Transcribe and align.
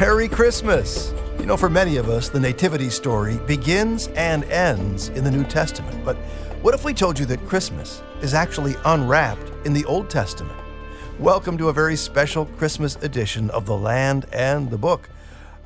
Merry 0.00 0.28
Christmas! 0.28 1.14
You 1.40 1.46
know, 1.46 1.56
for 1.56 1.70
many 1.70 1.96
of 1.96 2.10
us, 2.10 2.28
the 2.28 2.38
Nativity 2.38 2.90
story 2.90 3.38
begins 3.46 4.08
and 4.08 4.44
ends 4.44 5.08
in 5.08 5.24
the 5.24 5.30
New 5.30 5.42
Testament. 5.42 6.04
But 6.04 6.16
what 6.60 6.74
if 6.74 6.84
we 6.84 6.92
told 6.92 7.18
you 7.18 7.24
that 7.24 7.46
Christmas 7.46 8.02
is 8.20 8.34
actually 8.34 8.74
unwrapped 8.84 9.50
in 9.64 9.72
the 9.72 9.86
Old 9.86 10.10
Testament? 10.10 10.58
Welcome 11.18 11.56
to 11.56 11.70
a 11.70 11.72
very 11.72 11.96
special 11.96 12.44
Christmas 12.44 12.96
edition 12.96 13.48
of 13.48 13.64
The 13.64 13.74
Land 13.74 14.26
and 14.34 14.70
the 14.70 14.76
Book. 14.76 15.08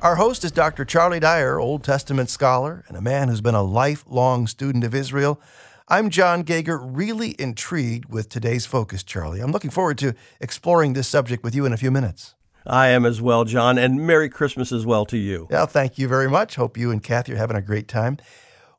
Our 0.01 0.15
host 0.15 0.45
is 0.45 0.53
Dr. 0.53 0.85
Charlie 0.85 1.19
Dyer, 1.19 1.59
Old 1.59 1.83
Testament 1.83 2.29
scholar 2.29 2.85
and 2.87 2.95
a 2.95 3.01
man 3.01 3.27
who's 3.27 3.41
been 3.41 3.53
a 3.53 3.61
lifelong 3.61 4.47
student 4.47 4.85
of 4.85 4.95
Israel. 4.95 5.41
I'm 5.89 6.09
Jon 6.09 6.43
Gauger, 6.43 6.77
really 6.77 7.35
intrigued 7.37 8.09
with 8.09 8.29
today's 8.29 8.65
focus, 8.65 9.03
Charlie. 9.03 9.41
I'm 9.41 9.51
looking 9.51 9.71
forward 9.71 9.97
to 9.97 10.15
exploring 10.39 10.93
this 10.93 11.09
subject 11.09 11.43
with 11.43 11.53
you 11.53 11.65
in 11.65 11.73
a 11.73 11.77
few 11.77 11.91
minutes. 11.91 12.33
I 12.65 12.87
am 12.89 13.05
as 13.05 13.21
well, 13.21 13.43
Jon, 13.43 13.77
and 13.77 14.05
Merry 14.05 14.29
Christmas 14.29 14.71
as 14.71 14.85
well 14.85 15.05
to 15.05 15.17
you. 15.17 15.47
Yeah, 15.49 15.65
thank 15.65 15.97
you 15.97 16.07
very 16.07 16.29
much. 16.29 16.55
Hope 16.55 16.77
you 16.77 16.91
and 16.91 17.01
Kathy 17.01 17.33
are 17.33 17.37
having 17.37 17.57
a 17.57 17.61
great 17.61 17.87
time. 17.87 18.17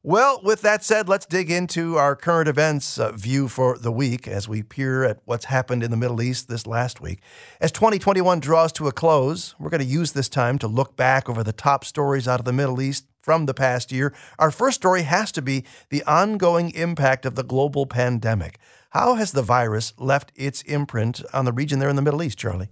Well, 0.05 0.41
with 0.43 0.63
that 0.63 0.83
said, 0.83 1.09
let's 1.09 1.27
dig 1.27 1.49
into 1.49 1.97
our 1.97 2.17
current 2.17 2.49
events 2.49 2.99
uh, 2.99 3.13
view 3.13 3.47
for 3.47 3.79
the 3.79 3.93
week 3.93 4.27
as 4.27 4.49
we 4.49 4.65
peer 4.65 5.05
at 5.05 5.21
what's 5.27 5.45
happened 5.45 5.85
in 5.85 5.93
the 5.93 5.97
Middle 5.97 6.21
East 6.21 6.49
this 6.49 6.67
last 6.67 7.01
week. 7.01 7.21
As 7.61 7.71
2021 7.71 8.41
draws 8.41 8.73
to 8.73 8.89
a 8.89 8.93
close, 8.93 9.55
we're 9.61 9.71
going 9.71 9.81
to 9.81 9.87
use 9.87 10.11
this 10.11 10.29
time 10.29 10.59
to 10.59 10.67
look 10.67 10.97
back 10.97 11.29
over 11.29 11.45
the 11.45 11.53
top 11.53 11.85
stories 11.85 12.27
out 12.27 12.41
of 12.41 12.45
the 12.47 12.53
Middle 12.53 12.81
East 12.81 13.07
from 13.21 13.47
the 13.47 13.55
past 13.55 13.93
year. 13.93 14.13
Our 14.41 14.51
first 14.51 14.81
story 14.81 15.03
has 15.03 15.31
to 15.33 15.43
be 15.43 15.65
the 15.91 16.03
ongoing 16.03 16.73
impact 16.73 17.25
of 17.25 17.37
the 17.37 17.45
global 17.45 17.87
pandemic. 17.87 18.59
How 18.91 19.15
has 19.15 19.31
the 19.31 19.43
virus 19.43 19.93
left 19.99 20.33
its 20.35 20.63
imprint 20.63 21.23
on 21.33 21.45
the 21.45 21.53
region 21.53 21.79
there 21.79 21.89
in 21.89 21.97
the 21.97 22.03
Middle 22.03 22.25
East, 22.25 22.39
Charlie? 22.39 22.71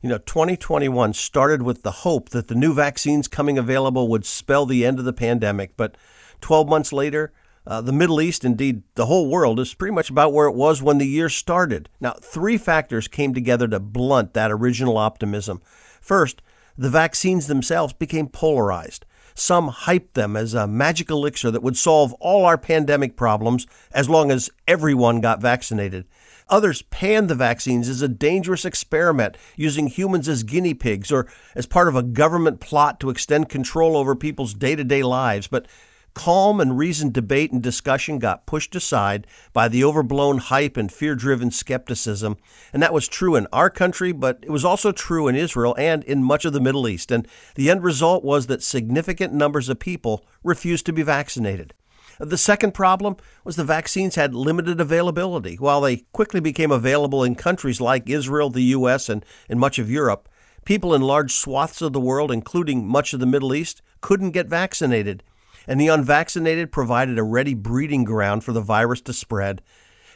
You 0.00 0.08
know, 0.08 0.18
2021 0.18 1.12
started 1.12 1.62
with 1.62 1.82
the 1.82 1.90
hope 1.90 2.28
that 2.28 2.46
the 2.46 2.54
new 2.54 2.72
vaccines 2.72 3.26
coming 3.26 3.58
available 3.58 4.06
would 4.08 4.24
spell 4.24 4.64
the 4.64 4.86
end 4.86 5.00
of 5.00 5.04
the 5.04 5.12
pandemic, 5.12 5.76
but 5.76 5.96
12 6.40 6.68
months 6.68 6.92
later, 6.92 7.32
uh, 7.66 7.80
the 7.80 7.92
Middle 7.92 8.20
East, 8.20 8.44
indeed 8.44 8.82
the 8.94 9.06
whole 9.06 9.28
world, 9.28 9.58
is 9.58 9.74
pretty 9.74 9.92
much 9.92 10.08
about 10.08 10.32
where 10.32 10.46
it 10.46 10.54
was 10.54 10.80
when 10.80 10.98
the 10.98 11.06
year 11.06 11.28
started. 11.28 11.88
Now, 12.00 12.12
three 12.12 12.56
factors 12.56 13.08
came 13.08 13.34
together 13.34 13.66
to 13.66 13.80
blunt 13.80 14.34
that 14.34 14.52
original 14.52 14.96
optimism. 14.96 15.60
First, 16.00 16.42
the 16.76 16.90
vaccines 16.90 17.48
themselves 17.48 17.92
became 17.92 18.28
polarized. 18.28 19.04
Some 19.38 19.70
hyped 19.70 20.14
them 20.14 20.36
as 20.36 20.52
a 20.52 20.66
magic 20.66 21.10
elixir 21.10 21.52
that 21.52 21.62
would 21.62 21.76
solve 21.76 22.12
all 22.14 22.44
our 22.44 22.58
pandemic 22.58 23.16
problems 23.16 23.68
as 23.92 24.08
long 24.08 24.32
as 24.32 24.50
everyone 24.66 25.20
got 25.20 25.40
vaccinated. 25.40 26.06
Others 26.48 26.82
panned 26.82 27.28
the 27.28 27.36
vaccines 27.36 27.88
as 27.88 28.02
a 28.02 28.08
dangerous 28.08 28.64
experiment, 28.64 29.36
using 29.54 29.86
humans 29.86 30.28
as 30.28 30.42
guinea 30.42 30.74
pigs 30.74 31.12
or 31.12 31.28
as 31.54 31.66
part 31.66 31.86
of 31.86 31.94
a 31.94 32.02
government 32.02 32.58
plot 32.58 32.98
to 32.98 33.10
extend 33.10 33.48
control 33.48 33.96
over 33.96 34.16
people's 34.16 34.54
day 34.54 34.74
to 34.74 34.82
day 34.82 35.04
lives. 35.04 35.46
But 35.46 35.66
calm 36.14 36.60
and 36.60 36.76
reasoned 36.76 37.12
debate 37.12 37.52
and 37.52 37.62
discussion 37.62 38.18
got 38.18 38.46
pushed 38.46 38.74
aside 38.74 39.26
by 39.52 39.68
the 39.68 39.84
overblown 39.84 40.38
hype 40.38 40.76
and 40.76 40.90
fear 40.92 41.14
driven 41.14 41.50
skepticism. 41.50 42.36
And 42.72 42.82
that 42.82 42.92
was 42.92 43.08
true 43.08 43.36
in 43.36 43.46
our 43.52 43.70
country, 43.70 44.12
but 44.12 44.38
it 44.42 44.50
was 44.50 44.64
also 44.64 44.92
true 44.92 45.28
in 45.28 45.36
Israel 45.36 45.74
and 45.78 46.02
in 46.04 46.24
much 46.24 46.44
of 46.44 46.52
the 46.52 46.60
Middle 46.60 46.88
East. 46.88 47.10
And 47.10 47.26
the 47.54 47.70
end 47.70 47.82
result 47.82 48.24
was 48.24 48.46
that 48.46 48.62
significant 48.62 49.32
numbers 49.32 49.68
of 49.68 49.78
people 49.78 50.24
refused 50.42 50.86
to 50.86 50.92
be 50.92 51.02
vaccinated. 51.02 51.74
The 52.18 52.36
second 52.36 52.74
problem 52.74 53.16
was 53.44 53.54
the 53.54 53.62
vaccines 53.64 54.16
had 54.16 54.34
limited 54.34 54.80
availability. 54.80 55.54
While 55.54 55.82
they 55.82 55.98
quickly 56.12 56.40
became 56.40 56.72
available 56.72 57.22
in 57.22 57.36
countries 57.36 57.80
like 57.80 58.10
Israel, 58.10 58.50
the 58.50 58.62
U.S., 58.62 59.08
and, 59.08 59.24
and 59.48 59.60
much 59.60 59.78
of 59.78 59.88
Europe, 59.88 60.28
people 60.64 60.94
in 60.94 61.02
large 61.02 61.32
swaths 61.32 61.80
of 61.80 61.92
the 61.92 62.00
world, 62.00 62.32
including 62.32 62.86
much 62.86 63.14
of 63.14 63.20
the 63.20 63.26
Middle 63.26 63.54
East, 63.54 63.82
couldn't 64.00 64.32
get 64.32 64.48
vaccinated. 64.48 65.22
And 65.68 65.80
the 65.80 65.88
unvaccinated 65.88 66.72
provided 66.72 67.18
a 67.18 67.22
ready 67.22 67.54
breeding 67.54 68.02
ground 68.02 68.42
for 68.42 68.52
the 68.52 68.62
virus 68.62 69.02
to 69.02 69.12
spread. 69.12 69.62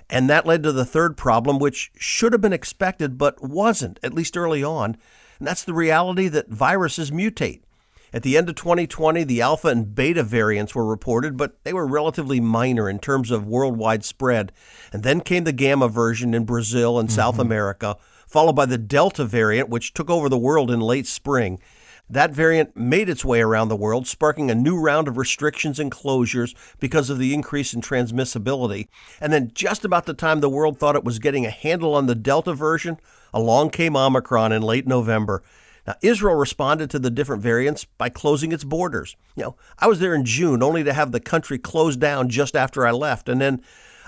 And 0.08 0.28
that 0.28 0.46
led 0.46 0.62
to 0.64 0.72
the 0.72 0.84
third 0.84 1.16
problem, 1.16 1.58
which 1.58 1.92
should 1.96 2.32
have 2.32 2.40
been 2.40 2.52
expected 2.52 3.18
but 3.18 3.42
wasn't, 3.42 4.00
at 4.02 4.14
least 4.14 4.36
early 4.36 4.64
on. 4.64 4.96
And 5.38 5.46
that's 5.46 5.62
the 5.62 5.74
reality 5.74 6.28
that 6.28 6.48
viruses 6.48 7.10
mutate. 7.10 7.60
At 8.14 8.22
the 8.22 8.36
end 8.36 8.48
of 8.48 8.56
2020, 8.56 9.24
the 9.24 9.40
alpha 9.40 9.68
and 9.68 9.94
beta 9.94 10.22
variants 10.22 10.74
were 10.74 10.84
reported, 10.84 11.36
but 11.36 11.62
they 11.64 11.72
were 11.72 11.86
relatively 11.86 12.40
minor 12.40 12.88
in 12.88 12.98
terms 12.98 13.30
of 13.30 13.46
worldwide 13.46 14.04
spread. 14.04 14.52
And 14.92 15.02
then 15.02 15.22
came 15.22 15.44
the 15.44 15.52
gamma 15.52 15.88
version 15.88 16.34
in 16.34 16.44
Brazil 16.44 16.98
and 16.98 17.08
mm-hmm. 17.08 17.16
South 17.16 17.38
America, 17.38 17.96
followed 18.26 18.54
by 18.54 18.66
the 18.66 18.78
delta 18.78 19.24
variant, 19.24 19.70
which 19.70 19.94
took 19.94 20.10
over 20.10 20.28
the 20.28 20.38
world 20.38 20.70
in 20.70 20.80
late 20.80 21.06
spring. 21.06 21.58
That 22.10 22.32
variant 22.32 22.76
made 22.76 23.08
its 23.08 23.24
way 23.24 23.40
around 23.40 23.68
the 23.68 23.76
world, 23.76 24.06
sparking 24.06 24.50
a 24.50 24.54
new 24.54 24.78
round 24.78 25.08
of 25.08 25.16
restrictions 25.16 25.78
and 25.78 25.90
closures 25.90 26.54
because 26.78 27.08
of 27.08 27.18
the 27.18 27.32
increase 27.32 27.72
in 27.72 27.80
transmissibility. 27.80 28.88
And 29.20 29.32
then, 29.32 29.50
just 29.54 29.84
about 29.84 30.06
the 30.06 30.14
time 30.14 30.40
the 30.40 30.50
world 30.50 30.78
thought 30.78 30.96
it 30.96 31.04
was 31.04 31.18
getting 31.18 31.46
a 31.46 31.50
handle 31.50 31.94
on 31.94 32.06
the 32.06 32.14
Delta 32.14 32.52
version, 32.52 32.98
along 33.32 33.70
came 33.70 33.96
Omicron 33.96 34.52
in 34.52 34.62
late 34.62 34.86
November. 34.86 35.42
Now, 35.86 35.94
Israel 36.02 36.36
responded 36.36 36.90
to 36.90 36.98
the 36.98 37.10
different 37.10 37.42
variants 37.42 37.84
by 37.84 38.08
closing 38.08 38.52
its 38.52 38.64
borders. 38.64 39.16
You 39.34 39.44
know, 39.44 39.56
I 39.78 39.88
was 39.88 39.98
there 39.98 40.14
in 40.14 40.24
June 40.24 40.62
only 40.62 40.84
to 40.84 40.92
have 40.92 41.12
the 41.12 41.20
country 41.20 41.58
closed 41.58 42.00
down 42.00 42.28
just 42.28 42.54
after 42.54 42.86
I 42.86 42.92
left. 42.92 43.28
And 43.28 43.40
then 43.40 43.62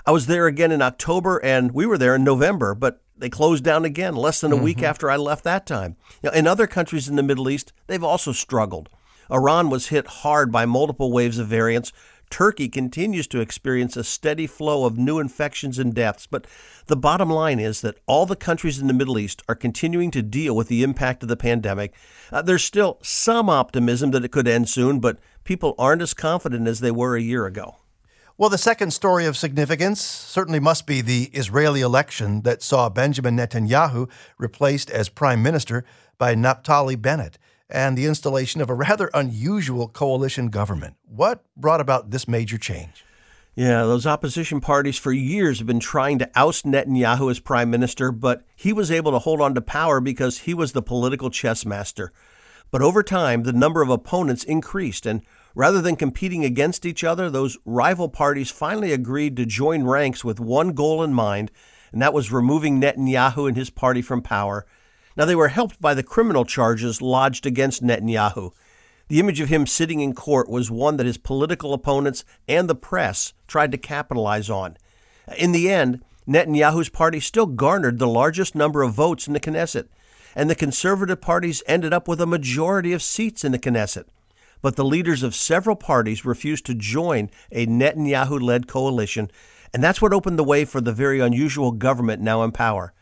I 0.05 0.11
was 0.11 0.27
there 0.27 0.47
again 0.47 0.71
in 0.71 0.81
October 0.81 1.43
and 1.43 1.71
we 1.71 1.85
were 1.85 1.97
there 1.97 2.15
in 2.15 2.23
November, 2.23 2.75
but 2.75 3.01
they 3.17 3.29
closed 3.29 3.63
down 3.63 3.85
again 3.85 4.15
less 4.15 4.41
than 4.41 4.51
a 4.51 4.55
mm-hmm. 4.55 4.63
week 4.63 4.83
after 4.83 5.09
I 5.09 5.15
left 5.15 5.43
that 5.43 5.65
time. 5.65 5.95
Know, 6.23 6.31
in 6.31 6.47
other 6.47 6.67
countries 6.67 7.07
in 7.07 7.15
the 7.15 7.23
Middle 7.23 7.49
East, 7.49 7.73
they've 7.87 8.03
also 8.03 8.31
struggled. 8.31 8.89
Iran 9.31 9.69
was 9.69 9.87
hit 9.87 10.07
hard 10.07 10.51
by 10.51 10.65
multiple 10.65 11.11
waves 11.11 11.39
of 11.39 11.47
variants, 11.47 11.91
Turkey 12.29 12.69
continues 12.69 13.27
to 13.27 13.39
experience 13.39 13.95
a 13.95 14.03
steady 14.03 14.47
flow 14.47 14.85
of 14.85 14.97
new 14.97 15.19
infections 15.19 15.79
and 15.79 15.93
deaths, 15.93 16.27
but 16.27 16.47
the 16.87 16.95
bottom 16.95 17.29
line 17.29 17.59
is 17.59 17.81
that 17.81 17.97
all 18.07 18.25
the 18.25 18.35
countries 18.35 18.79
in 18.79 18.87
the 18.87 18.93
Middle 18.93 19.19
East 19.19 19.43
are 19.47 19.55
continuing 19.55 20.11
to 20.11 20.21
deal 20.21 20.55
with 20.55 20.67
the 20.67 20.83
impact 20.83 21.23
of 21.23 21.29
the 21.29 21.37
pandemic. 21.37 21.93
Uh, 22.31 22.41
there's 22.41 22.63
still 22.63 22.97
some 23.01 23.49
optimism 23.49 24.11
that 24.11 24.25
it 24.25 24.31
could 24.31 24.47
end 24.47 24.69
soon, 24.69 24.99
but 24.99 25.19
people 25.43 25.75
aren't 25.77 26.01
as 26.01 26.13
confident 26.13 26.67
as 26.67 26.79
they 26.79 26.91
were 26.91 27.15
a 27.15 27.21
year 27.21 27.45
ago. 27.45 27.77
Well, 28.37 28.49
the 28.49 28.57
second 28.57 28.91
story 28.91 29.25
of 29.25 29.37
significance 29.37 30.01
certainly 30.01 30.59
must 30.59 30.85
be 30.85 30.99
the 30.99 31.29
Israeli 31.31 31.79
election 31.79 32.41
that 32.41 32.61
saw 32.61 32.89
Benjamin 32.89 33.37
Netanyahu 33.37 34.09
replaced 34.37 34.91
as 34.91 35.07
prime 35.07 35.41
minister 35.41 35.85
by 36.17 36.35
Naftali 36.35 37.01
Bennett 37.01 37.37
and 37.69 37.97
the 37.97 38.05
installation 38.05 38.59
of 38.59 38.69
a 38.69 38.73
rather 38.73 39.09
unusual 39.13 39.87
coalition 39.87 40.49
government. 40.49 40.97
What 41.05 41.45
brought 41.55 41.79
about 41.79 42.11
this 42.11 42.27
major 42.27 42.57
change? 42.57 43.05
Yeah, 43.55 43.83
those 43.83 44.05
opposition 44.05 44.59
parties 44.59 44.97
for 44.97 45.13
years 45.13 45.59
have 45.59 45.67
been 45.67 45.79
trying 45.79 46.19
to 46.19 46.29
oust 46.35 46.65
Netanyahu 46.65 47.31
as 47.31 47.39
prime 47.39 47.69
minister, 47.69 48.11
but 48.11 48.43
he 48.53 48.73
was 48.73 48.91
able 48.91 49.13
to 49.13 49.19
hold 49.19 49.39
on 49.39 49.55
to 49.55 49.61
power 49.61 50.01
because 50.01 50.39
he 50.39 50.53
was 50.53 50.73
the 50.73 50.81
political 50.81 51.29
chess 51.29 51.65
master. 51.65 52.11
But 52.69 52.81
over 52.81 53.01
time, 53.01 53.43
the 53.43 53.53
number 53.53 53.81
of 53.81 53.89
opponents 53.89 54.43
increased, 54.43 55.05
and 55.05 55.21
rather 55.55 55.81
than 55.81 55.95
competing 55.95 56.45
against 56.45 56.85
each 56.85 57.03
other, 57.03 57.29
those 57.29 57.57
rival 57.65 58.09
parties 58.09 58.51
finally 58.51 58.91
agreed 58.91 59.35
to 59.37 59.45
join 59.45 59.85
ranks 59.85 60.23
with 60.23 60.39
one 60.39 60.73
goal 60.73 61.01
in 61.01 61.13
mind, 61.13 61.49
and 61.91 62.01
that 62.01 62.13
was 62.13 62.31
removing 62.31 62.79
Netanyahu 62.79 63.47
and 63.47 63.57
his 63.57 63.69
party 63.71 64.01
from 64.03 64.21
power 64.21 64.67
now, 65.17 65.25
they 65.25 65.35
were 65.35 65.47
helped 65.47 65.79
by 65.79 65.93
the 65.93 66.03
criminal 66.03 66.43
charges 66.43 67.01
lodged 67.01 67.45
against 67.45 67.83
Netanyahu. 67.83 68.51
The 69.07 69.19
image 69.19 69.39
of 69.39 69.49
him 69.49 69.65
sitting 69.65 70.01
in 70.01 70.13
court 70.13 70.49
was 70.49 70.69
one 70.69 70.97
that 70.97 71.05
his 71.05 71.17
political 71.17 71.73
opponents 71.73 72.25
and 72.47 72.69
the 72.69 72.75
press 72.75 73.33
tried 73.47 73.71
to 73.71 73.77
capitalize 73.77 74.49
on. 74.49 74.77
In 75.37 75.51
the 75.51 75.69
end, 75.69 76.03
Netanyahu's 76.27 76.89
party 76.89 77.19
still 77.19 77.45
garnered 77.45 77.99
the 77.99 78.07
largest 78.07 78.55
number 78.55 78.81
of 78.81 78.93
votes 78.93 79.27
in 79.27 79.33
the 79.33 79.39
Knesset, 79.39 79.87
and 80.35 80.49
the 80.49 80.55
conservative 80.55 81.21
parties 81.21 81.63
ended 81.67 81.93
up 81.93 82.07
with 82.07 82.19
a 82.19 82.25
majority 82.25 82.91
of 82.93 83.03
seats 83.03 83.43
in 83.45 83.51
the 83.51 83.59
Knesset. 83.59 84.05
But 84.61 84.75
the 84.75 84.85
leaders 84.85 85.23
of 85.23 85.35
several 85.35 85.75
parties 85.75 86.25
refused 86.25 86.65
to 86.65 86.73
join 86.73 87.29
a 87.51 87.65
Netanyahu 87.67 88.41
led 88.41 88.67
coalition, 88.67 89.29
and 89.73 89.83
that's 89.83 90.01
what 90.01 90.13
opened 90.13 90.39
the 90.39 90.43
way 90.43 90.65
for 90.65 90.81
the 90.81 90.93
very 90.93 91.19
unusual 91.19 91.71
government 91.71 92.21
now 92.21 92.43
in 92.43 92.51
power. 92.51 92.93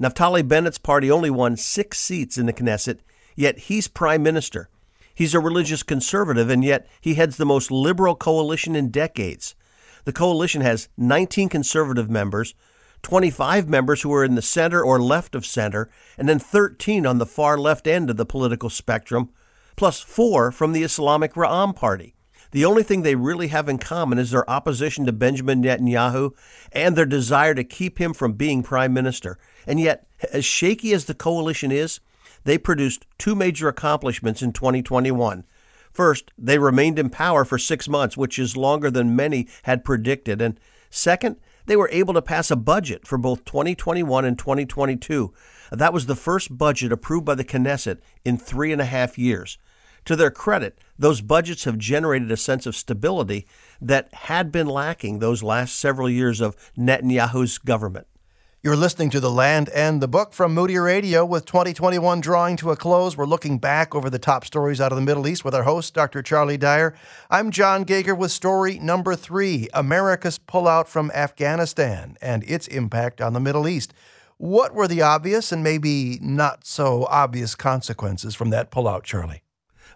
Naftali 0.00 0.46
Bennett's 0.46 0.78
party 0.78 1.10
only 1.10 1.30
won 1.30 1.56
six 1.56 1.98
seats 1.98 2.36
in 2.36 2.46
the 2.46 2.52
Knesset, 2.52 2.98
yet 3.34 3.58
he's 3.58 3.88
prime 3.88 4.22
minister. 4.22 4.68
He's 5.14 5.34
a 5.34 5.40
religious 5.40 5.82
conservative, 5.82 6.50
and 6.50 6.62
yet 6.62 6.86
he 7.00 7.14
heads 7.14 7.38
the 7.38 7.46
most 7.46 7.70
liberal 7.70 8.14
coalition 8.14 8.76
in 8.76 8.90
decades. 8.90 9.54
The 10.04 10.12
coalition 10.12 10.60
has 10.60 10.88
19 10.98 11.48
conservative 11.48 12.10
members, 12.10 12.54
25 13.02 13.68
members 13.68 14.02
who 14.02 14.12
are 14.12 14.24
in 14.24 14.34
the 14.34 14.42
center 14.42 14.84
or 14.84 15.00
left 15.00 15.34
of 15.34 15.46
center, 15.46 15.88
and 16.18 16.28
then 16.28 16.38
13 16.38 17.06
on 17.06 17.18
the 17.18 17.26
far 17.26 17.56
left 17.56 17.86
end 17.86 18.10
of 18.10 18.16
the 18.16 18.26
political 18.26 18.68
spectrum, 18.68 19.30
plus 19.76 20.00
four 20.00 20.50
from 20.50 20.72
the 20.72 20.82
Islamic 20.82 21.34
Ra'am 21.34 21.74
Party. 21.74 22.14
The 22.52 22.64
only 22.64 22.82
thing 22.82 23.02
they 23.02 23.16
really 23.16 23.48
have 23.48 23.68
in 23.68 23.78
common 23.78 24.18
is 24.18 24.30
their 24.30 24.48
opposition 24.48 25.04
to 25.06 25.12
Benjamin 25.12 25.62
Netanyahu 25.62 26.30
and 26.72 26.96
their 26.96 27.06
desire 27.06 27.54
to 27.54 27.64
keep 27.64 27.98
him 27.98 28.14
from 28.14 28.32
being 28.32 28.62
prime 28.62 28.94
minister. 28.94 29.38
And 29.66 29.78
yet, 29.78 30.06
as 30.32 30.44
shaky 30.44 30.92
as 30.92 31.04
the 31.04 31.14
coalition 31.14 31.70
is, 31.70 32.00
they 32.44 32.56
produced 32.56 33.06
two 33.18 33.34
major 33.34 33.68
accomplishments 33.68 34.40
in 34.40 34.52
2021. 34.52 35.44
First, 35.92 36.32
they 36.38 36.58
remained 36.58 36.98
in 36.98 37.10
power 37.10 37.44
for 37.44 37.58
six 37.58 37.88
months, 37.88 38.16
which 38.16 38.38
is 38.38 38.56
longer 38.56 38.90
than 38.90 39.16
many 39.16 39.48
had 39.64 39.84
predicted. 39.84 40.40
And 40.40 40.60
second, 40.88 41.36
they 41.66 41.76
were 41.76 41.90
able 41.90 42.14
to 42.14 42.22
pass 42.22 42.50
a 42.50 42.56
budget 42.56 43.06
for 43.06 43.18
both 43.18 43.44
2021 43.44 44.24
and 44.24 44.38
2022. 44.38 45.34
That 45.72 45.92
was 45.92 46.06
the 46.06 46.14
first 46.14 46.56
budget 46.56 46.92
approved 46.92 47.24
by 47.24 47.34
the 47.34 47.44
Knesset 47.44 47.98
in 48.24 48.38
three 48.38 48.72
and 48.72 48.80
a 48.80 48.84
half 48.84 49.18
years. 49.18 49.58
To 50.06 50.14
their 50.14 50.30
credit, 50.30 50.78
those 50.96 51.20
budgets 51.20 51.64
have 51.64 51.78
generated 51.78 52.30
a 52.30 52.36
sense 52.36 52.64
of 52.64 52.76
stability 52.76 53.44
that 53.80 54.14
had 54.14 54.52
been 54.52 54.68
lacking 54.68 55.18
those 55.18 55.42
last 55.42 55.76
several 55.76 56.08
years 56.08 56.40
of 56.40 56.56
Netanyahu's 56.78 57.58
government. 57.58 58.06
You're 58.62 58.76
listening 58.76 59.10
to 59.10 59.20
The 59.20 59.32
Land 59.32 59.68
and 59.70 60.00
the 60.00 60.06
Book 60.06 60.32
from 60.32 60.54
Moody 60.54 60.78
Radio 60.78 61.24
with 61.24 61.44
2021 61.44 62.20
drawing 62.20 62.56
to 62.58 62.70
a 62.70 62.76
close. 62.76 63.16
We're 63.16 63.26
looking 63.26 63.58
back 63.58 63.96
over 63.96 64.08
the 64.08 64.20
top 64.20 64.44
stories 64.44 64.80
out 64.80 64.92
of 64.92 64.96
the 64.96 65.02
Middle 65.02 65.26
East 65.26 65.44
with 65.44 65.56
our 65.56 65.64
host, 65.64 65.92
Dr. 65.92 66.22
Charlie 66.22 66.56
Dyer. 66.56 66.94
I'm 67.28 67.50
Jon 67.50 67.82
Gauger 67.82 68.14
with 68.14 68.30
story 68.30 68.78
number 68.78 69.16
three 69.16 69.68
America's 69.74 70.38
pullout 70.38 70.86
from 70.86 71.10
Afghanistan 71.16 72.16
and 72.22 72.44
its 72.44 72.68
impact 72.68 73.20
on 73.20 73.32
the 73.32 73.40
Middle 73.40 73.66
East. 73.66 73.92
What 74.36 74.72
were 74.72 74.86
the 74.86 75.02
obvious 75.02 75.50
and 75.50 75.64
maybe 75.64 76.20
not 76.22 76.64
so 76.64 77.06
obvious 77.10 77.56
consequences 77.56 78.36
from 78.36 78.50
that 78.50 78.70
pullout, 78.70 79.02
Charlie? 79.02 79.42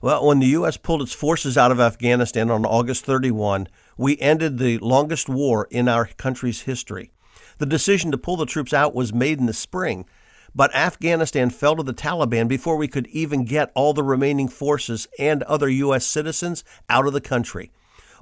Well, 0.02 0.26
when 0.26 0.38
the 0.38 0.46
U.S. 0.48 0.76
pulled 0.76 1.02
its 1.02 1.12
forces 1.12 1.58
out 1.58 1.70
of 1.70 1.81
Afghanistan 1.81 2.50
on 2.50 2.64
August 2.64 3.04
31, 3.04 3.69
we 3.96 4.19
ended 4.19 4.58
the 4.58 4.78
longest 4.78 5.28
war 5.28 5.69
in 5.70 5.88
our 5.88 6.06
country's 6.06 6.62
history. 6.62 7.10
The 7.58 7.66
decision 7.66 8.10
to 8.10 8.19
pull 8.19 8.37
the 8.37 8.46
troops 8.46 8.72
out 8.72 8.94
was 8.94 9.12
made 9.12 9.38
in 9.38 9.46
the 9.46 9.52
spring, 9.52 10.06
but 10.54 10.75
Afghanistan 10.75 11.50
fell 11.50 11.76
to 11.76 11.82
the 11.82 11.92
Taliban 11.92 12.48
before 12.48 12.76
we 12.76 12.88
could 12.88 13.06
even 13.08 13.44
get 13.44 13.70
all 13.75 13.92
the 13.92 14.02
remaining 14.02 14.48
forces 14.48 15.06
and 15.19 15.42
other 15.42 15.69
U.S. 15.69 16.06
citizens 16.06 16.64
out 16.88 17.06
of 17.06 17.12
the 17.12 17.20
country. 17.20 17.70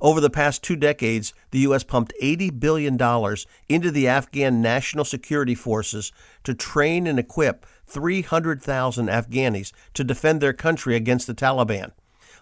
Over 0.01 0.21
the 0.21 0.31
past 0.31 0.63
two 0.63 0.77
decades, 0.77 1.35
the 1.51 1.61
U.S. 1.61 1.83
pumped 1.83 2.13
$80 2.23 2.61
billion 2.61 2.95
into 3.69 3.91
the 3.91 4.07
Afghan 4.07 4.63
National 4.63 5.05
Security 5.05 5.55
Forces 5.55 6.13
to 6.45 6.55
train 6.55 7.07
and 7.07 7.19
equip 7.19 7.67
300,000 7.89 9.09
Afghanis 9.09 9.73
to 9.95 10.05
defend 10.05 10.41
their 10.41 10.53
country 10.53 10.95
against 10.95 11.27
the 11.27 11.35
Taliban. 11.35 11.93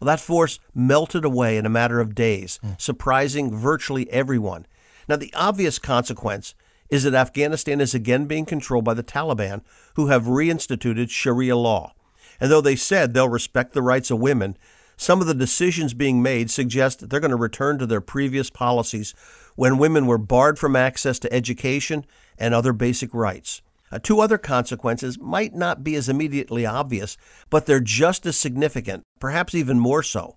Well, 0.01 0.07
that 0.07 0.21
force 0.21 0.59
melted 0.75 1.25
away 1.25 1.57
in 1.57 1.65
a 1.65 1.71
matter 1.71 2.01
of 2.01 2.15
days, 2.15 2.59
mm. 2.65 2.81
surprising 2.81 3.57
virtually 3.57 4.11
everyone. 4.11 4.67
Now, 5.09 5.17
the 5.17 5.33
obvious 5.35 5.79
consequence 5.79 6.55
is 6.91 7.05
that 7.05 7.15
Afghanistan 7.15 7.81
is 7.81 7.95
again 7.95 8.27
being 8.27 8.45
controlled 8.45 8.85
by 8.85 8.95
the 8.95 9.03
Taliban, 9.03 9.63
who 9.95 10.09
have 10.09 10.25
reinstituted 10.25 11.11
Sharia 11.11 11.57
law. 11.57 11.95
And 12.41 12.51
though 12.51 12.61
they 12.61 12.77
said 12.77 13.15
they'll 13.15 13.29
respect 13.29 13.73
the 13.73 13.83
rights 13.83 14.11
of 14.11 14.21
women, 14.21 14.57
some 14.97 15.21
of 15.21 15.27
the 15.27 15.35
decisions 15.35 15.95
being 15.95 16.23
made 16.23 16.51
suggest 16.51 17.01
that 17.01 17.11
they're 17.11 17.21
going 17.21 17.31
to 17.31 17.37
return 17.37 17.79
to 17.79 17.87
their 17.87 18.01
previous 18.01 18.51
policies 18.51 19.15
when 19.55 19.79
women 19.79 20.07
were 20.07 20.19
barred 20.19 20.59
from 20.59 20.77
access 20.77 21.19
to 21.19 21.33
education 21.33 22.05
and 22.39 22.55
other 22.55 22.73
basic 22.73 23.13
rights. 23.13 23.63
Uh, 23.97 23.99
two 24.03 24.21
other 24.21 24.37
consequences 24.37 25.19
might 25.19 25.55
not 25.55 25.83
be 25.83 25.95
as 25.95 26.07
immediately 26.07 26.67
obvious, 26.67 27.17
but 27.49 27.65
they're 27.65 27.81
just 27.81 28.27
as 28.27 28.37
significant, 28.37 29.03
perhaps 29.19 29.55
even 29.55 29.81
more 29.81 30.03
so. 30.03 30.37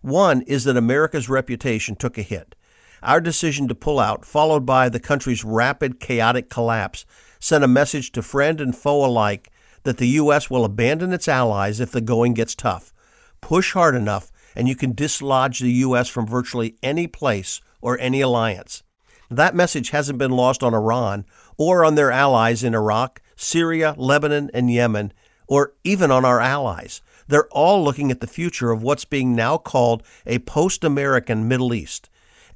One 0.00 0.40
is 0.42 0.64
that 0.64 0.78
America's 0.78 1.28
reputation 1.28 1.96
took 1.96 2.16
a 2.16 2.22
hit. 2.22 2.54
Our 3.02 3.20
decision 3.20 3.68
to 3.68 3.74
pull 3.74 4.00
out, 4.00 4.24
followed 4.24 4.64
by 4.64 4.88
the 4.88 5.00
country's 5.00 5.44
rapid, 5.44 6.00
chaotic 6.00 6.48
collapse, 6.48 7.04
sent 7.38 7.62
a 7.62 7.68
message 7.68 8.10
to 8.12 8.22
friend 8.22 8.58
and 8.58 8.74
foe 8.74 9.04
alike 9.04 9.52
that 9.82 9.98
the 9.98 10.08
U.S. 10.20 10.48
will 10.48 10.64
abandon 10.64 11.12
its 11.12 11.28
allies 11.28 11.80
if 11.80 11.92
the 11.92 12.00
going 12.00 12.32
gets 12.32 12.54
tough. 12.54 12.94
Push 13.42 13.74
hard 13.74 13.94
enough, 13.94 14.32
and 14.56 14.66
you 14.66 14.74
can 14.74 14.94
dislodge 14.94 15.58
the 15.58 15.72
U.S. 15.72 16.08
from 16.08 16.26
virtually 16.26 16.76
any 16.82 17.06
place 17.06 17.60
or 17.82 17.98
any 17.98 18.22
alliance. 18.22 18.82
That 19.30 19.54
message 19.54 19.90
hasn't 19.90 20.18
been 20.18 20.30
lost 20.30 20.62
on 20.62 20.74
Iran 20.74 21.24
or 21.56 21.84
on 21.84 21.94
their 21.94 22.10
allies 22.10 22.64
in 22.64 22.74
Iraq, 22.74 23.20
Syria, 23.36 23.94
Lebanon, 23.96 24.50
and 24.54 24.70
Yemen, 24.70 25.12
or 25.46 25.74
even 25.84 26.10
on 26.10 26.24
our 26.24 26.40
allies. 26.40 27.02
They're 27.26 27.48
all 27.48 27.82
looking 27.82 28.10
at 28.10 28.20
the 28.20 28.26
future 28.26 28.70
of 28.70 28.82
what's 28.82 29.04
being 29.04 29.34
now 29.34 29.56
called 29.56 30.02
a 30.26 30.40
post 30.40 30.84
American 30.84 31.48
Middle 31.48 31.72
East. 31.72 32.10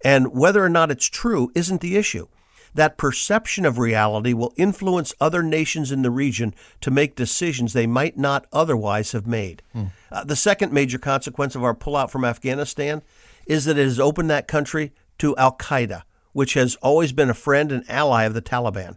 And 0.04 0.32
whether 0.32 0.64
or 0.64 0.68
not 0.68 0.90
it's 0.90 1.06
true 1.06 1.50
isn't 1.54 1.80
the 1.80 1.96
issue. 1.96 2.28
That 2.74 2.98
perception 2.98 3.64
of 3.64 3.78
reality 3.78 4.32
will 4.32 4.52
influence 4.56 5.14
other 5.20 5.42
nations 5.42 5.90
in 5.90 6.02
the 6.02 6.10
region 6.10 6.54
to 6.82 6.90
make 6.90 7.16
decisions 7.16 7.72
they 7.72 7.86
might 7.86 8.16
not 8.16 8.46
otherwise 8.52 9.12
have 9.12 9.26
made. 9.26 9.62
Hmm. 9.72 9.84
Uh, 10.12 10.24
the 10.24 10.36
second 10.36 10.72
major 10.72 10.98
consequence 10.98 11.54
of 11.54 11.64
our 11.64 11.74
pullout 11.74 12.10
from 12.10 12.24
Afghanistan 12.24 13.02
is 13.46 13.64
that 13.64 13.78
it 13.78 13.84
has 13.84 13.98
opened 13.98 14.30
that 14.30 14.46
country 14.46 14.92
to 15.18 15.36
Al 15.36 15.56
Qaeda, 15.56 16.02
which 16.38 16.54
has 16.54 16.76
always 16.76 17.10
been 17.10 17.28
a 17.28 17.34
friend 17.34 17.72
and 17.72 17.84
ally 17.90 18.22
of 18.22 18.32
the 18.32 18.40
Taliban. 18.40 18.96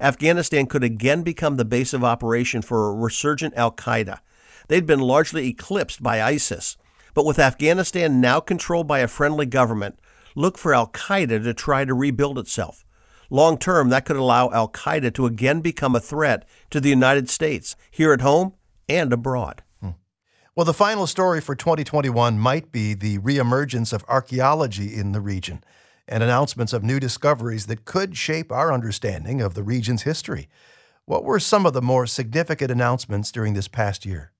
Afghanistan 0.00 0.64
could 0.64 0.82
again 0.82 1.22
become 1.22 1.58
the 1.58 1.64
base 1.66 1.92
of 1.92 2.02
operation 2.02 2.62
for 2.62 2.88
a 2.88 2.94
resurgent 2.94 3.52
Al 3.58 3.72
Qaeda. 3.72 4.20
They'd 4.68 4.86
been 4.86 5.00
largely 5.00 5.48
eclipsed 5.48 6.02
by 6.02 6.22
ISIS. 6.22 6.78
But 7.12 7.26
with 7.26 7.38
Afghanistan 7.38 8.22
now 8.22 8.40
controlled 8.40 8.88
by 8.88 9.00
a 9.00 9.06
friendly 9.06 9.44
government, 9.44 10.00
look 10.34 10.56
for 10.56 10.72
Al 10.72 10.86
Qaeda 10.86 11.44
to 11.44 11.52
try 11.52 11.84
to 11.84 11.92
rebuild 11.92 12.38
itself. 12.38 12.86
Long 13.28 13.58
term, 13.58 13.90
that 13.90 14.06
could 14.06 14.16
allow 14.16 14.50
Al 14.50 14.70
Qaeda 14.70 15.12
to 15.12 15.26
again 15.26 15.60
become 15.60 15.94
a 15.94 16.00
threat 16.00 16.48
to 16.70 16.80
the 16.80 16.88
United 16.88 17.28
States, 17.28 17.76
here 17.90 18.14
at 18.14 18.22
home 18.22 18.54
and 18.88 19.12
abroad. 19.12 19.62
Hmm. 19.82 19.90
Well, 20.56 20.64
the 20.64 20.72
final 20.72 21.06
story 21.06 21.42
for 21.42 21.54
2021 21.54 22.38
might 22.38 22.72
be 22.72 22.94
the 22.94 23.18
reemergence 23.18 23.92
of 23.92 24.06
archaeology 24.08 24.94
in 24.94 25.12
the 25.12 25.20
region 25.20 25.62
and 26.08 26.22
announcements 26.22 26.72
of 26.72 26.82
new 26.82 26.98
discoveries 26.98 27.66
that 27.66 27.84
could 27.84 28.16
shape 28.16 28.50
our 28.50 28.72
understanding 28.72 29.40
of 29.40 29.54
the 29.54 29.62
region's 29.62 30.02
history. 30.02 30.48
What 31.04 31.24
were 31.24 31.38
some 31.38 31.66
of 31.66 31.74
the 31.74 31.82
more 31.82 32.06
significant 32.06 32.70
announcements 32.70 33.30
during 33.30 33.54
this 33.54 33.68
past 33.68 34.04
year? 34.04 34.32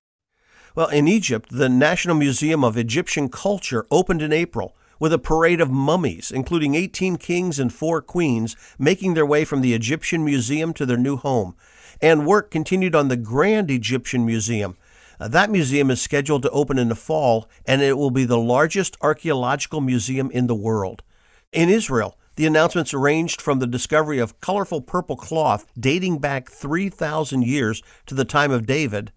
Well, 0.75 0.89
in 0.89 1.09
Egypt, 1.09 1.51
the 1.51 1.69
National 1.69 2.15
Museum 2.15 2.65
of 2.65 2.77
Egyptian 2.77 3.29
Culture 3.29 3.87
opened 3.91 4.23
in 4.23 4.33
April 4.33 4.77
with 5.01 5.13
a 5.13 5.19
parade 5.19 5.61
of 5.61 5.71
mummies, 5.71 6.31
including 6.31 6.75
18 6.75 7.17
kings 7.17 7.59
and 7.59 7.73
four 7.73 8.03
queens, 8.03 8.57
making 8.79 9.15
their 9.15 9.27
way 9.27 9.45
from 9.45 9.61
the 9.61 9.75
Egyptian 9.75 10.25
Museum 10.25 10.73
to 10.75 10.85
their 10.85 10.97
new 10.97 11.17
home. 11.17 11.55
And 12.01 12.27
work 12.27 12.51
continued 12.51 12.95
on 12.95 13.09
the 13.09 13.17
Grand 13.17 13.71
Egyptian 13.71 14.25
Museum. 14.27 14.77
Uh, 15.21 15.27
that 15.29 15.51
museum 15.51 15.91
is 15.91 16.01
scheduled 16.01 16.43
to 16.43 16.51
open 16.51 16.79
in 16.79 16.89
the 16.89 16.95
fall, 16.95 17.49
and 17.67 17.83
it 17.83 17.97
will 17.97 18.11
be 18.11 18.25
the 18.25 18.39
largest 18.39 18.97
archaeological 19.01 19.81
museum 19.81 20.31
in 20.31 20.47
the 20.47 20.55
world. 20.55 21.03
In 21.53 21.71
Israel, 21.71 22.19
the 22.37 22.45
announcements 22.45 22.93
ranged 22.93 23.41
from 23.41 23.59
the 23.59 23.67
discovery 23.67 24.19
of 24.19 24.39
colorful 24.39 24.83
purple 24.83 25.17
cloth 25.17 25.65
dating 25.81 26.19
back 26.19 26.51
3,000 26.51 27.43
years 27.43 27.83
to 28.05 28.15
the 28.15 28.27
time 28.27 28.51
of 28.51 28.67
David, 28.67 29.13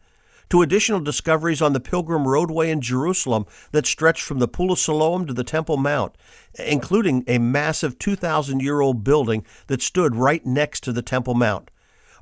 to 0.49 0.61
additional 0.61 1.01
discoveries 1.01 1.61
on 1.61 1.73
the 1.73 1.81
Pilgrim 1.81 2.25
Roadway 2.25 2.69
in 2.69 2.79
Jerusalem 2.79 3.45
that 3.73 3.85
stretched 3.85 4.23
from 4.23 4.39
the 4.39 4.47
Pool 4.47 4.71
of 4.71 4.79
Siloam 4.79 5.27
to 5.27 5.33
the 5.33 5.43
Temple 5.43 5.75
Mount, 5.75 6.15
including 6.57 7.25
a 7.27 7.37
massive 7.37 7.99
2,000 7.99 8.61
year 8.61 8.79
old 8.79 9.03
building 9.03 9.45
that 9.67 9.81
stood 9.81 10.15
right 10.15 10.45
next 10.45 10.85
to 10.85 10.93
the 10.93 11.01
Temple 11.01 11.33
Mount. 11.33 11.69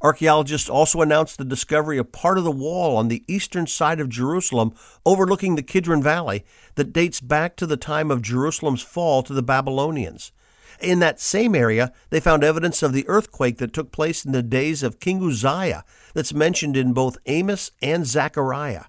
Archaeologists 0.01 0.69
also 0.69 1.01
announced 1.01 1.37
the 1.37 1.45
discovery 1.45 1.97
of 1.97 2.11
part 2.11 2.37
of 2.37 2.45
the 2.45 2.51
wall 2.51 2.95
on 2.95 3.09
the 3.09 3.23
eastern 3.27 3.67
side 3.67 3.99
of 3.99 4.07
Jerusalem 4.07 4.73
overlooking 5.05 5.55
the 5.55 5.63
Kidron 5.63 6.01
Valley 6.01 6.45
that 6.75 6.93
dates 6.93 7.19
back 7.19 7.57
to 7.57 7.65
the 7.65 7.77
time 7.77 8.09
of 8.09 8.21
Jerusalem's 8.21 8.81
fall 8.81 9.23
to 9.23 9.33
the 9.33 9.43
Babylonians. 9.43 10.31
In 10.79 10.99
that 10.99 11.19
same 11.19 11.53
area, 11.53 11.91
they 12.09 12.21
found 12.21 12.43
evidence 12.43 12.81
of 12.81 12.93
the 12.93 13.07
earthquake 13.09 13.57
that 13.57 13.73
took 13.73 13.91
place 13.91 14.23
in 14.23 14.31
the 14.31 14.41
days 14.41 14.83
of 14.83 15.01
King 15.01 15.21
Uzziah 15.21 15.83
that's 16.13 16.33
mentioned 16.33 16.77
in 16.77 16.93
both 16.93 17.17
Amos 17.25 17.71
and 17.81 18.05
Zechariah. 18.05 18.83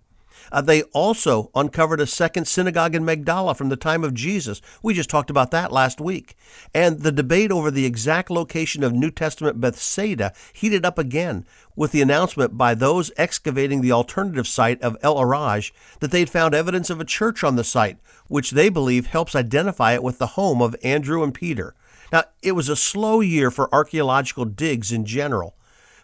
Uh, 0.52 0.60
they 0.60 0.82
also 0.92 1.50
uncovered 1.54 2.00
a 2.00 2.06
second 2.06 2.46
synagogue 2.46 2.94
in 2.94 3.04
Magdala 3.04 3.54
from 3.54 3.68
the 3.68 3.76
time 3.76 4.04
of 4.04 4.14
Jesus. 4.14 4.60
We 4.82 4.94
just 4.94 5.10
talked 5.10 5.30
about 5.30 5.50
that 5.50 5.72
last 5.72 6.00
week. 6.00 6.36
And 6.74 7.00
the 7.00 7.12
debate 7.12 7.50
over 7.50 7.70
the 7.70 7.86
exact 7.86 8.30
location 8.30 8.82
of 8.82 8.92
New 8.92 9.10
Testament 9.10 9.60
Bethsaida 9.60 10.32
heated 10.52 10.84
up 10.84 10.98
again 10.98 11.44
with 11.76 11.92
the 11.92 12.02
announcement 12.02 12.58
by 12.58 12.74
those 12.74 13.10
excavating 13.16 13.80
the 13.80 13.92
alternative 13.92 14.46
site 14.46 14.82
of 14.82 14.96
El 15.02 15.16
Araj 15.16 15.72
that 16.00 16.10
they'd 16.10 16.30
found 16.30 16.54
evidence 16.54 16.90
of 16.90 17.00
a 17.00 17.04
church 17.04 17.42
on 17.42 17.56
the 17.56 17.64
site, 17.64 17.98
which 18.28 18.50
they 18.50 18.68
believe 18.68 19.06
helps 19.06 19.34
identify 19.34 19.92
it 19.94 20.02
with 20.02 20.18
the 20.18 20.28
home 20.28 20.60
of 20.60 20.76
Andrew 20.82 21.22
and 21.22 21.32
Peter. 21.32 21.74
Now, 22.12 22.24
it 22.42 22.52
was 22.52 22.68
a 22.68 22.76
slow 22.76 23.20
year 23.20 23.50
for 23.50 23.72
archaeological 23.72 24.44
digs 24.44 24.90
in 24.90 25.04
general, 25.04 25.54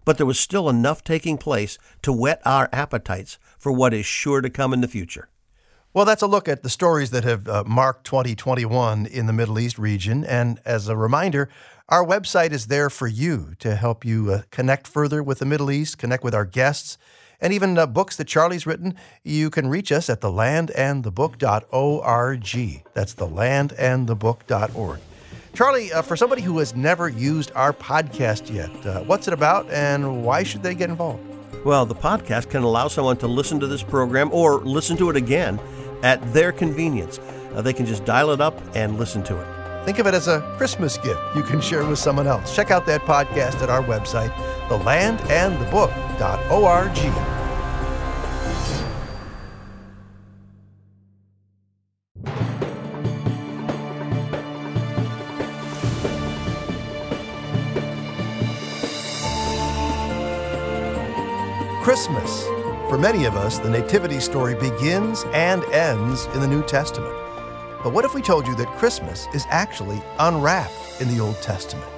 but 0.07 0.17
there 0.17 0.25
was 0.25 0.41
still 0.41 0.71
enough 0.71 1.05
taking 1.05 1.37
place 1.37 1.77
to 2.01 2.11
whet 2.11 2.41
our 2.47 2.71
appetites 2.73 3.39
for 3.59 3.71
what 3.71 3.93
is 3.93 4.07
sure 4.07 4.41
to 4.41 4.49
come 4.49 4.73
in 4.73 4.81
the 4.81 4.89
future. 4.89 5.29
Well, 5.93 6.07
that's 6.07 6.23
a 6.23 6.27
look 6.27 6.49
at 6.49 6.63
the 6.63 6.71
stories 6.71 7.11
that 7.11 7.25
have 7.25 7.49
uh, 7.49 7.65
marked 7.67 8.07
2021 8.07 9.07
in 9.07 9.27
the 9.27 9.33
Middle 9.33 9.59
East 9.59 9.79
region. 9.79 10.25
And 10.25 10.61
as 10.65 10.89
a 10.89 10.97
reminder, 10.97 11.49
our 11.89 12.05
website 12.05 12.53
is 12.53 12.69
there 12.69 12.89
for 12.89 13.09
you 13.09 13.55
to 13.59 13.75
help 13.75 14.05
you 14.05 14.31
uh, 14.31 14.43
connect 14.51 14.87
further 14.87 15.23
with 15.23 15.41
the 15.41 15.47
Middle 15.47 15.71
East, 15.71 15.99
connect 15.99 16.23
with 16.23 16.35
our 16.35 16.45
guests, 16.45 16.99
and 17.41 17.53
even 17.53 17.79
uh, 17.79 17.87
books 17.87 18.17
that 18.17 18.27
Charlie's 18.27 18.67
written, 18.67 18.95
you 19.25 19.51
can 19.51 19.69
reach 19.69 19.91
us 19.91 20.09
at 20.09 20.21
thelandandthebook.org. 20.21 22.85
That's 22.95 23.15
thelandandthebook.org. 23.15 25.01
Charlie, 25.57 25.91
uh, 25.91 26.03
for 26.03 26.17
somebody 26.17 26.43
who 26.43 26.59
has 26.59 26.77
never 26.77 27.09
used 27.09 27.51
our 27.55 27.73
podcast 27.73 28.53
yet, 28.53 28.69
uh, 28.85 29.01
what's 29.05 29.27
it 29.27 29.33
about 29.33 29.71
and 29.71 30.23
why 30.23 30.43
should 30.43 30.63
they 30.63 30.75
get 30.75 30.91
involved? 30.91 31.23
Well, 31.65 31.87
the 31.87 31.95
podcast 31.95 32.51
can 32.51 32.63
allow 32.63 32.89
someone 32.89 33.17
to 33.17 33.27
listen 33.27 33.59
to 33.61 33.67
this 33.67 33.83
program 33.83 34.29
or 34.35 34.59
listen 34.59 34.99
to 34.99 35.09
it 35.09 35.17
again 35.17 35.59
at 36.03 36.21
their 36.35 36.53
convenience. 36.53 37.19
Uh, 37.55 37.63
they 37.63 37.73
can 37.73 37.87
just 37.87 38.05
dial 38.05 38.33
it 38.33 38.41
up 38.43 38.61
and 38.77 38.99
listen 38.99 39.23
to 39.23 39.41
it. 39.41 39.47
Think 39.87 39.99
of 39.99 40.07
it 40.07 40.13
as 40.13 40.29
a 40.29 40.43
Christmas 40.59 40.99
gift 40.99 41.21
you 41.35 41.43
can 41.43 41.63
share 41.63 41.87
with 41.87 41.99
someone 41.99 42.27
else. 42.27 42.55
Check 42.55 42.71
out 42.71 42.85
that 42.85 43.01
podcast 43.03 43.63
at 43.63 43.71
our 43.71 43.83
website, 43.83 44.31
thelandandthebook.org. 44.69 47.36
Christmas. 61.97 62.45
For 62.91 62.99
many 62.99 63.25
of 63.25 63.37
us, 63.37 63.59
the 63.59 63.71
Nativity 63.71 64.21
story 64.21 64.55
begins 64.55 65.25
and 65.33 65.65
ends 65.73 66.27
in 66.35 66.41
the 66.41 66.47
New 66.47 66.63
Testament. 66.63 67.15
But 67.83 67.95
what 67.95 68.05
if 68.05 68.13
we 68.13 68.21
told 68.21 68.47
you 68.47 68.55
that 68.57 68.67
Christmas 68.77 69.27
is 69.33 69.47
actually 69.49 70.03
unwrapped 70.19 70.75
in 71.01 71.09
the 71.09 71.19
Old 71.21 71.37
Testament? 71.37 71.91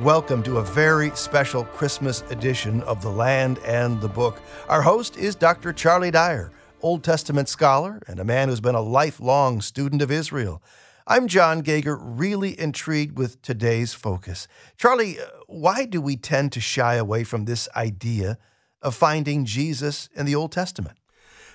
Welcome 0.00 0.42
to 0.42 0.56
a 0.56 0.64
very 0.64 1.12
special 1.14 1.62
Christmas 1.62 2.22
edition 2.22 2.80
of 2.80 3.02
The 3.02 3.08
Land 3.08 3.60
and 3.64 4.00
the 4.00 4.08
Book. 4.08 4.42
Our 4.68 4.82
host 4.82 5.16
is 5.16 5.36
Dr. 5.36 5.72
Charlie 5.72 6.10
Dyer, 6.10 6.50
Old 6.82 7.04
Testament 7.04 7.48
scholar 7.48 8.02
and 8.08 8.18
a 8.18 8.24
man 8.24 8.48
who's 8.48 8.60
been 8.60 8.74
a 8.74 8.80
lifelong 8.80 9.60
student 9.60 10.02
of 10.02 10.10
Israel. 10.10 10.60
I'm 11.06 11.28
Jon 11.28 11.60
Gauger, 11.60 11.96
really 11.96 12.58
intrigued 12.58 13.16
with 13.16 13.40
today's 13.42 13.94
focus. 13.94 14.48
Charlie, 14.76 15.20
uh, 15.20 15.26
why 15.46 15.84
do 15.84 16.00
we 16.00 16.16
tend 16.16 16.50
to 16.50 16.60
shy 16.60 16.96
away 16.96 17.22
from 17.22 17.44
this 17.44 17.68
idea 17.76 18.38
of 18.86 18.94
finding 18.94 19.44
Jesus 19.44 20.08
in 20.14 20.24
the 20.24 20.34
Old 20.34 20.52
Testament? 20.52 20.96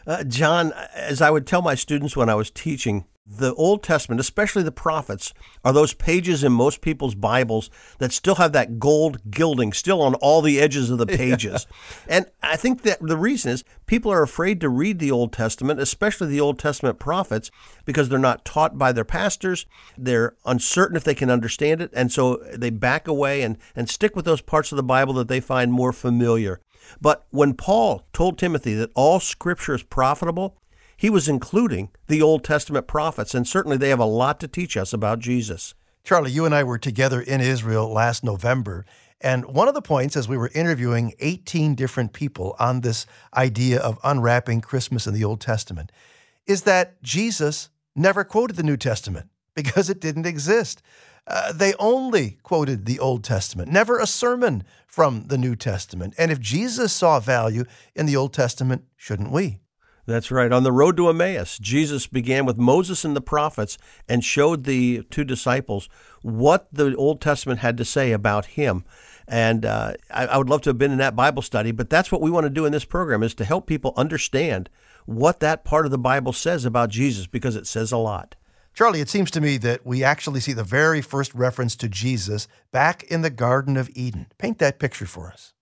Uh, 0.05 0.23
Jon, 0.23 0.73
as 0.93 1.21
I 1.21 1.31
would 1.31 1.47
tell 1.47 1.61
my 1.61 1.75
students 1.75 2.17
when 2.17 2.29
I 2.29 2.35
was 2.35 2.51
teaching, 2.51 3.05
the 3.25 3.53
Old 3.53 3.83
Testament, 3.83 4.19
especially 4.19 4.63
the 4.63 4.71
prophets, 4.71 5.33
are 5.63 5.71
those 5.71 5.93
pages 5.93 6.43
in 6.43 6.51
most 6.51 6.81
people's 6.81 7.15
Bibles 7.15 7.69
that 8.00 8.11
still 8.11 8.35
have 8.35 8.51
that 8.51 8.77
gold 8.79 9.31
gilding 9.31 9.71
still 9.71 10.01
on 10.01 10.15
all 10.15 10.41
the 10.41 10.59
edges 10.59 10.89
of 10.89 10.97
the 10.97 11.05
pages. 11.17 11.65
Yeah. 11.69 12.17
And 12.17 12.25
I 12.43 12.57
think 12.57 12.81
that 12.81 13.00
the 13.00 13.15
reason 13.15 13.51
is 13.51 13.63
people 13.85 14.11
are 14.11 14.23
afraid 14.23 14.59
to 14.61 14.69
read 14.69 15.00
the 15.00 15.11
Old 15.11 15.31
Testament, 15.31 15.79
especially 15.79 16.27
the 16.27 16.41
Old 16.41 16.59
Testament 16.59 17.00
prophets, 17.00 17.51
because 17.85 18.09
they're 18.09 18.19
not 18.19 18.43
taught 18.43 18.77
by 18.77 18.91
their 18.91 19.05
pastors. 19.05 19.65
They're 19.97 20.35
uncertain 20.45 20.97
if 20.97 21.05
they 21.05 21.15
can 21.15 21.29
understand 21.29 21.79
it. 21.79 21.91
And 21.93 22.11
so 22.11 22.38
they 22.53 22.71
back 22.71 23.07
away 23.07 23.43
and, 23.43 23.57
and 23.75 23.89
stick 23.89 24.15
with 24.15 24.25
those 24.25 24.41
parts 24.41 24.73
of 24.73 24.75
the 24.75 24.83
Bible 24.83 25.13
that 25.13 25.29
they 25.29 25.39
find 25.39 25.71
more 25.71 25.93
familiar. 25.93 26.59
But 27.00 27.25
when 27.29 27.53
Paul 27.53 28.07
told 28.13 28.38
Timothy 28.38 28.73
that 28.75 28.91
all 28.95 29.19
scripture 29.19 29.75
is 29.75 29.83
profitable, 29.83 30.57
he 30.97 31.09
was 31.09 31.27
including 31.27 31.89
the 32.07 32.21
Old 32.21 32.43
Testament 32.43 32.88
prophets, 32.88 33.33
and 33.33 33.47
certainly 33.47 33.77
they 33.77 33.89
have 33.89 34.00
a 34.00 34.05
lot 34.05 34.39
to 34.39 34.47
teach 34.47 34.77
us 34.77 34.93
about 34.93 35.19
Jesus. 35.19 35.73
Charlie, 36.03 36.31
you 36.31 36.45
and 36.45 36.53
I 36.53 36.63
were 36.63 36.77
together 36.77 37.21
in 37.21 37.41
Israel 37.41 37.91
last 37.91 38.23
November, 38.23 38.85
and 39.19 39.45
one 39.45 39.67
of 39.67 39.73
the 39.73 39.81
points 39.81 40.15
as 40.15 40.27
we 40.27 40.38
were 40.38 40.51
interviewing 40.53 41.13
18 41.19 41.75
different 41.75 42.13
people 42.13 42.55
on 42.59 42.81
this 42.81 43.05
idea 43.35 43.79
of 43.79 44.00
unwrapping 44.03 44.61
Christmas 44.61 45.05
in 45.05 45.13
the 45.13 45.23
Old 45.23 45.41
Testament 45.41 45.91
is 46.47 46.63
that 46.63 47.01
Jesus 47.03 47.69
never 47.95 48.23
quoted 48.23 48.55
the 48.55 48.63
New 48.63 48.77
Testament 48.77 49.29
because 49.55 49.89
it 49.89 50.01
didn't 50.01 50.25
exist. 50.25 50.81
Uh, 51.27 51.51
they 51.53 51.73
only 51.79 52.39
quoted 52.43 52.85
the 52.85 52.99
Old 52.99 53.23
Testament, 53.23 53.71
never 53.71 53.99
a 53.99 54.07
sermon 54.07 54.63
from 54.87 55.25
the 55.27 55.37
New 55.37 55.55
Testament. 55.55 56.13
And 56.17 56.31
if 56.31 56.39
Jesus 56.39 56.91
saw 56.91 57.19
value 57.19 57.63
in 57.95 58.05
the 58.05 58.15
Old 58.15 58.33
Testament, 58.33 58.83
shouldn't 58.97 59.31
we? 59.31 59.59
That's 60.07 60.31
right. 60.31 60.51
On 60.51 60.63
the 60.63 60.71
road 60.71 60.97
to 60.97 61.09
Emmaus, 61.09 61.57
Jesus 61.59 62.07
began 62.07 62.45
with 62.45 62.57
Moses 62.57 63.05
and 63.05 63.15
the 63.15 63.21
prophets 63.21 63.77
and 64.09 64.23
showed 64.23 64.63
the 64.63 65.03
two 65.09 65.23
disciples 65.23 65.87
what 66.21 66.67
the 66.71 66.95
Old 66.95 67.21
Testament 67.21 67.59
had 67.59 67.77
to 67.77 67.85
say 67.85 68.11
about 68.11 68.47
him. 68.47 68.83
And 69.27 69.65
uh, 69.65 69.93
I, 70.09 70.25
I 70.25 70.37
would 70.37 70.49
love 70.49 70.61
to 70.61 70.71
have 70.71 70.77
been 70.77 70.91
in 70.91 70.97
that 70.97 71.15
Bible 71.15 71.41
study, 71.41 71.71
but 71.71 71.89
that's 71.89 72.11
what 72.11 72.21
we 72.21 72.31
want 72.31 72.45
to 72.45 72.49
do 72.49 72.65
in 72.65 72.71
this 72.71 72.83
program 72.83 73.23
is 73.23 73.35
to 73.35 73.45
help 73.45 73.67
people 73.67 73.93
understand 73.95 74.69
what 75.05 75.39
that 75.39 75.63
part 75.63 75.85
of 75.85 75.91
the 75.91 75.97
Bible 75.97 76.33
says 76.33 76.65
about 76.65 76.89
Jesus 76.89 77.27
because 77.27 77.55
it 77.55 77.67
says 77.67 77.91
a 77.91 77.97
lot. 77.97 78.35
Charlie, 78.73 79.01
it 79.01 79.09
seems 79.09 79.29
to 79.31 79.41
me 79.41 79.57
that 79.57 79.85
we 79.85 80.03
actually 80.03 80.39
see 80.39 80.53
the 80.53 80.63
very 80.63 81.01
first 81.01 81.33
reference 81.35 81.75
to 81.77 81.89
Jesus 81.89 82.47
back 82.71 83.03
in 83.03 83.21
the 83.21 83.29
Garden 83.29 83.75
of 83.75 83.89
Eden. 83.93 84.27
Paint 84.37 84.59
that 84.59 84.79
picture 84.79 85.05
for 85.05 85.27
us. 85.27 85.53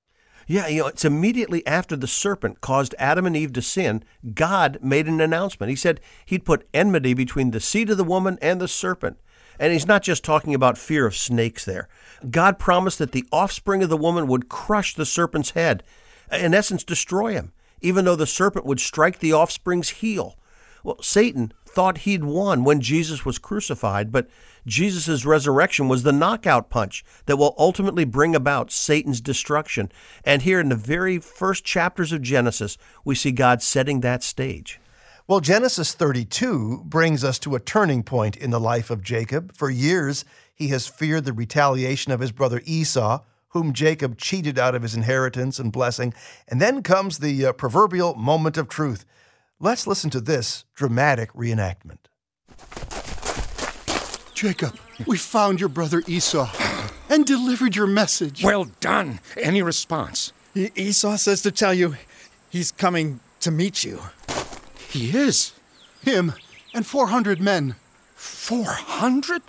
Yeah, 0.46 0.68
you 0.68 0.82
know, 0.82 0.88
it's 0.88 1.06
immediately 1.06 1.66
after 1.68 1.96
the 1.96 2.08
serpent 2.08 2.60
caused 2.62 2.96
Adam 2.98 3.28
and 3.28 3.38
Eve 3.38 3.54
to 3.54 3.62
sin, 3.62 4.04
God 4.34 4.80
made 4.82 5.08
an 5.08 5.22
announcement. 5.22 5.70
He 5.70 5.76
said 5.76 6.02
he'd 6.26 6.46
put 6.46 6.68
enmity 6.74 7.14
between 7.14 7.52
the 7.52 7.60
seed 7.60 7.90
of 7.92 7.98
the 7.98 8.04
woman 8.04 8.40
and 8.42 8.60
the 8.60 8.68
serpent. 8.68 9.18
And 9.60 9.74
he's 9.74 9.86
not 9.86 10.04
just 10.04 10.24
talking 10.24 10.56
about 10.56 10.78
fear 10.78 11.06
of 11.06 11.16
snakes 11.16 11.66
there. 11.66 11.88
God 12.32 12.58
promised 12.58 12.98
that 13.00 13.12
the 13.12 13.26
offspring 13.32 13.84
of 13.84 13.90
the 13.90 13.98
woman 13.98 14.26
would 14.28 14.50
crush 14.50 14.96
the 14.96 15.06
serpent's 15.06 15.52
head, 15.52 15.84
in 16.32 16.54
essence, 16.54 16.84
destroy 16.84 17.34
him, 17.34 17.52
even 17.82 18.06
though 18.06 18.16
the 18.16 18.26
serpent 18.26 18.66
would 18.66 18.80
strike 18.80 19.20
the 19.20 19.34
offspring's 19.34 19.90
heel. 19.90 20.36
Well, 20.84 21.02
Satan 21.02 21.54
thought 21.70 22.00
he'd 22.00 22.24
won 22.24 22.64
when 22.64 22.82
Jesus 22.82 23.26
was 23.26 23.38
crucified, 23.38 24.12
but 24.12 24.28
Jesus' 24.66 25.26
resurrection 25.26 25.88
was 25.88 26.04
the 26.04 26.12
knockout 26.12 26.70
punch 26.70 27.04
that 27.26 27.38
will 27.38 27.56
ultimately 27.58 28.06
bring 28.06 28.36
about 28.36 28.72
Satan's 28.72 29.22
destruction. 29.22 29.92
And 30.24 30.42
here 30.42 30.60
in 30.60 30.70
the 30.70 30.76
very 30.76 31.20
first 31.20 31.64
chapters 31.64 32.12
of 32.12 32.22
Genesis, 32.22 32.78
we 33.06 33.16
see 33.16 33.32
God 33.32 33.62
setting 33.62 34.02
that 34.02 34.24
stage. 34.24 34.80
Well, 35.28 35.42
Genesis 35.42 35.94
32 35.94 36.86
brings 36.86 37.24
us 37.24 37.38
to 37.40 37.54
a 37.54 37.60
turning 37.60 38.02
point 38.02 38.36
in 38.36 38.50
the 38.50 38.60
life 38.60 38.90
of 38.90 39.04
Jacob. 39.04 39.56
For 39.56 39.70
years, 39.70 40.26
he 40.56 40.70
has 40.70 40.88
feared 40.88 41.26
the 41.26 41.34
retaliation 41.34 42.12
of 42.12 42.20
his 42.20 42.32
brother 42.32 42.62
Esau, 42.66 43.22
whom 43.50 43.74
Jacob 43.74 44.18
cheated 44.18 44.58
out 44.58 44.76
of 44.76 44.82
his 44.82 44.96
inheritance 44.96 45.60
and 45.60 45.72
blessing. 45.72 46.14
And 46.48 46.60
then 46.60 46.82
comes 46.82 47.20
the 47.20 47.46
uh, 47.46 47.54
proverbial 47.54 48.16
moment 48.16 48.58
of 48.58 48.70
truth. 48.70 49.06
Let's 49.62 49.86
listen 49.86 50.10
to 50.12 50.22
this 50.22 50.64
dramatic 50.74 51.34
reenactment. 51.34 51.98
Jacob, 54.34 54.78
we 55.06 55.18
found 55.18 55.60
your 55.60 55.68
brother 55.68 56.02
Esau 56.08 56.50
and 57.10 57.26
delivered 57.26 57.76
your 57.76 57.88
message. 57.88 58.42
Well 58.42 58.68
done. 58.80 59.20
Any 59.36 59.62
response? 59.62 60.32
E- 60.56 60.70
Esau 60.76 61.18
says 61.18 61.42
to 61.42 61.52
tell 61.52 61.74
you 61.74 61.96
he's 62.50 62.72
coming 62.72 63.20
to 63.42 63.52
meet 63.52 63.84
you. 63.84 64.00
He 64.88 65.10
is. 65.10 65.52
Him 66.04 66.32
and 66.74 66.86
400 66.86 67.42
men. 67.42 67.76
400? 68.16 69.42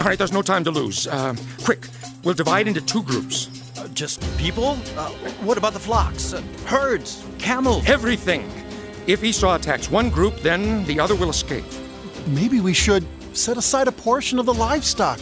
All 0.00 0.06
right, 0.06 0.16
there's 0.16 0.32
no 0.32 0.42
time 0.42 0.62
to 0.62 0.70
lose. 0.70 1.08
Uh, 1.08 1.34
quick, 1.64 1.86
we'll 2.22 2.34
divide 2.34 2.68
into 2.68 2.80
two 2.80 3.02
groups. 3.02 3.48
Uh, 3.76 3.88
just 3.88 4.20
people? 4.38 4.78
Uh, 4.96 5.08
what 5.42 5.58
about 5.58 5.72
the 5.72 5.80
flocks, 5.80 6.32
uh, 6.34 6.40
herds, 6.66 7.24
camels? 7.40 7.84
Everything. 7.88 8.48
If 9.06 9.24
Esau 9.24 9.54
attacks 9.56 9.90
one 9.90 10.10
group, 10.10 10.36
then 10.38 10.84
the 10.84 11.00
other 11.00 11.16
will 11.16 11.30
escape. 11.30 11.64
Maybe 12.28 12.60
we 12.60 12.72
should 12.72 13.04
set 13.32 13.56
aside 13.56 13.88
a 13.88 13.92
portion 13.92 14.38
of 14.38 14.46
the 14.46 14.54
livestock 14.54 15.18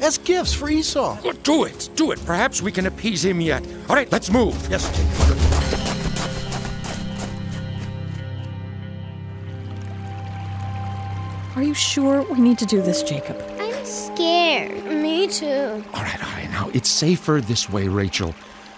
as 0.00 0.18
gifts 0.18 0.52
for 0.52 0.68
Esau. 0.68 1.16
Well, 1.22 1.34
do 1.44 1.64
it, 1.64 1.88
do 1.94 2.10
it. 2.10 2.24
Perhaps 2.26 2.62
we 2.62 2.72
can 2.72 2.86
appease 2.86 3.24
him 3.24 3.40
yet. 3.40 3.64
All 3.88 3.94
right, 3.94 4.10
let's 4.10 4.30
move. 4.30 4.56
Yes, 4.68 4.88
Jacob. 4.90 5.38
Are 11.54 11.62
you 11.62 11.74
sure 11.74 12.22
we 12.22 12.40
need 12.40 12.58
to 12.58 12.66
do 12.66 12.82
this, 12.82 13.02
Jacob? 13.04 13.40
I'm 13.60 13.84
scared. 13.84 14.84
Me 14.86 15.28
too. 15.28 15.84
All 15.94 16.02
right, 16.02 16.24
all 16.24 16.32
right. 16.32 16.50
Now, 16.50 16.70
it's 16.74 16.88
safer 16.88 17.40
this 17.40 17.70
way, 17.70 17.86
Rachel. 17.86 18.34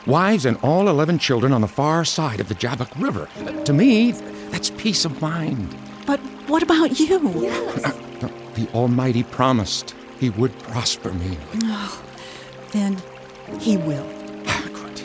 Wives 0.06 0.44
and 0.44 0.58
all 0.62 0.88
11 0.88 1.18
children 1.18 1.52
on 1.52 1.62
the 1.62 1.68
far 1.68 2.04
side 2.04 2.40
of 2.40 2.48
the 2.48 2.54
Jabbok 2.54 2.90
River. 3.00 3.26
To 3.64 3.72
me, 3.72 4.12
that's 4.54 4.70
peace 4.70 5.04
of 5.04 5.20
mind. 5.20 5.76
But 6.06 6.20
what 6.46 6.62
about 6.62 7.00
you? 7.00 7.18
Yes. 7.42 7.92
The 8.54 8.68
Almighty 8.72 9.24
promised 9.24 9.96
He 10.20 10.30
would 10.30 10.56
prosper 10.60 11.12
me. 11.12 11.36
Oh, 11.64 12.00
then 12.70 13.02
He 13.58 13.76
will. 13.76 14.06
Ah, 14.46 14.64
good. 14.72 15.02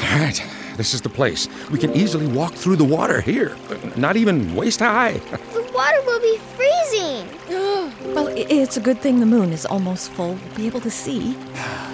All 0.00 0.18
right, 0.18 0.42
this 0.78 0.94
is 0.94 1.02
the 1.02 1.10
place. 1.10 1.48
We 1.70 1.78
can 1.78 1.92
easily 1.94 2.26
walk 2.28 2.54
through 2.54 2.76
the 2.76 2.84
water 2.96 3.20
here, 3.20 3.54
not 3.96 4.16
even 4.16 4.54
waist 4.54 4.80
high. 4.80 5.18
The 5.52 5.70
water 5.74 6.00
will 6.06 6.20
be 6.20 6.38
freezing. 6.56 7.28
well, 8.14 8.28
it's 8.28 8.78
a 8.78 8.80
good 8.80 9.02
thing 9.02 9.20
the 9.20 9.26
moon 9.26 9.52
is 9.52 9.66
almost 9.66 10.10
full. 10.12 10.32
We'll 10.34 10.56
be 10.56 10.66
able 10.66 10.80
to 10.80 10.90
see. 10.90 11.36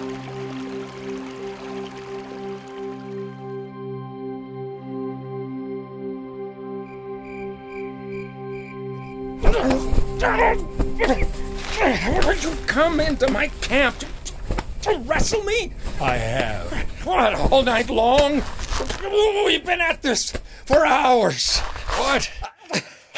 come 12.74 12.98
into 12.98 13.30
my 13.30 13.46
camp 13.60 13.96
to, 14.00 14.06
to 14.82 14.98
wrestle 15.06 15.44
me? 15.44 15.72
I 16.00 16.16
have. 16.16 16.72
What, 17.06 17.32
all 17.52 17.62
night 17.62 17.88
long? 17.88 18.42
We've 19.46 19.64
been 19.64 19.80
at 19.80 20.02
this 20.02 20.32
for 20.66 20.84
hours. 20.84 21.60
What? 21.60 22.32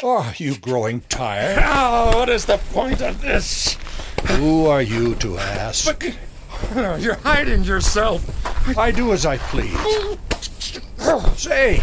Oh, 0.03 0.17
are 0.17 0.35
you 0.37 0.59
growing 0.59 1.01
tired? 1.09 1.57
Oh, 1.65 2.19
what 2.19 2.29
is 2.29 2.45
the 2.45 2.59
point 2.71 3.01
of 3.01 3.19
this? 3.19 3.73
Who 4.27 4.67
are 4.67 4.83
you 4.83 5.15
to 5.15 5.39
ask? 5.39 5.85
But 5.87 6.15
oh, 6.75 6.95
you're 6.97 7.15
hiding 7.15 7.63
yourself. 7.63 8.21
I 8.77 8.91
do 8.91 9.11
as 9.11 9.25
I 9.25 9.39
please. 9.39 9.75
Say, 11.35 11.81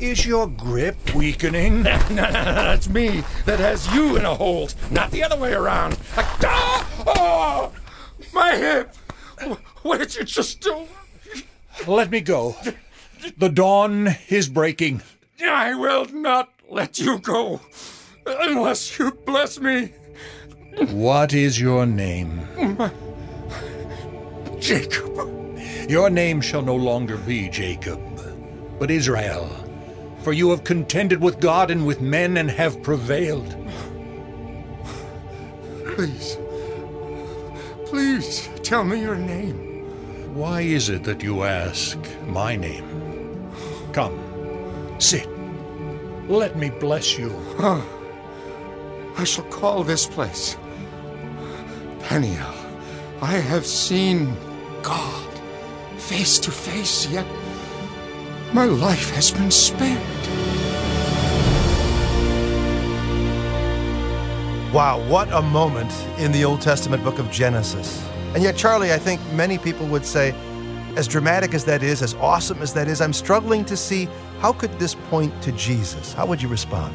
is 0.00 0.26
your 0.26 0.46
grip 0.46 1.14
weakening? 1.14 1.82
No, 1.82 1.96
no, 2.10 2.14
no, 2.14 2.30
that's 2.30 2.88
me 2.88 3.22
that 3.46 3.58
has 3.58 3.92
you 3.94 4.16
in 4.16 4.24
a 4.24 4.34
hold, 4.34 4.74
not 4.90 5.10
the 5.10 5.22
other 5.22 5.36
way 5.36 5.52
around. 5.52 5.98
Ah! 6.16 7.04
Oh, 7.06 7.72
my 8.32 8.56
hip! 8.56 8.94
What 9.82 9.98
did 9.98 10.14
you 10.14 10.24
just 10.24 10.60
do? 10.60 10.86
Let 11.86 12.10
me 12.10 12.20
go. 12.20 12.56
The 13.36 13.48
dawn 13.48 14.16
is 14.28 14.48
breaking. 14.48 15.02
I 15.42 15.74
will 15.74 16.06
not 16.06 16.50
let 16.68 16.98
you 16.98 17.18
go 17.18 17.60
unless 18.26 18.98
you 18.98 19.12
bless 19.12 19.60
me. 19.60 19.92
What 20.90 21.32
is 21.32 21.60
your 21.60 21.86
name? 21.86 22.46
Jacob. 24.58 25.14
Your 25.88 26.08
name 26.10 26.40
shall 26.40 26.62
no 26.62 26.76
longer 26.76 27.18
be 27.18 27.48
Jacob, 27.48 28.00
but 28.78 28.90
Israel. 28.90 29.63
For 30.24 30.32
you 30.32 30.48
have 30.50 30.64
contended 30.64 31.20
with 31.20 31.38
God 31.38 31.70
and 31.70 31.86
with 31.86 32.00
men 32.00 32.38
and 32.38 32.50
have 32.50 32.82
prevailed. 32.82 33.54
Please. 35.84 36.38
Please 37.84 38.48
tell 38.62 38.84
me 38.84 39.02
your 39.02 39.16
name. 39.16 39.84
Why 40.34 40.62
is 40.62 40.88
it 40.88 41.04
that 41.04 41.22
you 41.22 41.44
ask 41.44 41.98
my 42.26 42.56
name? 42.56 43.52
Come, 43.92 44.18
sit. 44.98 45.28
Let 46.26 46.56
me 46.56 46.70
bless 46.70 47.18
you. 47.18 47.30
I 49.18 49.24
shall 49.24 49.44
call 49.44 49.84
this 49.84 50.06
place 50.06 50.56
Peniel. 52.00 52.54
I 53.20 53.36
have 53.36 53.66
seen 53.66 54.34
God 54.82 55.30
face 55.98 56.38
to 56.38 56.50
face, 56.50 57.06
yet 57.08 57.26
my 58.54 58.66
life 58.66 59.10
has 59.10 59.32
been 59.32 59.50
spared. 59.50 60.00
Wow, 64.72 65.04
what 65.08 65.28
a 65.32 65.42
moment 65.42 65.92
in 66.20 66.30
the 66.30 66.44
Old 66.44 66.60
Testament 66.60 67.02
book 67.02 67.18
of 67.18 67.28
Genesis. 67.32 68.00
And 68.32 68.44
yet, 68.44 68.56
Charlie, 68.56 68.92
I 68.92 68.98
think 68.98 69.20
many 69.32 69.58
people 69.58 69.88
would 69.88 70.06
say, 70.06 70.30
as 70.94 71.08
dramatic 71.08 71.52
as 71.52 71.64
that 71.64 71.82
is, 71.82 72.00
as 72.00 72.14
awesome 72.14 72.62
as 72.62 72.72
that 72.74 72.86
is, 72.86 73.00
I'm 73.00 73.12
struggling 73.12 73.64
to 73.64 73.76
see 73.76 74.08
how 74.38 74.52
could 74.52 74.78
this 74.78 74.94
point 75.10 75.42
to 75.42 75.50
Jesus? 75.52 76.12
How 76.12 76.24
would 76.24 76.40
you 76.40 76.46
respond? 76.46 76.94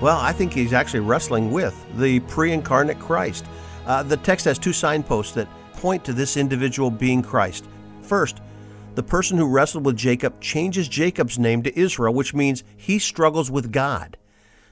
Well, 0.00 0.16
I 0.16 0.32
think 0.32 0.54
he's 0.54 0.72
actually 0.72 1.00
wrestling 1.00 1.50
with 1.50 1.76
the 1.98 2.20
pre 2.20 2.52
incarnate 2.52 2.98
Christ. 2.98 3.44
Uh, 3.86 4.02
the 4.02 4.16
text 4.16 4.46
has 4.46 4.58
two 4.58 4.72
signposts 4.72 5.32
that 5.34 5.48
point 5.74 6.02
to 6.06 6.14
this 6.14 6.38
individual 6.38 6.90
being 6.90 7.20
Christ. 7.20 7.66
First, 8.00 8.40
the 8.98 9.02
person 9.04 9.38
who 9.38 9.46
wrestled 9.46 9.86
with 9.86 9.94
Jacob 9.94 10.40
changes 10.40 10.88
Jacob's 10.88 11.38
name 11.38 11.62
to 11.62 11.78
Israel, 11.78 12.12
which 12.12 12.34
means 12.34 12.64
he 12.76 12.98
struggles 12.98 13.48
with 13.48 13.70
God. 13.70 14.16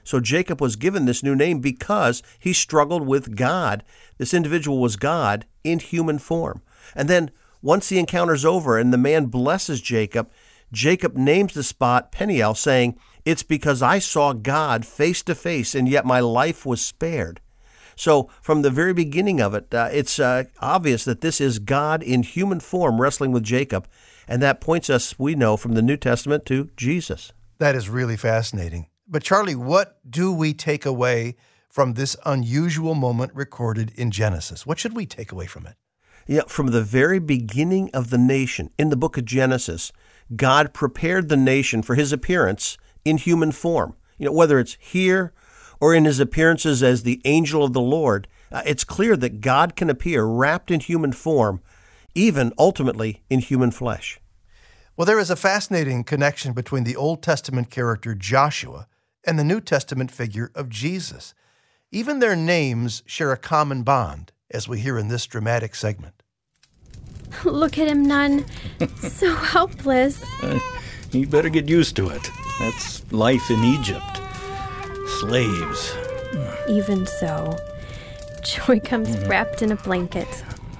So 0.03 0.19
Jacob 0.19 0.59
was 0.59 0.75
given 0.75 1.05
this 1.05 1.23
new 1.23 1.33
name 1.33 1.61
because 1.61 2.21
he 2.37 2.51
struggled 2.51 3.07
with 3.07 3.37
God. 3.37 3.85
This 4.17 4.33
individual 4.33 4.79
was 4.79 4.97
God 4.97 5.45
in 5.63 5.79
human 5.79 6.19
form. 6.19 6.61
And 6.93 7.09
then 7.09 7.31
once 7.61 7.87
the 7.87 7.99
encounter's 7.99 8.43
over 8.43 8.77
and 8.77 8.91
the 8.91 8.97
man 8.97 9.27
blesses 9.27 9.79
Jacob, 9.79 10.29
Jacob 10.73 11.15
names 11.15 11.53
the 11.53 11.63
spot 11.63 12.11
Peniel, 12.11 12.53
saying, 12.53 12.99
It's 13.23 13.43
because 13.43 13.81
I 13.81 13.99
saw 13.99 14.33
God 14.33 14.85
face 14.85 15.23
to 15.23 15.35
face, 15.35 15.73
and 15.73 15.87
yet 15.87 16.05
my 16.05 16.19
life 16.19 16.65
was 16.65 16.85
spared. 16.85 17.39
So, 17.95 18.29
from 18.41 18.61
the 18.61 18.69
very 18.69 18.93
beginning 18.93 19.39
of 19.39 19.55
it, 19.55 19.73
uh, 19.73 19.87
it's 19.91 20.19
uh, 20.19 20.43
obvious 20.59 21.05
that 21.05 21.21
this 21.21 21.41
is 21.41 21.59
God 21.59 22.03
in 22.03 22.23
human 22.23 22.59
form 22.59 23.01
wrestling 23.01 23.31
with 23.31 23.41
Jacob, 23.41 23.87
and 24.27 24.41
that 24.41 24.61
points 24.61 24.89
us, 24.89 25.17
we 25.17 25.35
know, 25.35 25.57
from 25.57 25.73
the 25.73 25.81
New 25.81 25.97
Testament 25.97 26.45
to 26.47 26.69
Jesus. 26.75 27.31
That 27.59 27.75
is 27.75 27.89
really 27.89 28.17
fascinating. 28.17 28.87
But, 29.07 29.23
Charlie, 29.23 29.55
what 29.55 29.99
do 30.09 30.31
we 30.31 30.53
take 30.53 30.85
away 30.85 31.35
from 31.69 31.93
this 31.93 32.15
unusual 32.25 32.95
moment 32.95 33.33
recorded 33.33 33.93
in 33.95 34.11
Genesis? 34.11 34.65
What 34.65 34.79
should 34.79 34.95
we 34.95 35.05
take 35.05 35.31
away 35.31 35.45
from 35.45 35.65
it? 35.65 35.75
Yeah, 36.27 36.41
from 36.47 36.67
the 36.67 36.83
very 36.83 37.19
beginning 37.19 37.89
of 37.93 38.09
the 38.09 38.17
nation 38.17 38.69
in 38.77 38.89
the 38.89 38.97
book 38.97 39.17
of 39.17 39.23
Genesis, 39.23 39.93
God 40.35 40.73
prepared 40.73 41.29
the 41.29 41.37
nation 41.37 41.81
for 41.81 41.95
his 41.95 42.11
appearance 42.11 42.77
in 43.05 43.17
human 43.17 43.53
form. 43.53 43.95
You 44.17 44.25
know, 44.25 44.33
whether 44.33 44.59
it's 44.59 44.77
here 44.79 45.33
or 45.79 45.93
in 45.93 46.03
his 46.03 46.19
appearances 46.19 46.83
as 46.83 47.03
the 47.03 47.21
angel 47.23 47.63
of 47.63 47.71
the 47.71 47.81
Lord, 47.81 48.27
uh, 48.51 48.61
it's 48.65 48.83
clear 48.83 49.15
that 49.15 49.39
God 49.39 49.75
can 49.75 49.89
appear 49.89 50.25
wrapped 50.25 50.69
in 50.69 50.81
human 50.81 51.13
form, 51.13 51.61
even 52.17 52.51
ultimately 52.57 53.21
in 53.29 53.39
human 53.39 53.69
flesh. 53.69 54.19
Well, 54.97 55.05
there 55.05 55.19
is 55.19 55.29
a 55.29 55.35
fascinating 55.35 56.03
connection 56.03 56.53
between 56.53 56.83
the 56.83 56.95
Old 56.95 57.21
Testament 57.21 57.69
character 57.69 58.15
Joshua 58.15 58.87
and 59.23 59.37
the 59.37 59.43
New 59.43 59.61
Testament 59.61 60.09
figure 60.09 60.51
of 60.55 60.67
Jesus. 60.69 61.35
Even 61.91 62.17
their 62.19 62.35
names 62.35 63.03
share 63.05 63.31
a 63.31 63.37
common 63.37 63.83
bond, 63.83 64.31
as 64.49 64.67
we 64.67 64.79
hear 64.79 64.97
in 64.97 65.09
this 65.09 65.27
dramatic 65.27 65.75
segment. 65.75 66.23
Look 67.45 67.77
at 67.77 67.87
him, 67.87 68.03
Nun. 68.03 68.45
so 68.97 69.35
helpless. 69.53 70.23
Uh, 70.41 70.59
you 71.11 71.27
better 71.27 71.49
get 71.49 71.69
used 71.69 71.95
to 71.97 72.09
it. 72.09 72.29
That's 72.59 73.09
life 73.13 73.51
in 73.51 73.63
Egypt. 73.63 74.03
Slaves. 75.19 75.93
Even 76.67 77.05
so, 77.05 77.55
Joy 78.43 78.79
comes 78.79 79.09
Mhm. 79.15 79.29
wrapped 79.29 79.61
in 79.61 79.71
a 79.71 79.75
blanket. 79.75 80.27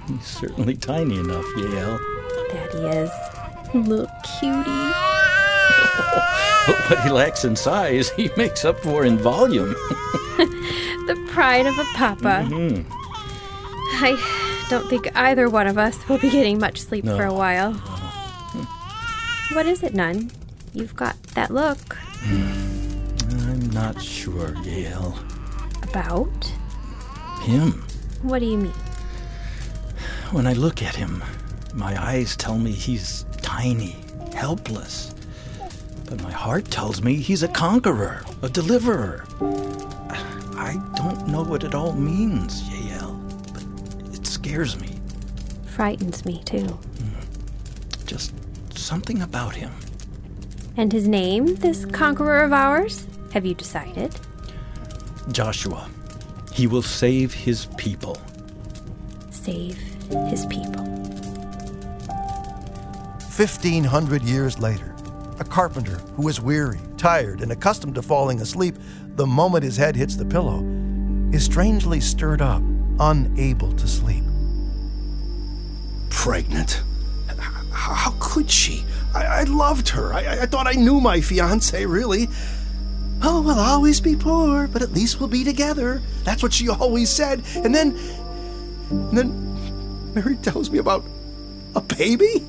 He's 0.08 0.26
certainly 0.26 0.76
tiny 0.76 1.18
enough. 1.18 1.44
That 1.54 2.70
he 2.72 2.80
is. 2.98 3.10
Little 3.88 4.10
cutie. 4.38 4.92
But 6.68 6.90
what 6.90 7.00
he 7.02 7.08
lacks 7.10 7.44
in 7.46 7.56
size, 7.56 8.10
he 8.10 8.30
makes 8.36 8.62
up 8.66 8.78
for 8.80 9.04
in 9.06 9.16
volume. 9.16 9.70
the 10.36 11.16
pride 11.30 11.64
of 11.64 11.78
a 11.78 11.84
papa. 11.94 12.46
Mhm. 12.46 12.84
I 14.00 14.66
don't 14.68 14.86
think 14.90 15.08
either 15.16 15.48
one 15.48 15.66
of 15.66 15.78
us 15.78 15.96
will 16.08 16.18
be 16.18 16.28
getting 16.28 16.58
much 16.58 16.82
sleep 16.82 17.04
No. 17.04 17.16
for 17.16 17.24
a 17.24 17.32
while. 17.32 17.72
What 19.54 19.64
is 19.64 19.82
it, 19.82 19.94
Nun? 19.94 20.30
You've 20.74 20.94
got 20.94 21.16
that 21.34 21.50
look. 21.50 21.96
I'm 22.26 23.70
not 23.70 24.02
sure, 24.02 24.48
Yael. 24.62 25.16
About? 25.88 26.52
Him. 27.40 27.82
What 28.20 28.40
do 28.40 28.44
you 28.46 28.58
mean? 28.58 28.72
When 30.30 30.46
I 30.46 30.52
look 30.52 30.82
at 30.82 30.94
him, 30.94 31.24
my 31.72 31.98
eyes 31.98 32.36
tell 32.36 32.58
me 32.58 32.70
he's 32.72 33.24
tiny, 33.40 33.96
helpless. 34.34 35.14
But 36.04 36.22
my 36.22 36.30
heart 36.30 36.66
tells 36.66 37.00
me 37.00 37.14
he's 37.14 37.42
a 37.42 37.48
conqueror, 37.48 38.22
a 38.42 38.48
deliverer. 38.50 39.24
I 39.40 40.78
don't 40.96 41.28
know 41.28 41.42
what 41.42 41.64
it 41.64 41.74
all 41.74 41.94
means, 41.94 42.62
Yael, 42.64 43.18
but 43.54 44.14
it 44.14 44.26
scares 44.26 44.78
me. 44.78 45.00
Frightens 45.64 46.26
me, 46.26 46.42
too. 46.44 46.66
Hmm. 46.66 48.04
Just 48.04 48.34
something 48.76 49.22
about 49.22 49.54
him. 49.54 49.72
And 50.76 50.92
his 50.92 51.08
name, 51.08 51.54
this 51.54 51.86
conqueror 51.86 52.42
of 52.42 52.52
ours? 52.52 53.06
Have 53.32 53.46
you 53.46 53.54
decided? 53.54 54.14
Joshua. 55.32 55.88
He 56.52 56.66
will 56.66 56.82
save 56.82 57.32
his 57.32 57.66
people. 57.78 58.18
Save 59.30 59.87
his 60.28 60.46
people. 60.46 60.84
1,500 63.36 64.22
years 64.22 64.58
later, 64.58 64.94
a 65.38 65.44
carpenter 65.44 65.96
who 66.16 66.26
is 66.28 66.40
weary, 66.40 66.80
tired, 66.96 67.40
and 67.40 67.52
accustomed 67.52 67.94
to 67.94 68.02
falling 68.02 68.40
asleep 68.40 68.74
the 69.14 69.26
moment 69.26 69.62
his 69.64 69.76
head 69.76 69.94
hits 69.94 70.16
the 70.16 70.24
pillow 70.24 70.64
is 71.32 71.44
strangely 71.44 72.00
stirred 72.00 72.42
up, 72.42 72.62
unable 72.98 73.72
to 73.74 73.86
sleep. 73.86 74.24
Pregnant. 76.10 76.82
How 77.70 78.12
could 78.18 78.50
she? 78.50 78.84
I, 79.14 79.24
I 79.24 79.42
loved 79.44 79.88
her. 79.90 80.12
I, 80.12 80.24
I- 80.24 80.42
I 80.42 80.46
thought 80.46 80.66
I 80.66 80.72
knew 80.72 81.00
my 81.00 81.20
fiance, 81.20 81.86
really. 81.86 82.28
Oh, 83.22 83.40
we'll 83.42 83.58
always 83.58 84.00
be 84.00 84.16
poor, 84.16 84.66
but 84.68 84.82
at 84.82 84.92
least 84.92 85.20
we'll 85.20 85.28
be 85.28 85.44
together. 85.44 86.02
That's 86.24 86.42
what 86.42 86.52
she 86.52 86.68
always 86.68 87.08
said. 87.10 87.42
And 87.56 87.72
then. 87.74 87.96
And 88.90 89.16
then 89.16 89.37
Mary 90.14 90.36
tells 90.36 90.70
me 90.70 90.78
about 90.78 91.04
a 91.74 91.80
baby? 91.80 92.44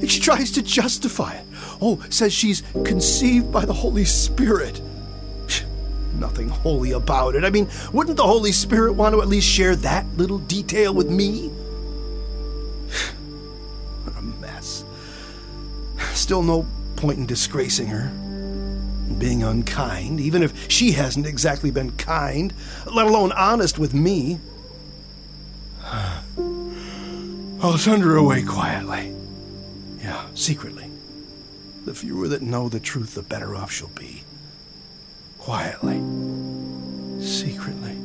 And 0.00 0.10
she 0.10 0.20
tries 0.20 0.50
to 0.52 0.62
justify 0.62 1.34
it. 1.34 1.44
Oh, 1.80 2.02
says 2.08 2.32
she's 2.32 2.62
conceived 2.84 3.52
by 3.52 3.64
the 3.64 3.72
Holy 3.72 4.04
Spirit. 4.04 4.80
nothing 6.14 6.48
holy 6.48 6.92
about 6.92 7.34
it. 7.34 7.44
I 7.44 7.50
mean, 7.50 7.68
wouldn't 7.92 8.16
the 8.16 8.26
Holy 8.26 8.52
Spirit 8.52 8.92
want 8.92 9.14
to 9.14 9.22
at 9.22 9.28
least 9.28 9.48
share 9.48 9.76
that 9.76 10.06
little 10.16 10.38
detail 10.38 10.94
with 10.94 11.10
me? 11.10 11.48
what 14.04 14.16
a 14.16 14.22
mess. 14.22 14.84
Still 16.14 16.42
no 16.42 16.66
point 16.96 17.18
in 17.18 17.26
disgracing 17.26 17.88
her. 17.88 18.10
Being 19.18 19.42
unkind, 19.42 20.20
even 20.20 20.42
if 20.42 20.70
she 20.70 20.92
hasn't 20.92 21.26
exactly 21.26 21.70
been 21.70 21.90
kind, 21.92 22.54
let 22.86 23.06
alone 23.06 23.32
honest 23.32 23.78
with 23.78 23.92
me. 23.92 24.38
I'll 27.62 27.78
send 27.78 28.02
her 28.02 28.16
away 28.16 28.42
quietly. 28.42 29.14
Yeah, 30.00 30.24
secretly. 30.34 30.90
The 31.84 31.94
fewer 31.94 32.28
that 32.28 32.42
know 32.42 32.68
the 32.68 32.80
truth, 32.80 33.14
the 33.14 33.22
better 33.22 33.54
off 33.56 33.72
she'll 33.72 33.88
be. 33.88 34.22
Quietly. 35.38 36.00
Secretly. 37.20 37.96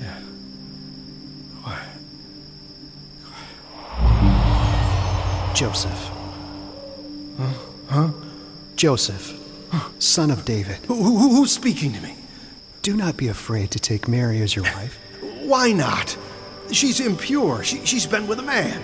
Yeah. 0.00 0.20
Quiet. 1.62 1.98
Joseph. 5.54 6.10
Huh? 7.38 7.52
Huh? 7.88 8.10
Joseph, 8.76 9.38
son 9.98 10.30
of 10.30 10.44
David. 10.44 10.76
Who, 10.86 10.94
who, 10.94 11.28
who's 11.36 11.52
speaking 11.52 11.92
to 11.92 12.00
me? 12.00 12.16
Do 12.82 12.96
not 12.96 13.16
be 13.16 13.28
afraid 13.28 13.70
to 13.70 13.78
take 13.78 14.08
Mary 14.08 14.42
as 14.42 14.56
your 14.56 14.64
wife. 14.64 14.98
Why 15.42 15.72
not? 15.72 16.16
She's 16.70 17.00
impure. 17.00 17.62
She, 17.62 17.84
she's 17.84 18.06
been 18.06 18.26
with 18.26 18.38
a 18.38 18.42
man. 18.42 18.80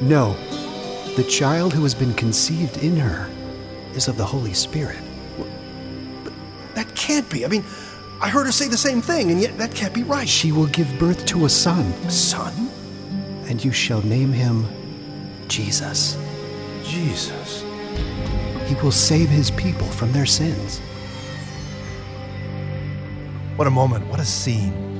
No. 0.00 0.34
The 1.16 1.24
child 1.24 1.72
who 1.72 1.82
has 1.82 1.94
been 1.94 2.14
conceived 2.14 2.78
in 2.78 2.96
her 2.96 3.28
is 3.94 4.08
of 4.08 4.16
the 4.16 4.24
Holy 4.24 4.54
Spirit. 4.54 4.98
But 6.24 6.32
that 6.74 6.94
can't 6.94 7.28
be. 7.30 7.44
I 7.44 7.48
mean, 7.48 7.64
I 8.20 8.28
heard 8.28 8.46
her 8.46 8.52
say 8.52 8.68
the 8.68 8.76
same 8.76 9.00
thing, 9.00 9.30
and 9.30 9.40
yet 9.40 9.56
that 9.58 9.74
can't 9.74 9.94
be 9.94 10.02
right. 10.02 10.28
She 10.28 10.52
will 10.52 10.66
give 10.66 10.98
birth 10.98 11.26
to 11.26 11.44
a 11.44 11.48
son. 11.48 11.86
A 12.06 12.10
son? 12.10 12.70
And 13.48 13.64
you 13.64 13.72
shall 13.72 14.02
name 14.02 14.32
him 14.32 14.66
Jesus. 15.48 16.16
Jesus. 16.84 17.64
He 18.66 18.74
will 18.76 18.92
save 18.92 19.28
his 19.28 19.50
people 19.52 19.86
from 19.86 20.12
their 20.12 20.26
sins. 20.26 20.80
What 23.56 23.66
a 23.66 23.70
moment, 23.70 24.06
what 24.06 24.20
a 24.20 24.24
scene. 24.24 24.97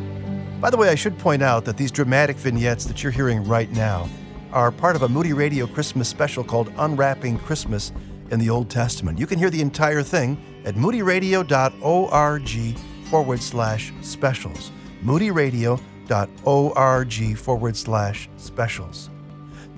By 0.60 0.70
the 0.70 0.76
way, 0.76 0.88
I 0.88 0.96
should 0.96 1.16
point 1.18 1.40
out 1.40 1.64
that 1.66 1.76
these 1.76 1.92
dramatic 1.92 2.36
vignettes 2.36 2.84
that 2.86 3.00
you're 3.02 3.12
hearing 3.12 3.44
right 3.44 3.70
now 3.70 4.08
are 4.52 4.72
part 4.72 4.96
of 4.96 5.02
a 5.02 5.08
Moody 5.08 5.32
Radio 5.32 5.68
Christmas 5.68 6.08
special 6.08 6.42
called 6.42 6.72
Unwrapping 6.78 7.38
Christmas 7.38 7.92
in 8.30 8.40
the 8.40 8.50
Old 8.50 8.68
Testament. 8.68 9.20
You 9.20 9.28
can 9.28 9.38
hear 9.38 9.50
the 9.50 9.60
entire 9.60 10.02
thing 10.02 10.36
at 10.64 10.74
moodyradio.org 10.74 12.78
forward 13.08 13.40
slash 13.40 13.92
specials. 14.00 14.72
moodyradio.org 15.04 17.38
forward 17.38 17.76
slash 17.76 18.28
specials. 18.36 19.10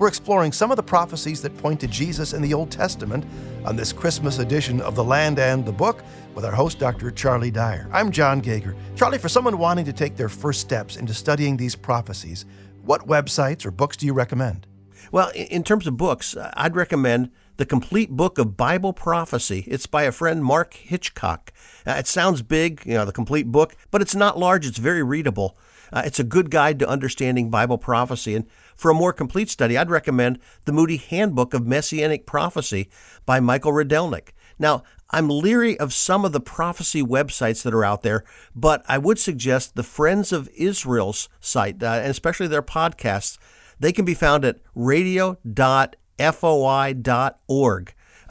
We're 0.01 0.07
exploring 0.07 0.51
some 0.51 0.71
of 0.71 0.77
the 0.77 0.81
prophecies 0.81 1.43
that 1.43 1.55
point 1.59 1.79
to 1.81 1.87
Jesus 1.87 2.33
in 2.33 2.41
the 2.41 2.55
Old 2.55 2.71
Testament 2.71 3.23
on 3.63 3.75
this 3.75 3.93
Christmas 3.93 4.39
edition 4.39 4.81
of 4.81 4.95
The 4.95 5.03
Land 5.03 5.37
and 5.37 5.63
the 5.63 5.71
Book 5.71 6.03
with 6.33 6.43
our 6.43 6.51
host, 6.51 6.79
Dr. 6.79 7.11
Charlie 7.11 7.51
Dyer. 7.51 7.87
I'm 7.93 8.09
Jon 8.09 8.39
Gauger. 8.39 8.75
Charlie, 8.95 9.19
for 9.19 9.29
someone 9.29 9.59
wanting 9.59 9.85
to 9.85 9.93
take 9.93 10.15
their 10.15 10.27
first 10.27 10.59
steps 10.59 10.97
into 10.97 11.13
studying 11.13 11.55
these 11.55 11.75
prophecies, 11.75 12.47
what 12.81 13.05
websites 13.05 13.63
or 13.63 13.69
books 13.69 13.95
do 13.95 14.07
you 14.07 14.13
recommend? 14.13 14.65
Well, 15.11 15.29
in 15.35 15.63
terms 15.63 15.85
of 15.85 15.97
books, 15.97 16.35
I'd 16.55 16.75
recommend 16.75 17.29
the 17.57 17.65
complete 17.67 18.09
book 18.09 18.39
of 18.39 18.57
Bible 18.57 18.93
prophecy. 18.93 19.65
It's 19.67 19.85
by 19.85 20.01
a 20.03 20.11
friend, 20.11 20.43
Mark 20.43 20.73
Hitchcock. 20.73 21.53
Uh, 21.85 21.91
it 21.91 22.07
sounds 22.07 22.41
big, 22.41 22.81
you 22.87 22.95
know, 22.95 23.05
the 23.05 23.11
complete 23.11 23.51
book, 23.51 23.75
but 23.91 24.01
it's 24.01 24.15
not 24.15 24.39
large. 24.39 24.65
It's 24.65 24.79
very 24.79 25.03
readable. 25.03 25.59
Uh, 25.91 26.03
it's 26.05 26.19
a 26.19 26.23
good 26.23 26.49
guide 26.49 26.79
to 26.79 26.87
understanding 26.87 27.49
Bible 27.49 27.77
prophecy. 27.77 28.35
And 28.35 28.47
for 28.75 28.91
a 28.91 28.95
more 28.95 29.13
complete 29.13 29.49
study, 29.49 29.77
I'd 29.77 29.89
recommend 29.89 30.39
the 30.65 30.71
Moody 30.71 30.97
Handbook 30.97 31.53
of 31.53 31.67
Messianic 31.67 32.25
Prophecy 32.25 32.89
by 33.25 33.39
Michael 33.39 33.73
Rydelnik. 33.73 34.29
Now, 34.57 34.83
I'm 35.09 35.29
leery 35.29 35.77
of 35.79 35.93
some 35.93 36.23
of 36.23 36.31
the 36.31 36.39
prophecy 36.39 37.03
websites 37.03 37.63
that 37.63 37.73
are 37.73 37.83
out 37.83 38.03
there, 38.03 38.23
but 38.55 38.83
I 38.87 38.97
would 38.97 39.19
suggest 39.19 39.75
the 39.75 39.83
Friends 39.83 40.31
of 40.31 40.47
Israel's 40.55 41.27
site, 41.41 41.83
uh, 41.83 41.87
and 41.87 42.09
especially 42.09 42.47
their 42.47 42.61
podcasts. 42.61 43.37
They 43.79 43.91
can 43.91 44.05
be 44.05 44.13
found 44.13 44.45
at 44.45 44.59
radio.foi.org. 44.73 45.37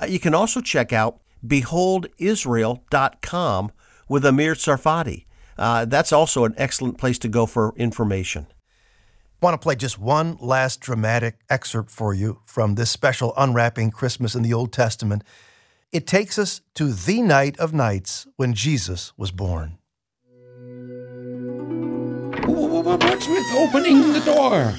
Uh, 0.00 0.06
you 0.06 0.18
can 0.18 0.34
also 0.34 0.60
check 0.60 0.92
out 0.92 1.20
beholdisrael.com 1.46 3.72
with 4.08 4.24
Amir 4.24 4.54
Tsarfati. 4.54 5.26
Uh, 5.60 5.84
that's 5.84 6.10
also 6.10 6.46
an 6.46 6.54
excellent 6.56 6.96
place 6.96 7.18
to 7.18 7.28
go 7.28 7.44
for 7.44 7.74
information. 7.76 8.46
I 8.50 9.46
want 9.46 9.60
to 9.60 9.62
play 9.62 9.76
just 9.76 9.98
one 9.98 10.38
last 10.40 10.80
dramatic 10.80 11.36
excerpt 11.50 11.90
for 11.90 12.14
you 12.14 12.40
from 12.46 12.76
this 12.76 12.90
special 12.90 13.34
Unwrapping 13.36 13.90
Christmas 13.90 14.34
in 14.34 14.42
the 14.42 14.54
Old 14.54 14.72
Testament. 14.72 15.22
It 15.92 16.06
takes 16.06 16.38
us 16.38 16.62
to 16.74 16.92
the 16.92 17.20
night 17.20 17.58
of 17.58 17.74
nights 17.74 18.26
when 18.36 18.54
Jesus 18.54 19.12
was 19.18 19.30
born. 19.30 19.76
What's 22.46 23.28
with 23.28 23.46
opening 23.54 24.12
the 24.14 24.22
door? 24.24 24.70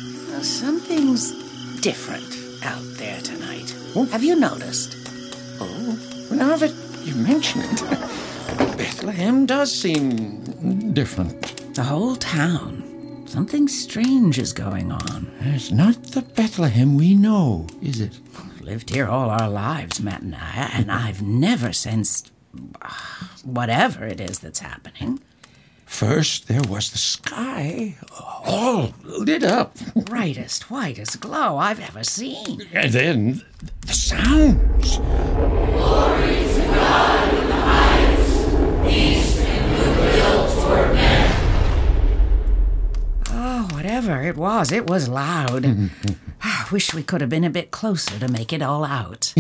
Something's 0.42 1.32
different 1.82 2.64
out 2.64 2.84
there 2.98 3.22
tonight. 3.22 3.70
Have 4.12 4.24
you 4.24 4.36
noticed? 4.36 4.96
Oh, 5.60 6.28
now 6.32 6.56
that 6.56 6.74
you 7.04 7.14
mention 7.16 7.62
it, 7.62 7.82
Bethlehem 8.78 9.46
does 9.46 9.72
seem 9.74 10.94
different. 10.94 11.74
The 11.76 11.84
whole 11.84 12.16
town. 12.16 13.24
Something 13.28 13.68
strange 13.68 14.38
is 14.40 14.52
going 14.54 14.92
on. 14.92 15.32
It's 15.42 15.72
not 15.72 16.04
the 16.04 16.22
Bethlehem 16.22 16.96
we 16.98 17.16
know, 17.16 17.68
is 17.82 18.02
it? 18.02 18.20
We've 18.34 18.62
lived 18.62 18.90
here 18.90 19.08
all 19.08 19.30
our 19.30 19.50
lives, 19.50 20.02
Matt 20.02 20.22
and 20.22 20.36
I, 20.36 20.70
and 20.74 20.92
I've 20.92 21.22
never 21.22 21.72
sensed 21.72 22.32
ah, 22.82 23.32
whatever 23.44 24.06
it 24.06 24.20
is 24.20 24.40
that's 24.40 24.60
happening. 24.60 25.22
First, 25.86 26.48
there 26.48 26.62
was 26.70 26.92
the 26.92 26.98
sky, 26.98 27.98
all 28.46 28.94
lit 29.04 29.44
up. 29.44 29.76
Brightest, 29.96 30.70
whitest 30.72 31.20
glow 31.20 31.58
I've 31.58 31.80
ever 31.82 32.04
seen. 32.04 32.68
And 32.74 32.92
then 32.92 33.42
the 33.86 33.94
sounds. 33.94 34.98
Glory 34.98 36.44
to 36.54 36.64
God 36.74 37.34
in 37.34 37.48
the 37.48 37.56
highest, 37.56 38.88
peace 38.88 39.38
in 39.40 39.70
Oh, 43.30 43.68
whatever 43.74 44.22
it 44.24 44.36
was, 44.38 44.72
it 44.72 44.90
was 44.90 45.08
loud. 45.08 45.66
I 46.42 46.66
wish 46.72 46.94
we 46.94 47.04
could 47.04 47.22
have 47.22 47.30
been 47.30 47.44
a 47.44 47.50
bit 47.50 47.72
closer 47.72 48.18
to 48.20 48.28
make 48.28 48.52
it 48.54 48.62
all 48.62 48.84
out. 48.84 49.34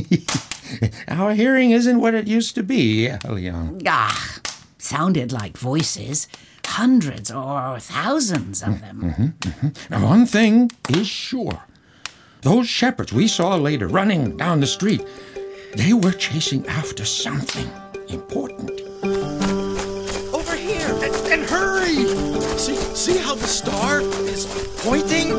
Our 1.07 1.33
hearing 1.33 1.71
isn't 1.71 1.99
what 1.99 2.13
it 2.13 2.27
used 2.27 2.55
to 2.55 2.63
be, 2.63 3.11
Leon. 3.27 3.81
Ah, 3.87 4.39
sounded 4.77 5.31
like 5.31 5.57
voices. 5.57 6.27
Hundreds 6.65 7.31
or 7.31 7.79
thousands 7.79 8.61
of 8.61 8.79
them. 8.81 9.01
Mm-hmm, 9.01 9.49
mm-hmm. 9.49 9.93
Now, 9.93 10.07
one 10.07 10.25
thing 10.25 10.71
is 10.89 11.07
sure. 11.07 11.63
Those 12.41 12.67
shepherds 12.67 13.11
we 13.11 13.27
saw 13.27 13.55
later 13.55 13.87
running 13.87 14.37
down 14.37 14.61
the 14.61 14.67
street, 14.67 15.05
they 15.75 15.93
were 15.93 16.11
chasing 16.11 16.65
after 16.67 17.03
something 17.05 17.69
important. 18.09 18.81
See, 23.11 23.17
see 23.17 23.23
how 23.23 23.35
the 23.35 23.47
star 23.47 24.01
is 24.01 24.45
pointing? 24.77 25.29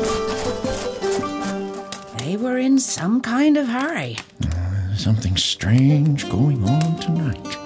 They 2.17 2.37
were 2.37 2.57
in 2.59 2.77
some 2.77 3.19
kind 3.19 3.57
of 3.57 3.67
hurry. 3.67 4.17
Uh, 4.45 4.95
something 4.95 5.35
strange 5.37 6.29
going 6.29 6.63
on 6.63 6.99
tonight. 6.99 7.57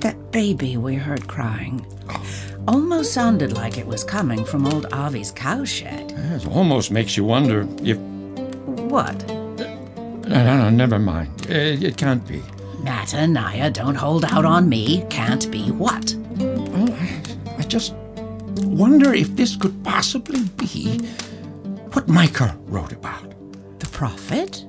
That 0.00 0.30
baby 0.30 0.76
we 0.76 0.94
heard 0.94 1.26
crying 1.26 1.84
almost 2.68 3.12
sounded 3.12 3.52
like 3.52 3.76
it 3.76 3.86
was 3.86 4.04
coming 4.04 4.44
from 4.44 4.66
old 4.66 4.86
Avi's 4.92 5.32
cowshed. 5.32 5.82
It 5.82 6.46
almost 6.46 6.92
makes 6.92 7.16
you 7.16 7.24
wonder 7.24 7.66
if. 7.82 7.98
What? 8.88 9.26
No, 9.26 10.44
no, 10.44 10.56
no, 10.58 10.70
never 10.70 11.00
mind. 11.00 11.46
It, 11.50 11.82
it 11.82 11.96
can't 11.96 12.24
be. 12.26 12.40
Natanaya, 12.82 13.72
don't 13.72 13.94
hold 13.94 14.24
out 14.24 14.44
on 14.44 14.68
me. 14.68 15.04
Can't 15.10 15.50
be 15.50 15.70
what? 15.70 16.14
Well, 16.36 16.92
I, 16.92 17.22
I 17.58 17.62
just 17.62 17.94
wonder 18.62 19.14
if 19.14 19.36
this 19.36 19.56
could 19.56 19.82
possibly 19.84 20.44
be 20.56 20.98
what 21.92 22.08
Micah 22.08 22.56
wrote 22.66 22.92
about. 22.92 23.32
The 23.78 23.86
prophet? 23.86 24.64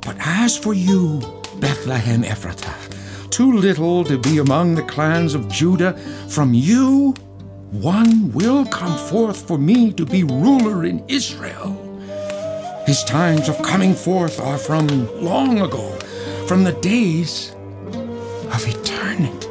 But 0.00 0.16
as 0.18 0.56
for 0.56 0.74
you, 0.74 1.20
Bethlehem 1.60 2.22
Ephratah, 2.22 3.30
too 3.30 3.52
little 3.52 4.04
to 4.04 4.18
be 4.18 4.38
among 4.38 4.74
the 4.74 4.82
clans 4.82 5.34
of 5.34 5.48
Judah, 5.48 5.92
from 6.28 6.52
you 6.54 7.14
one 7.72 8.30
will 8.32 8.66
come 8.66 8.98
forth 9.08 9.48
for 9.48 9.56
me 9.56 9.92
to 9.94 10.04
be 10.04 10.24
ruler 10.24 10.84
in 10.84 11.02
Israel. 11.08 11.72
His 12.86 13.02
times 13.04 13.48
of 13.48 13.62
coming 13.62 13.94
forth 13.94 14.40
are 14.40 14.58
from 14.58 14.86
long 15.22 15.60
ago, 15.60 15.96
from 16.46 16.64
the 16.64 16.72
days 16.72 17.54
of 18.52 18.66
eternity. 18.66 19.48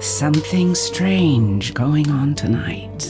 Something 0.00 0.74
strange 0.74 1.74
going 1.74 2.10
on 2.10 2.34
tonight. 2.34 3.08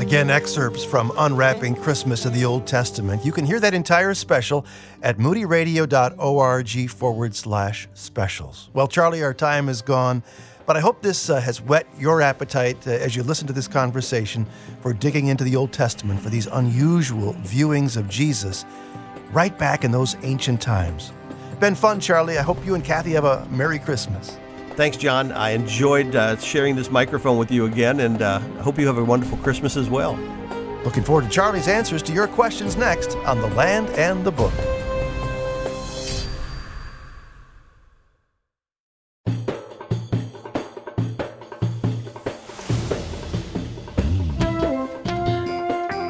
Again, 0.00 0.30
excerpts 0.30 0.84
from 0.84 1.12
Unwrapping 1.16 1.74
Christmas 1.74 2.24
of 2.24 2.34
the 2.34 2.44
Old 2.44 2.66
Testament. 2.66 3.24
You 3.24 3.32
can 3.32 3.44
hear 3.44 3.58
that 3.58 3.74
entire 3.74 4.14
special 4.14 4.64
at 5.02 5.16
moodyradio.org 5.18 6.90
forward 6.90 7.34
slash 7.34 7.88
specials. 7.94 8.70
Well, 8.72 8.86
Charlie, 8.86 9.22
our 9.22 9.34
time 9.34 9.68
is 9.68 9.82
gone, 9.82 10.22
but 10.66 10.76
I 10.76 10.80
hope 10.80 11.02
this 11.02 11.30
uh, 11.30 11.40
has 11.40 11.60
whet 11.60 11.86
your 11.98 12.22
appetite 12.22 12.86
uh, 12.86 12.90
as 12.90 13.14
you 13.14 13.22
listen 13.22 13.46
to 13.46 13.52
this 13.52 13.68
conversation 13.68 14.46
for 14.80 14.92
digging 14.92 15.26
into 15.26 15.44
the 15.44 15.56
Old 15.56 15.72
Testament 15.72 16.20
for 16.20 16.30
these 16.30 16.46
unusual 16.46 17.34
viewings 17.34 17.96
of 17.96 18.08
Jesus 18.08 18.64
right 19.32 19.56
back 19.58 19.84
in 19.84 19.90
those 19.90 20.16
ancient 20.22 20.60
times. 20.60 21.12
Been 21.60 21.74
fun, 21.74 22.00
Charlie. 22.00 22.38
I 22.38 22.42
hope 22.42 22.64
you 22.64 22.74
and 22.74 22.84
Kathy 22.84 23.12
have 23.12 23.24
a 23.24 23.46
Merry 23.50 23.78
Christmas. 23.78 24.38
Thanks, 24.76 24.96
Jon. 24.96 25.30
I 25.32 25.50
enjoyed 25.50 26.16
uh, 26.16 26.36
sharing 26.38 26.74
this 26.74 26.90
microphone 26.90 27.38
with 27.38 27.50
you 27.50 27.66
again, 27.66 28.00
and 28.00 28.20
uh, 28.20 28.40
hope 28.60 28.78
you 28.78 28.86
have 28.86 28.98
a 28.98 29.04
wonderful 29.04 29.38
Christmas 29.38 29.76
as 29.76 29.88
well. 29.88 30.16
Looking 30.84 31.04
forward 31.04 31.24
to 31.24 31.30
Charlie's 31.30 31.68
answers 31.68 32.02
to 32.02 32.12
your 32.12 32.26
questions 32.26 32.76
next 32.76 33.16
on 33.18 33.40
The 33.40 33.48
Land 33.48 33.88
and 33.90 34.24
the 34.24 34.32
Book. 34.32 34.52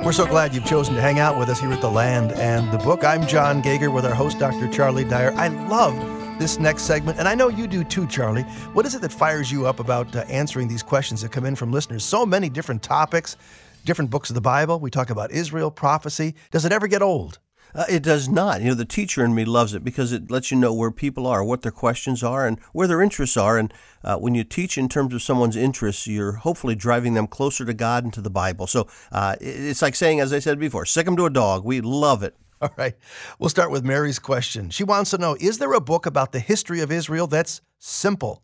We're 0.05 0.13
so 0.13 0.27
glad 0.27 0.55
you've 0.55 0.67
chosen 0.67 0.95
to 0.97 1.01
hang 1.01 1.19
out 1.19 1.39
with 1.39 1.49
us 1.49 1.59
here 1.59 1.73
at 1.73 1.81
The 1.81 1.91
Land 1.91 2.33
and 2.33 2.71
the 2.71 2.77
Book. 2.77 3.03
I'm 3.05 3.27
Jon 3.27 3.63
Gauger 3.63 3.91
with 3.91 4.05
our 4.05 4.13
host, 4.13 4.39
Dr. 4.39 4.69
Charlie 4.69 5.03
Dyer. 5.03 5.33
I 5.33 5.49
love 5.49 5.97
this 6.39 6.59
next 6.59 6.83
segment, 6.83 7.19
and 7.19 7.27
I 7.27 7.35
know 7.35 7.49
you 7.49 7.67
do 7.67 7.83
too, 7.83 8.07
Charlie. 8.07 8.43
What 8.75 8.85
is 8.85 8.95
it 8.95 9.01
that 9.01 9.13
fires 9.13 9.51
you 9.51 9.67
up 9.67 9.81
about 9.81 10.15
uh, 10.15 10.21
answering 10.29 10.69
these 10.69 10.83
questions 10.83 11.23
that 11.23 11.33
come 11.33 11.47
in 11.47 11.57
from 11.57 11.73
listeners? 11.73 12.05
So 12.05 12.27
many 12.27 12.51
different 12.51 12.83
topics, 12.83 13.39
different 13.87 14.11
books 14.11 14.29
of 14.29 14.35
the 14.35 14.43
Bible. 14.43 14.79
We 14.79 14.91
talk 14.91 15.09
about 15.09 15.31
Israel, 15.33 15.71
prophecy. 15.71 16.35
Does 16.51 16.67
it 16.67 16.73
ever 16.73 16.87
get 16.87 17.01
old? 17.01 17.39
Uh, 17.75 17.85
it 17.89 18.03
does 18.03 18.29
not. 18.29 18.61
You 18.61 18.69
know, 18.69 18.75
the 18.75 18.85
teacher 18.85 19.25
in 19.25 19.35
me 19.35 19.45
loves 19.45 19.75
it 19.75 19.83
because 19.83 20.13
it 20.13 20.31
lets 20.31 20.51
you 20.51 20.57
know 20.57 20.73
where 20.73 20.91
people 20.91 21.27
are, 21.27 21.43
what 21.43 21.63
their 21.63 21.73
questions 21.73 22.23
are, 22.23 22.47
and 22.47 22.61
where 22.73 22.87
their 22.87 23.03
interests 23.03 23.37
are. 23.37 23.59
And 23.59 23.75
uh, 24.05 24.17
when 24.17 24.35
you 24.35 24.45
teach 24.45 24.79
in 24.79 24.89
terms 24.89 25.13
of 25.13 25.23
someone's 25.23 25.57
interests, 25.57 26.07
you're 26.07 26.33
hopefully 26.33 26.75
driving 26.77 27.15
them 27.15 27.27
closer 27.27 27.65
to 27.65 27.75
God 27.75 28.05
and 28.05 28.13
to 28.13 28.21
the 28.21 28.31
Bible. 28.31 28.67
So 28.67 28.87
uh, 29.11 29.37
it's 29.41 29.83
like 29.83 29.97
saying, 29.97 30.21
as 30.21 30.33
I 30.33 30.39
said 30.39 30.59
before, 30.61 30.87
sick 30.87 31.07
them 31.07 31.17
to 31.17 31.27
a 31.27 31.31
dog. 31.31 31.65
We 31.65 31.81
love 31.81 32.23
it. 32.23 32.37
All 32.61 32.73
right. 32.77 32.95
We'll 33.39 33.51
start 33.51 33.71
with 33.71 33.85
Mary's 33.85 34.19
question. 34.19 34.71
She 34.71 34.85
wants 34.85 35.11
to 35.11 35.19
know 35.19 35.37
Is 35.41 35.59
there 35.59 35.73
a 35.73 35.81
book 35.81 36.07
about 36.07 36.33
the 36.33 36.41
history 36.41 36.81
of 36.81 36.93
Israel 36.93 37.27
that's 37.27 37.61
simple? 37.79 38.43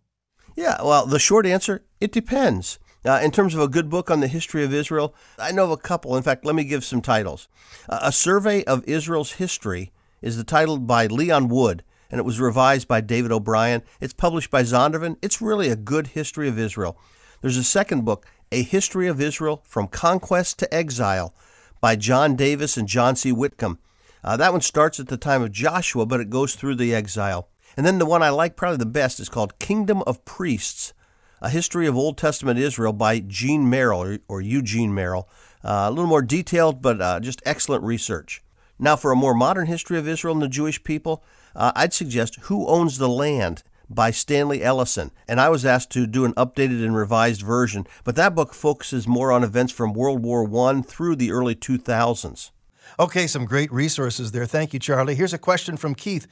Yeah, 0.56 0.82
well, 0.82 1.06
the 1.06 1.20
short 1.20 1.46
answer 1.46 1.84
it 2.00 2.12
depends. 2.12 2.78
Uh, 3.04 3.20
in 3.22 3.30
terms 3.30 3.54
of 3.54 3.60
a 3.60 3.68
good 3.68 3.88
book 3.88 4.10
on 4.10 4.20
the 4.20 4.28
history 4.28 4.62
of 4.62 4.74
Israel, 4.74 5.14
I 5.38 5.52
know 5.52 5.64
of 5.64 5.70
a 5.70 5.76
couple. 5.78 6.16
In 6.16 6.22
fact, 6.22 6.44
let 6.44 6.54
me 6.54 6.64
give 6.64 6.84
some 6.84 7.00
titles. 7.00 7.48
Uh, 7.88 8.00
a 8.02 8.12
Survey 8.12 8.62
of 8.64 8.84
Israel's 8.84 9.32
History 9.32 9.90
is 10.20 10.36
the 10.36 10.44
title 10.44 10.78
by 10.78 11.06
Leon 11.06 11.48
Wood, 11.48 11.82
and 12.10 12.18
it 12.18 12.24
was 12.24 12.40
revised 12.40 12.86
by 12.86 13.00
David 13.00 13.32
O'Brien. 13.32 13.82
It's 14.00 14.12
published 14.12 14.50
by 14.50 14.62
Zondervan. 14.62 15.16
It's 15.22 15.40
really 15.40 15.70
a 15.70 15.76
good 15.76 16.08
history 16.08 16.46
of 16.46 16.58
Israel. 16.58 16.98
There's 17.40 17.56
a 17.56 17.64
second 17.64 18.04
book, 18.04 18.26
A 18.52 18.62
History 18.62 19.08
of 19.08 19.20
Israel 19.20 19.62
from 19.64 19.88
Conquest 19.88 20.58
to 20.58 20.74
Exile, 20.74 21.34
by 21.80 21.96
John 21.96 22.36
Davis 22.36 22.76
and 22.76 22.86
John 22.86 23.16
C. 23.16 23.32
Whitcomb. 23.32 23.78
Uh, 24.22 24.36
that 24.36 24.52
one 24.52 24.60
starts 24.60 25.00
at 25.00 25.08
the 25.08 25.16
time 25.16 25.40
of 25.40 25.52
Joshua, 25.52 26.04
but 26.04 26.20
it 26.20 26.28
goes 26.28 26.54
through 26.54 26.74
the 26.74 26.94
exile. 26.94 27.48
And 27.78 27.86
then 27.86 27.98
the 27.98 28.04
one 28.04 28.22
I 28.22 28.28
like 28.28 28.56
probably 28.56 28.76
the 28.76 28.84
best 28.84 29.20
is 29.20 29.30
called 29.30 29.58
Kingdom 29.58 30.02
of 30.02 30.22
Priests 30.26 30.92
a 31.40 31.50
History 31.50 31.86
of 31.86 31.96
Old 31.96 32.18
Testament 32.18 32.58
Israel 32.58 32.92
by 32.92 33.20
Gene 33.20 33.68
Merrill, 33.68 34.18
or, 34.28 34.40
Eugene 34.40 34.94
Merrill. 34.94 35.28
Uh, 35.64 35.86
a 35.88 35.90
little 35.90 36.06
more 36.06 36.22
detailed, 36.22 36.80
but 36.82 37.00
uh, 37.00 37.20
just 37.20 37.42
excellent 37.44 37.84
research. 37.84 38.42
Now, 38.78 38.96
for 38.96 39.12
a 39.12 39.16
more 39.16 39.34
modern 39.34 39.66
history 39.66 39.98
of 39.98 40.08
Israel 40.08 40.34
and 40.34 40.42
the 40.42 40.48
Jewish 40.48 40.82
people, 40.82 41.22
uh, 41.54 41.72
I'd 41.76 41.92
suggest 41.92 42.36
Who 42.42 42.66
Owns 42.66 42.98
the 42.98 43.08
Land 43.08 43.62
by 43.90 44.10
Stanley 44.10 44.60
Ellisen. 44.60 45.10
And 45.28 45.40
I 45.40 45.48
was 45.48 45.66
asked 45.66 45.90
to 45.90 46.06
do 46.06 46.24
an 46.24 46.32
updated 46.34 46.84
and 46.84 46.96
revised 46.96 47.42
version, 47.42 47.86
but 48.04 48.16
that 48.16 48.34
book 48.34 48.54
focuses 48.54 49.08
more 49.08 49.32
on 49.32 49.44
events 49.44 49.72
from 49.72 49.92
World 49.92 50.22
War 50.22 50.48
I 50.68 50.80
through 50.82 51.16
the 51.16 51.32
early 51.32 51.54
2000s. 51.54 52.50
Okay, 52.98 53.26
some 53.26 53.44
great 53.44 53.72
resources 53.72 54.32
there. 54.32 54.46
Thank 54.46 54.72
you, 54.72 54.78
Charlie. 54.78 55.14
Here's 55.14 55.34
a 55.34 55.38
question 55.38 55.76
from 55.76 55.94
Keith. 55.94 56.26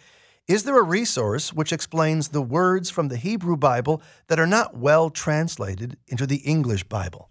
Is 0.49 0.63
there 0.65 0.79
a 0.79 0.83
resource 0.83 1.53
which 1.53 1.75
explains 1.75 2.29
the 2.29 2.41
words 2.41 2.89
from 2.89 3.09
the 3.09 3.19
Hebrew 3.19 3.55
Bible 3.55 4.01
that 4.29 4.41
are 4.41 4.47
not 4.47 4.75
well 4.75 5.11
translated 5.11 5.99
into 6.07 6.27
the 6.27 6.37
English 6.39 6.85
Bible? 6.85 7.29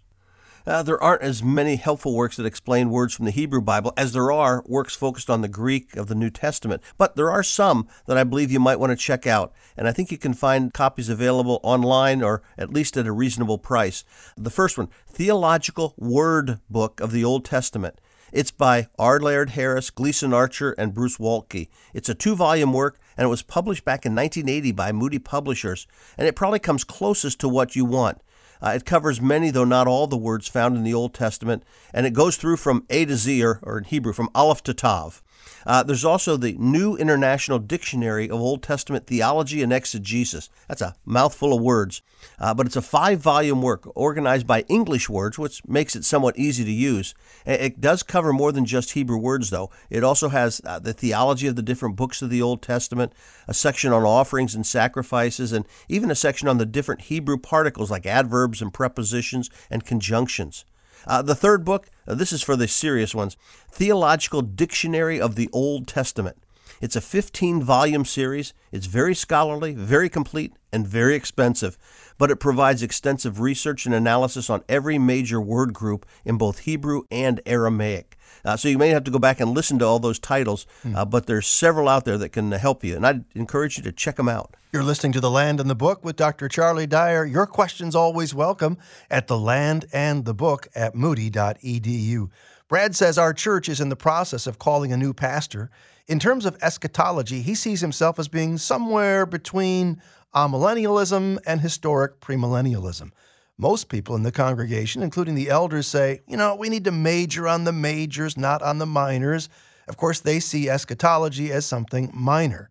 Uh, 0.64 0.84
there 0.84 1.02
aren't 1.02 1.22
as 1.22 1.42
many 1.42 1.74
helpful 1.74 2.14
works 2.14 2.36
that 2.36 2.46
explain 2.46 2.90
words 2.90 3.12
from 3.12 3.24
the 3.24 3.32
Hebrew 3.32 3.60
Bible 3.60 3.92
as 3.96 4.12
there 4.12 4.30
are 4.30 4.62
works 4.66 4.94
focused 4.94 5.28
on 5.28 5.40
the 5.40 5.48
Greek 5.48 5.96
of 5.96 6.06
the 6.06 6.14
New 6.14 6.30
Testament. 6.30 6.80
But 6.96 7.16
there 7.16 7.28
are 7.28 7.42
some 7.42 7.88
that 8.06 8.16
I 8.16 8.22
believe 8.22 8.52
you 8.52 8.60
might 8.60 8.78
want 8.78 8.90
to 8.90 8.96
check 8.96 9.26
out, 9.26 9.52
and 9.76 9.88
I 9.88 9.92
think 9.92 10.12
you 10.12 10.18
can 10.18 10.32
find 10.32 10.72
copies 10.72 11.08
available 11.08 11.58
online 11.64 12.22
or 12.22 12.42
at 12.56 12.72
least 12.72 12.96
at 12.96 13.08
a 13.08 13.12
reasonable 13.12 13.58
price. 13.58 14.04
The 14.36 14.48
first 14.48 14.78
one, 14.78 14.90
Theological 15.08 15.92
Word 15.96 16.60
Book 16.70 17.00
of 17.00 17.10
the 17.10 17.24
Old 17.24 17.44
Testament. 17.44 18.00
It's 18.32 18.50
by 18.50 18.88
R. 18.98 19.18
Laird 19.18 19.50
Harris, 19.50 19.90
Gleason 19.90 20.34
Archer, 20.34 20.72
and 20.72 20.92
Bruce 20.92 21.16
Waltke. 21.16 21.68
It's 21.94 22.10
a 22.10 22.14
two 22.14 22.36
volume 22.36 22.72
work, 22.74 22.98
and 23.18 23.24
it 23.24 23.28
was 23.28 23.42
published 23.42 23.84
back 23.84 24.06
in 24.06 24.14
1980 24.14 24.72
by 24.72 24.92
Moody 24.92 25.18
Publishers, 25.18 25.88
and 26.16 26.28
it 26.28 26.36
probably 26.36 26.60
comes 26.60 26.84
closest 26.84 27.40
to 27.40 27.48
what 27.48 27.74
you 27.74 27.84
want. 27.84 28.22
Uh, 28.62 28.70
it 28.70 28.84
covers 28.84 29.20
many, 29.20 29.50
though 29.50 29.64
not 29.64 29.88
all, 29.88 30.06
the 30.06 30.16
words 30.16 30.48
found 30.48 30.76
in 30.76 30.84
the 30.84 30.94
Old 30.94 31.14
Testament, 31.14 31.64
and 31.92 32.06
it 32.06 32.12
goes 32.12 32.36
through 32.36 32.56
from 32.56 32.86
A 32.88 33.04
to 33.04 33.16
Z, 33.16 33.44
or, 33.44 33.58
or 33.62 33.78
in 33.78 33.84
Hebrew, 33.84 34.12
from 34.12 34.30
Aleph 34.34 34.62
to 34.62 34.74
Tav. 34.74 35.22
Uh, 35.66 35.82
there's 35.82 36.04
also 36.04 36.36
the 36.36 36.54
New 36.58 36.96
International 36.96 37.58
Dictionary 37.58 38.28
of 38.28 38.40
Old 38.40 38.62
Testament 38.62 39.06
Theology 39.06 39.62
and 39.62 39.72
Exegesis. 39.72 40.48
That's 40.66 40.82
a 40.82 40.96
mouthful 41.04 41.54
of 41.54 41.62
words, 41.62 42.02
uh, 42.38 42.54
but 42.54 42.66
it's 42.66 42.76
a 42.76 42.82
five 42.82 43.20
volume 43.20 43.62
work 43.62 43.88
organized 43.94 44.46
by 44.46 44.62
English 44.62 45.08
words, 45.08 45.38
which 45.38 45.66
makes 45.66 45.94
it 45.94 46.04
somewhat 46.04 46.38
easy 46.38 46.64
to 46.64 46.70
use. 46.70 47.14
It 47.44 47.80
does 47.80 48.02
cover 48.02 48.32
more 48.32 48.52
than 48.52 48.64
just 48.64 48.92
Hebrew 48.92 49.18
words, 49.18 49.50
though. 49.50 49.70
It 49.90 50.04
also 50.04 50.28
has 50.28 50.60
uh, 50.64 50.78
the 50.78 50.92
theology 50.92 51.46
of 51.46 51.56
the 51.56 51.62
different 51.62 51.96
books 51.96 52.22
of 52.22 52.30
the 52.30 52.42
Old 52.42 52.62
Testament, 52.62 53.12
a 53.46 53.54
section 53.54 53.92
on 53.92 54.04
offerings 54.04 54.54
and 54.54 54.66
sacrifices, 54.66 55.52
and 55.52 55.66
even 55.88 56.10
a 56.10 56.14
section 56.14 56.48
on 56.48 56.58
the 56.58 56.66
different 56.66 57.02
Hebrew 57.02 57.38
particles 57.38 57.90
like 57.90 58.06
adverbs 58.06 58.62
and 58.62 58.72
prepositions 58.72 59.50
and 59.70 59.84
conjunctions. 59.84 60.64
Uh, 61.06 61.22
the 61.22 61.34
third 61.34 61.64
book, 61.64 61.88
uh, 62.06 62.14
this 62.14 62.32
is 62.32 62.42
for 62.42 62.56
the 62.56 62.68
serious 62.68 63.14
ones 63.14 63.36
Theological 63.70 64.42
Dictionary 64.42 65.20
of 65.20 65.34
the 65.34 65.48
Old 65.52 65.86
Testament. 65.86 66.36
It's 66.80 66.96
a 66.96 67.00
15 67.00 67.62
volume 67.62 68.04
series. 68.04 68.54
It's 68.70 68.86
very 68.86 69.14
scholarly, 69.14 69.74
very 69.74 70.08
complete, 70.08 70.52
and 70.72 70.86
very 70.86 71.16
expensive, 71.16 71.76
but 72.18 72.30
it 72.30 72.36
provides 72.36 72.82
extensive 72.82 73.40
research 73.40 73.86
and 73.86 73.94
analysis 73.94 74.48
on 74.48 74.62
every 74.68 74.98
major 74.98 75.40
word 75.40 75.72
group 75.72 76.06
in 76.24 76.38
both 76.38 76.60
Hebrew 76.60 77.02
and 77.10 77.40
Aramaic. 77.46 78.16
Uh, 78.44 78.56
so 78.56 78.68
you 78.68 78.78
may 78.78 78.90
have 78.90 79.04
to 79.04 79.10
go 79.10 79.18
back 79.18 79.40
and 79.40 79.50
listen 79.50 79.78
to 79.80 79.84
all 79.84 79.98
those 79.98 80.18
titles, 80.18 80.66
hmm. 80.82 80.94
uh, 80.94 81.04
but 81.04 81.26
there's 81.26 81.46
several 81.46 81.88
out 81.88 82.04
there 82.04 82.18
that 82.18 82.28
can 82.28 82.52
help 82.52 82.84
you, 82.84 82.94
and 82.94 83.06
I'd 83.06 83.24
encourage 83.34 83.76
you 83.76 83.82
to 83.84 83.92
check 83.92 84.16
them 84.16 84.28
out. 84.28 84.54
You're 84.72 84.84
listening 84.84 85.12
to 85.12 85.20
The 85.20 85.30
Land 85.30 85.60
and 85.60 85.70
the 85.70 85.74
Book 85.74 86.04
with 86.04 86.16
Dr. 86.16 86.48
Charlie 86.48 86.86
Dyer. 86.86 87.24
Your 87.24 87.46
questions 87.46 87.96
always 87.96 88.34
welcome 88.34 88.78
at 89.10 89.26
The 89.26 89.38
Land 89.38 89.86
and 89.92 90.24
the 90.24 90.34
Book 90.34 90.68
at 90.74 90.94
moody.edu. 90.94 92.30
Brad 92.68 92.94
says 92.94 93.16
our 93.16 93.32
church 93.32 93.66
is 93.70 93.80
in 93.80 93.88
the 93.88 93.96
process 93.96 94.46
of 94.46 94.58
calling 94.58 94.92
a 94.92 94.96
new 94.96 95.14
pastor. 95.14 95.70
In 96.06 96.18
terms 96.18 96.44
of 96.44 96.58
eschatology, 96.60 97.40
he 97.40 97.54
sees 97.54 97.80
himself 97.80 98.18
as 98.18 98.28
being 98.28 98.58
somewhere 98.58 99.24
between 99.24 100.02
amillennialism 100.34 101.38
and 101.46 101.62
historic 101.62 102.20
premillennialism. 102.20 103.10
Most 103.56 103.88
people 103.88 104.14
in 104.16 104.22
the 104.22 104.30
congregation, 104.30 105.02
including 105.02 105.34
the 105.34 105.48
elders, 105.48 105.86
say, 105.86 106.20
you 106.28 106.36
know, 106.36 106.54
we 106.54 106.68
need 106.68 106.84
to 106.84 106.92
major 106.92 107.48
on 107.48 107.64
the 107.64 107.72
majors, 107.72 108.36
not 108.36 108.60
on 108.60 108.76
the 108.76 108.86
minors. 108.86 109.48
Of 109.88 109.96
course, 109.96 110.20
they 110.20 110.38
see 110.38 110.68
eschatology 110.68 111.50
as 111.50 111.64
something 111.64 112.10
minor. 112.12 112.68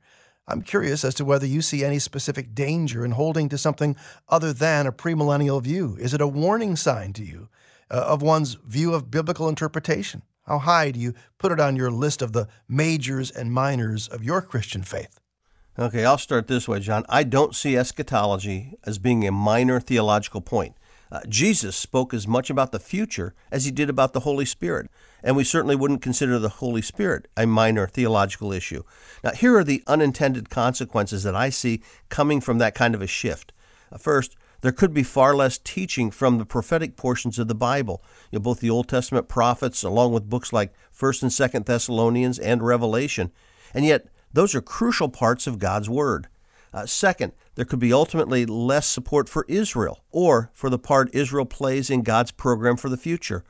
I'm 0.48 0.62
curious 0.62 1.04
as 1.04 1.16
to 1.16 1.26
whether 1.26 1.48
you 1.48 1.64
see 1.64 1.84
any 1.84 2.00
specific 2.00 2.54
danger 2.54 3.04
in 3.04 3.12
holding 3.12 3.50
to 3.50 3.58
something 3.58 3.98
other 4.30 4.54
than 4.54 4.86
a 4.86 4.92
premillennial 4.92 5.62
view. 5.62 5.98
Is 6.00 6.14
it 6.14 6.22
a 6.22 6.28
warning 6.28 6.76
sign 6.76 7.14
to 7.14 7.24
you 7.24 7.50
uh, 7.90 7.96
of 7.96 8.22
one's 8.22 8.56
view 8.56 8.94
of 8.94 9.12
biblical 9.12 9.50
interpretation? 9.50 10.24
How 10.46 10.60
high 10.60 10.92
do 10.92 11.00
you 11.00 11.14
put 11.38 11.52
it 11.52 11.60
on 11.60 11.76
your 11.76 11.92
list 11.92 12.22
of 12.22 12.32
the 12.32 12.48
majors 12.68 13.32
and 13.32 13.52
minors 13.52 14.08
of 14.08 14.24
your 14.24 14.42
Christian 14.42 14.84
faith? 14.84 15.20
Okay, 15.78 16.06
I'll 16.06 16.18
start 16.18 16.48
this 16.48 16.68
way, 16.68 16.80
Jon. 16.80 17.06
I 17.08 17.24
don't 17.24 17.56
see 17.56 17.78
eschatology 17.78 18.74
as 18.84 18.98
being 18.98 19.28
a 19.28 19.32
minor 19.32 19.80
theological 19.80 20.42
point. 20.42 20.76
Uh, 21.12 21.22
Jesus 21.30 21.76
spoke 21.76 22.14
as 22.14 22.28
much 22.28 22.50
about 22.50 22.72
the 22.72 22.80
future 22.80 23.34
as 23.52 23.66
he 23.66 23.72
did 23.72 23.90
about 23.90 24.14
the 24.14 24.22
Holy 24.22 24.46
Spirit, 24.46 24.90
and 25.24 25.36
we 25.36 25.44
certainly 25.44 25.76
wouldn't 25.76 26.02
consider 26.02 26.40
the 26.40 26.50
Holy 26.50 26.82
Spirit 26.82 27.28
a 27.38 27.46
minor 27.46 27.88
theological 27.88 28.52
issue. 28.52 28.84
Now, 29.24 29.32
here 29.32 29.56
are 29.56 29.64
the 29.64 29.84
unintended 29.88 30.50
consequences 30.50 31.24
that 31.24 31.36
I 31.36 31.50
see 31.50 31.82
coming 32.10 32.42
from 32.42 32.58
that 32.58 32.76
kind 32.76 32.96
of 32.96 33.02
a 33.02 33.08
shift. 33.08 33.54
Uh, 33.92 33.98
first, 33.98 34.36
there 34.68 34.74
could 34.74 34.94
be 34.94 35.02
far 35.02 35.34
less 35.34 35.58
teaching 35.58 36.12
from 36.12 36.38
the 36.38 36.46
prophetic 36.46 36.98
portions 36.98 37.40
of 37.40 37.48
the 37.48 37.56
Bible, 37.56 38.04
you 38.30 38.38
know, 38.38 38.44
both 38.44 38.60
the 38.60 38.70
Old 38.70 38.90
Testament 38.90 39.30
prophets, 39.30 39.82
along 39.82 40.12
with 40.12 40.30
books 40.30 40.52
like 40.52 40.74
1st 40.94 41.22
and 41.22 41.32
2nd 41.32 41.66
Thessalonians 41.66 42.38
and 42.38 42.62
Revelation. 42.62 43.32
And 43.74 43.86
yet, 43.86 44.10
those 44.34 44.54
are 44.54 44.60
crucial 44.60 45.08
parts 45.08 45.48
of 45.48 45.58
God's 45.58 45.90
Word. 45.90 46.28
Uh, 46.74 46.86
second, 46.86 47.32
there 47.56 47.64
could 47.64 47.80
be 47.80 47.94
ultimately 47.94 48.46
less 48.46 48.86
support 48.86 49.30
for 49.30 49.46
Israel 49.48 50.04
or 50.12 50.52
for 50.54 50.70
the 50.70 50.78
part 50.78 51.16
Israel 51.16 51.46
plays 51.46 51.90
in 51.90 52.02
God's 52.02 52.32
program 52.32 52.76
for 52.76 52.90
the 52.90 52.98
future. 52.98 53.46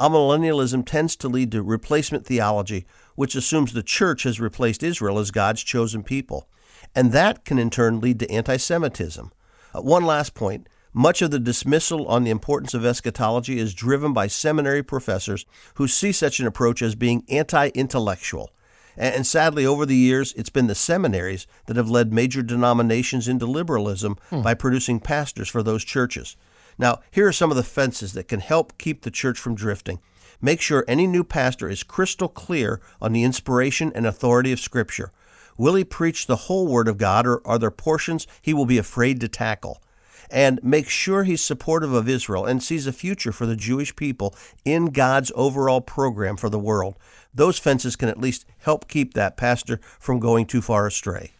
Amillennialism 0.00 0.84
tends 0.84 1.14
to 1.14 1.28
lead 1.28 1.52
to 1.52 1.62
replacement 1.62 2.26
theology, 2.26 2.86
which 3.14 3.36
assumes 3.36 3.72
the 3.72 3.84
church 3.84 4.24
has 4.24 4.40
replaced 4.40 4.82
Israel 4.82 5.20
as 5.20 5.30
God's 5.30 5.62
chosen 5.62 6.02
people. 6.02 6.48
And 6.92 7.12
that 7.12 7.44
can 7.44 7.56
in 7.56 7.70
turn 7.70 8.00
lead 8.00 8.18
to 8.18 8.30
anti 8.32 8.56
Semitism. 8.56 9.30
Uh, 9.76 9.82
one 9.82 10.04
last 10.04 10.34
point. 10.34 10.68
Much 10.92 11.20
of 11.20 11.30
the 11.30 11.38
dismissal 11.38 12.06
on 12.06 12.24
the 12.24 12.30
importance 12.30 12.72
of 12.72 12.86
eschatology 12.86 13.58
is 13.58 13.74
driven 13.74 14.14
by 14.14 14.26
seminary 14.26 14.82
professors 14.82 15.44
who 15.74 15.86
see 15.86 16.10
such 16.10 16.40
an 16.40 16.46
approach 16.46 16.80
as 16.80 16.94
being 16.94 17.22
anti 17.28 17.68
intellectual. 17.68 18.50
And 18.96 19.26
sadly, 19.26 19.66
over 19.66 19.84
the 19.84 19.96
years, 19.96 20.32
it's 20.38 20.48
been 20.48 20.68
the 20.68 20.74
seminaries 20.74 21.46
that 21.66 21.76
have 21.76 21.90
led 21.90 22.14
major 22.14 22.42
denominations 22.42 23.28
into 23.28 23.44
liberalism 23.44 24.16
hmm. 24.30 24.40
by 24.40 24.54
producing 24.54 25.00
pastors 25.00 25.50
for 25.50 25.62
those 25.62 25.84
churches. 25.84 26.34
Now, 26.78 27.00
here 27.10 27.26
are 27.26 27.32
some 27.32 27.50
of 27.50 27.58
the 27.58 27.62
fences 27.62 28.14
that 28.14 28.28
can 28.28 28.40
help 28.40 28.78
keep 28.78 29.02
the 29.02 29.10
church 29.10 29.38
from 29.38 29.54
drifting. 29.54 30.00
Make 30.40 30.62
sure 30.62 30.84
any 30.88 31.06
new 31.06 31.24
pastor 31.24 31.68
is 31.68 31.82
crystal 31.82 32.28
clear 32.28 32.80
on 33.02 33.12
the 33.12 33.22
inspiration 33.22 33.92
and 33.94 34.06
authority 34.06 34.52
of 34.52 34.60
Scripture. 34.60 35.12
Will 35.56 35.74
he 35.74 35.84
preach 35.84 36.26
the 36.26 36.36
whole 36.36 36.66
Word 36.66 36.88
of 36.88 36.98
God, 36.98 37.26
or 37.26 37.46
are 37.46 37.58
there 37.58 37.70
portions 37.70 38.26
he 38.42 38.54
will 38.54 38.66
be 38.66 38.78
afraid 38.78 39.20
to 39.20 39.28
tackle? 39.28 39.82
And 40.30 40.58
make 40.62 40.88
sure 40.88 41.22
he's 41.22 41.42
supportive 41.42 41.92
of 41.92 42.08
Israel 42.08 42.44
and 42.44 42.62
sees 42.62 42.86
a 42.86 42.92
future 42.92 43.32
for 43.32 43.46
the 43.46 43.56
Jewish 43.56 43.94
people 43.94 44.34
in 44.64 44.86
God's 44.86 45.30
overall 45.34 45.80
program 45.80 46.36
for 46.36 46.50
the 46.50 46.58
world. 46.58 46.96
Those 47.32 47.58
fences 47.58 47.96
can 47.96 48.08
at 48.08 48.18
least 48.18 48.44
help 48.58 48.88
keep 48.88 49.14
that 49.14 49.36
pastor 49.36 49.80
from 50.00 50.18
going 50.18 50.46
too 50.46 50.60
far 50.60 50.86
astray. 50.86 51.32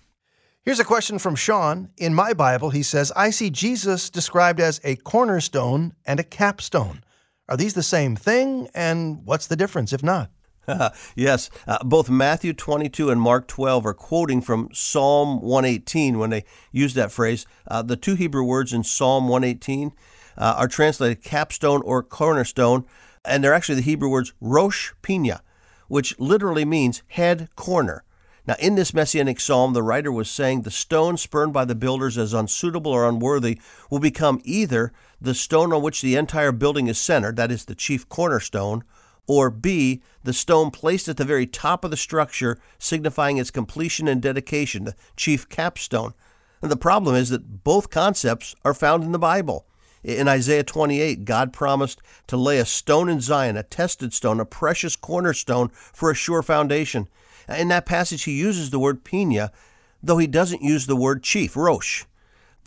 Here's 0.63 0.81
a 0.81 0.85
question 0.85 1.19
from 1.19 1.37
Sean. 1.37 1.91
In 1.97 2.13
my 2.13 2.33
Bible, 2.33 2.71
he 2.71 2.83
says, 2.83 3.13
I 3.15 3.31
see 3.31 3.51
Jesus 3.51 4.11
described 4.11 4.61
as 4.61 4.81
a 4.83 4.97
cornerstone 4.97 5.95
and 6.05 6.19
a 6.19 6.25
capstone. 6.25 7.05
Are 7.49 7.57
these 7.57 7.75
the 7.75 7.83
same 7.83 8.17
thing? 8.17 8.69
And 8.75 9.25
what's 9.25 9.47
the 9.47 9.57
difference 9.57 9.93
if 9.93 10.03
not? 10.03 10.31
yes, 11.15 11.51
uh, 11.67 11.79
both 11.85 12.11
Matthew 12.11 12.53
22 12.53 13.11
and 13.11 13.21
Mark 13.21 13.47
12 13.47 13.87
are 13.87 13.95
quoting 13.95 14.41
from 14.41 14.69
Psalm 14.73 15.41
118 15.41 16.19
when 16.19 16.31
they 16.31 16.45
use 16.73 16.95
that 16.95 17.13
phrase. 17.13 17.47
Uh, 17.69 17.83
the 17.83 17.97
two 17.97 18.15
Hebrew 18.15 18.45
words 18.45 18.73
in 18.73 18.85
Psalm 18.85 19.29
118 19.29 19.93
uh, 20.37 20.55
are 20.59 20.69
translated 20.69 21.23
capstone 21.23 21.83
or 21.83 22.03
cornerstone, 22.03 22.85
and 23.25 23.43
they're 23.43 23.55
actually 23.55 23.77
the 23.77 23.83
Hebrew 23.83 24.09
words 24.09 24.33
rosh 24.41 24.93
pina, 25.03 25.43
which 25.89 26.19
literally 26.19 26.65
means 26.65 27.03
head 27.09 27.49
corner. 27.57 28.03
Now, 28.47 28.55
in 28.61 28.77
this 28.77 28.95
messianic 28.95 29.41
psalm, 29.41 29.73
the 29.73 29.83
writer 29.83 30.13
was 30.13 30.31
saying 30.31 30.63
the 30.63 30.71
stone 30.71 31.17
spurned 31.17 31.53
by 31.53 31.65
the 31.65 31.75
builders 31.75 32.17
as 32.17 32.33
unsuitable 32.33 32.93
or 32.93 33.09
unworthy 33.09 33.61
will 33.91 33.99
become 33.99 34.41
either 34.45 34.93
the 35.21 35.35
stone 35.35 35.73
on 35.73 35.83
which 35.83 36.01
the 36.01 36.15
entire 36.15 36.53
building 36.53 36.87
is 36.87 36.99
centered, 36.99 37.35
that 37.37 37.51
is, 37.51 37.65
the 37.65 37.75
chief 37.75 38.09
cornerstone, 38.09 38.85
or 39.27 39.51
B, 39.51 40.03
the 40.25 40.33
stone 40.33 40.71
placed 40.71 41.09
at 41.09 41.17
the 41.17 41.25
very 41.25 41.47
top 41.47 41.85
of 41.85 41.91
the 41.91 41.97
structure, 41.97 42.59
signifying 42.79 43.39
its 43.39 43.51
completion 43.51 44.09
and 44.09 44.23
dedication, 44.23 44.85
the 44.85 44.95
chief 45.17 45.49
capstone. 45.49 46.15
And 46.63 46.71
the 46.71 46.77
problem 46.77 47.15
is 47.15 47.29
that 47.31 47.65
both 47.65 47.91
concepts 47.91 48.55
are 48.65 48.75
found 48.75 49.05
in 49.05 49.13
the 49.13 49.19
Bible. 49.19 49.67
In 50.03 50.29
Isaiah 50.29 50.63
28, 50.63 51.25
God 51.25 51.53
promised 51.53 52.01
to 52.29 52.37
lay 52.37 52.59
a 52.59 52.65
stone 52.65 53.09
in 53.09 53.21
Zion, 53.21 53.57
a 53.57 53.63
tested 53.65 54.13
stone, 54.13 54.39
a 54.39 54.45
precious 54.45 54.95
cornerstone 54.95 55.69
for 55.69 56.11
a 56.11 56.15
sure 56.15 56.43
foundation. 56.43 57.09
In 57.49 57.69
that 57.69 57.87
passage, 57.87 58.25
he 58.25 58.33
uses 58.33 58.71
the 58.71 58.79
word 58.79 59.05
pina, 59.05 59.51
though 60.03 60.19
he 60.19 60.27
doesn't 60.27 60.63
use 60.63 60.87
the 60.87 60.97
word 60.97 61.23
chief, 61.23 61.57
rosh. 61.57 62.05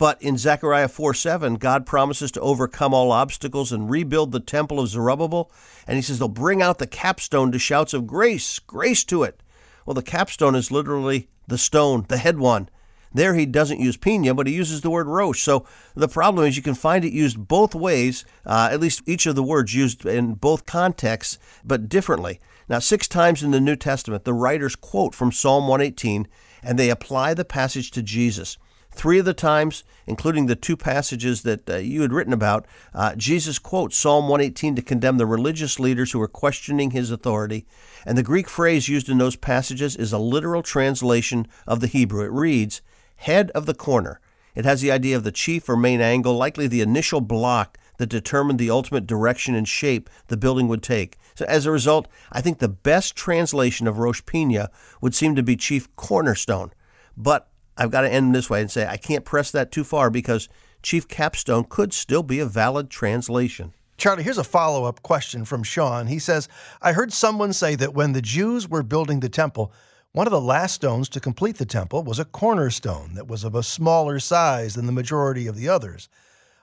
But 0.00 0.22
in 0.22 0.38
Zechariah 0.38 0.88
4 0.88 1.12
7, 1.12 1.56
God 1.56 1.84
promises 1.84 2.30
to 2.30 2.40
overcome 2.40 2.94
all 2.94 3.12
obstacles 3.12 3.70
and 3.70 3.90
rebuild 3.90 4.32
the 4.32 4.40
temple 4.40 4.80
of 4.80 4.88
Zerubbabel. 4.88 5.52
And 5.86 5.96
he 5.96 6.00
says 6.00 6.18
they'll 6.18 6.28
bring 6.28 6.62
out 6.62 6.78
the 6.78 6.86
capstone 6.86 7.52
to 7.52 7.58
shouts 7.58 7.92
of 7.92 8.06
grace, 8.06 8.58
grace 8.60 9.04
to 9.04 9.24
it. 9.24 9.42
Well, 9.84 9.92
the 9.92 10.02
capstone 10.02 10.54
is 10.54 10.70
literally 10.70 11.28
the 11.48 11.58
stone, 11.58 12.06
the 12.08 12.16
head 12.16 12.38
one. 12.38 12.70
There 13.12 13.34
he 13.34 13.44
doesn't 13.44 13.78
use 13.78 13.98
pina, 13.98 14.32
but 14.32 14.46
he 14.46 14.54
uses 14.54 14.80
the 14.80 14.88
word 14.88 15.06
rosh. 15.06 15.42
So 15.42 15.66
the 15.94 16.08
problem 16.08 16.46
is 16.46 16.56
you 16.56 16.62
can 16.62 16.72
find 16.72 17.04
it 17.04 17.12
used 17.12 17.46
both 17.46 17.74
ways, 17.74 18.24
uh, 18.46 18.70
at 18.72 18.80
least 18.80 19.02
each 19.04 19.26
of 19.26 19.34
the 19.34 19.42
words 19.42 19.74
used 19.74 20.06
in 20.06 20.32
both 20.32 20.64
contexts, 20.64 21.38
but 21.62 21.90
differently. 21.90 22.40
Now, 22.70 22.78
six 22.78 23.06
times 23.06 23.42
in 23.42 23.50
the 23.50 23.60
New 23.60 23.76
Testament, 23.76 24.24
the 24.24 24.32
writers 24.32 24.76
quote 24.76 25.14
from 25.14 25.30
Psalm 25.30 25.68
118 25.68 26.26
and 26.62 26.78
they 26.78 26.88
apply 26.88 27.34
the 27.34 27.44
passage 27.44 27.90
to 27.90 28.02
Jesus. 28.02 28.56
Three 29.00 29.18
of 29.18 29.24
the 29.24 29.32
times, 29.32 29.82
including 30.06 30.44
the 30.44 30.54
two 30.54 30.76
passages 30.76 31.40
that 31.44 31.70
uh, 31.70 31.76
you 31.76 32.02
had 32.02 32.12
written 32.12 32.34
about, 32.34 32.66
uh, 32.92 33.14
Jesus 33.14 33.58
quotes 33.58 33.96
Psalm 33.96 34.28
118 34.28 34.76
to 34.76 34.82
condemn 34.82 35.16
the 35.16 35.24
religious 35.24 35.80
leaders 35.80 36.12
who 36.12 36.20
are 36.20 36.28
questioning 36.28 36.90
his 36.90 37.10
authority. 37.10 37.64
And 38.04 38.18
the 38.18 38.22
Greek 38.22 38.46
phrase 38.46 38.90
used 38.90 39.08
in 39.08 39.16
those 39.16 39.36
passages 39.36 39.96
is 39.96 40.12
a 40.12 40.18
literal 40.18 40.62
translation 40.62 41.46
of 41.66 41.80
the 41.80 41.86
Hebrew. 41.86 42.26
It 42.26 42.30
reads, 42.30 42.82
head 43.16 43.50
of 43.52 43.64
the 43.64 43.72
corner. 43.72 44.20
It 44.54 44.66
has 44.66 44.82
the 44.82 44.90
idea 44.90 45.16
of 45.16 45.24
the 45.24 45.32
chief 45.32 45.66
or 45.66 45.78
main 45.78 46.02
angle, 46.02 46.36
likely 46.36 46.66
the 46.66 46.82
initial 46.82 47.22
block 47.22 47.78
that 47.96 48.10
determined 48.10 48.58
the 48.58 48.68
ultimate 48.68 49.06
direction 49.06 49.54
and 49.54 49.66
shape 49.66 50.10
the 50.26 50.36
building 50.36 50.68
would 50.68 50.82
take. 50.82 51.16
So 51.34 51.46
as 51.46 51.64
a 51.64 51.70
result, 51.70 52.06
I 52.32 52.42
think 52.42 52.58
the 52.58 52.68
best 52.68 53.16
translation 53.16 53.86
of 53.86 53.98
Rosh 53.98 54.20
Pina 54.26 54.68
would 55.00 55.14
seem 55.14 55.34
to 55.36 55.42
be 55.42 55.56
chief 55.56 55.88
cornerstone. 55.96 56.74
But 57.16 57.49
I've 57.80 57.90
got 57.90 58.02
to 58.02 58.12
end 58.12 58.34
this 58.34 58.50
way 58.50 58.60
and 58.60 58.70
say 58.70 58.86
I 58.86 58.98
can't 58.98 59.24
press 59.24 59.50
that 59.52 59.72
too 59.72 59.84
far 59.84 60.10
because 60.10 60.50
Chief 60.82 61.08
Capstone 61.08 61.64
could 61.64 61.94
still 61.94 62.22
be 62.22 62.38
a 62.38 62.44
valid 62.44 62.90
translation. 62.90 63.72
Charlie, 63.96 64.22
here's 64.22 64.36
a 64.36 64.44
follow 64.44 64.84
up 64.84 65.02
question 65.02 65.46
from 65.46 65.62
Sean. 65.62 66.06
He 66.06 66.18
says, 66.18 66.46
I 66.82 66.92
heard 66.92 67.10
someone 67.10 67.54
say 67.54 67.76
that 67.76 67.94
when 67.94 68.12
the 68.12 68.20
Jews 68.20 68.68
were 68.68 68.82
building 68.82 69.20
the 69.20 69.30
temple, 69.30 69.72
one 70.12 70.26
of 70.26 70.30
the 70.30 70.40
last 70.40 70.74
stones 70.74 71.08
to 71.10 71.20
complete 71.20 71.56
the 71.56 71.64
temple 71.64 72.02
was 72.02 72.18
a 72.18 72.24
cornerstone 72.26 73.14
that 73.14 73.28
was 73.28 73.44
of 73.44 73.54
a 73.54 73.62
smaller 73.62 74.20
size 74.20 74.74
than 74.74 74.84
the 74.84 74.92
majority 74.92 75.46
of 75.46 75.56
the 75.56 75.70
others. 75.70 76.10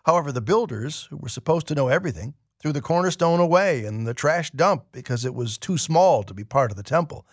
However, 0.06 0.32
the 0.32 0.40
builders, 0.42 1.08
who 1.10 1.18
were 1.18 1.30
supposed 1.30 1.68
to 1.68 1.76
know 1.76 1.88
everything, 1.88 2.36
threw 2.60 2.72
the 2.72 2.82
cornerstone 2.82 3.40
away 3.40 3.86
in 3.86 4.04
the 4.04 4.14
trash 4.14 4.52
dump 4.52 4.86
because 4.92 5.26
it 5.26 5.34
was 5.34 5.58
too 5.58 5.80
small 5.80 6.22
to 6.24 6.34
be 6.34 6.44
part 6.44 6.70
of 6.70 6.78
the 6.78 6.84
temple. 6.84 7.26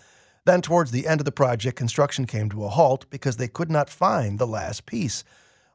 Then, 0.46 0.60
towards 0.60 0.90
the 0.90 1.06
end 1.06 1.20
of 1.20 1.24
the 1.24 1.32
project, 1.32 1.76
construction 1.76 2.26
came 2.26 2.50
to 2.50 2.64
a 2.64 2.68
halt 2.68 3.06
because 3.08 3.38
they 3.38 3.48
could 3.48 3.70
not 3.70 3.88
find 3.88 4.38
the 4.38 4.46
last 4.46 4.84
piece. 4.84 5.24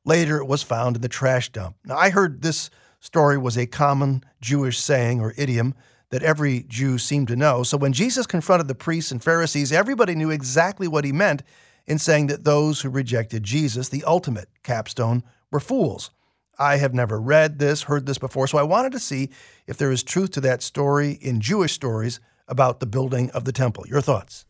Later, 0.05 0.37
it 0.37 0.45
was 0.45 0.61
found 0.61 0.95
in 0.95 1.01
the 1.01 1.09
trash 1.09 1.51
dump. 1.51 1.75
Now, 1.83 1.97
I 1.97 2.09
heard 2.09 2.41
this 2.41 2.69
story 2.99 3.37
was 3.37 3.57
a 3.57 3.65
common 3.65 4.23
Jewish 4.41 4.77
saying 4.77 5.21
or 5.21 5.33
idiom 5.37 5.73
that 6.11 6.23
every 6.23 6.63
Jew 6.67 6.97
seemed 6.97 7.27
to 7.29 7.35
know. 7.35 7.63
So, 7.63 7.77
when 7.77 7.93
Jesus 7.93 8.27
confronted 8.27 8.67
the 8.67 8.75
priests 8.75 9.11
and 9.11 9.23
Pharisees, 9.23 9.71
everybody 9.71 10.13
knew 10.13 10.29
exactly 10.29 10.87
what 10.87 11.05
he 11.05 11.11
meant 11.11 11.41
in 11.87 11.97
saying 11.97 12.27
that 12.27 12.43
those 12.43 12.81
who 12.81 12.89
rejected 12.89 13.43
Jesus, 13.43 13.89
the 13.89 14.03
ultimate 14.03 14.49
capstone, 14.61 15.23
were 15.51 15.59
fools. 15.59 16.11
I 16.59 16.77
have 16.77 16.93
never 16.93 17.19
read 17.19 17.57
this, 17.57 17.83
heard 17.83 18.05
this 18.05 18.17
before, 18.17 18.45
so 18.45 18.57
I 18.57 18.63
wanted 18.63 18.91
to 18.91 18.99
see 18.99 19.29
if 19.65 19.77
there 19.77 19.91
is 19.91 20.03
truth 20.03 20.31
to 20.31 20.41
that 20.41 20.61
story 20.61 21.17
in 21.21 21.41
Jewish 21.41 21.71
stories 21.71 22.19
about 22.47 22.79
the 22.79 22.85
building 22.85 23.31
of 23.31 23.45
the 23.45 23.51
temple. 23.51 23.85
Your 23.87 24.01
thoughts? 24.01 24.45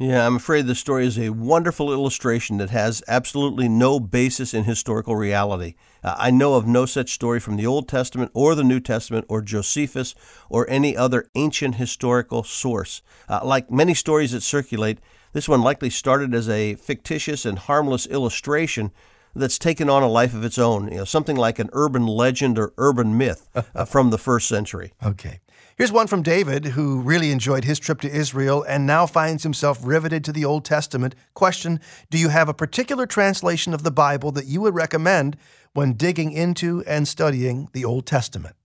Yeah, 0.00 0.24
I'm 0.24 0.36
afraid 0.36 0.66
the 0.66 0.76
story 0.76 1.04
is 1.06 1.18
a 1.18 1.30
wonderful 1.30 1.92
illustration 1.92 2.58
that 2.58 2.70
has 2.70 3.02
absolutely 3.08 3.68
no 3.68 3.98
basis 3.98 4.54
in 4.54 4.62
historical 4.62 5.16
reality. 5.16 5.74
Uh, 6.04 6.14
I 6.16 6.30
know 6.30 6.54
of 6.54 6.68
no 6.68 6.86
such 6.86 7.12
story 7.12 7.40
from 7.40 7.56
the 7.56 7.66
Old 7.66 7.88
Testament 7.88 8.30
or 8.32 8.54
the 8.54 8.62
New 8.62 8.78
Testament 8.78 9.26
or 9.28 9.42
Josephus 9.42 10.14
or 10.48 10.70
any 10.70 10.96
other 10.96 11.28
ancient 11.34 11.74
historical 11.74 12.44
source. 12.44 13.02
Uh, 13.28 13.40
like 13.42 13.72
many 13.72 13.92
stories 13.92 14.30
that 14.30 14.44
circulate, 14.44 15.00
this 15.32 15.48
one 15.48 15.62
likely 15.62 15.90
started 15.90 16.32
as 16.32 16.48
a 16.48 16.76
fictitious 16.76 17.44
and 17.44 17.58
harmless 17.58 18.06
illustration 18.06 18.92
that's 19.34 19.58
taken 19.58 19.90
on 19.90 20.04
a 20.04 20.08
life 20.08 20.32
of 20.32 20.44
its 20.44 20.58
own, 20.58 20.92
you 20.92 20.98
know, 20.98 21.04
something 21.04 21.36
like 21.36 21.58
an 21.58 21.70
urban 21.72 22.06
legend 22.06 22.56
or 22.56 22.72
urban 22.78 23.18
myth 23.18 23.48
uh, 23.74 23.84
from 23.84 24.10
the 24.10 24.18
first 24.18 24.46
century. 24.46 24.92
Okay. 25.04 25.40
Here's 25.78 25.92
one 25.92 26.08
from 26.08 26.24
David, 26.24 26.64
who 26.64 27.00
really 27.00 27.30
enjoyed 27.30 27.62
his 27.62 27.78
trip 27.78 28.00
to 28.00 28.10
Israel 28.10 28.64
and 28.64 28.84
now 28.84 29.06
finds 29.06 29.44
himself 29.44 29.78
riveted 29.80 30.24
to 30.24 30.32
the 30.32 30.44
Old 30.44 30.64
Testament. 30.64 31.14
Question 31.34 31.78
Do 32.10 32.18
you 32.18 32.30
have 32.30 32.48
a 32.48 32.52
particular 32.52 33.06
translation 33.06 33.72
of 33.72 33.84
the 33.84 33.92
Bible 33.92 34.32
that 34.32 34.46
you 34.46 34.60
would 34.62 34.74
recommend 34.74 35.36
when 35.74 35.92
digging 35.92 36.32
into 36.32 36.82
and 36.84 37.06
studying 37.06 37.68
the 37.74 37.84
Old 37.84 38.06
Testament. 38.06 38.56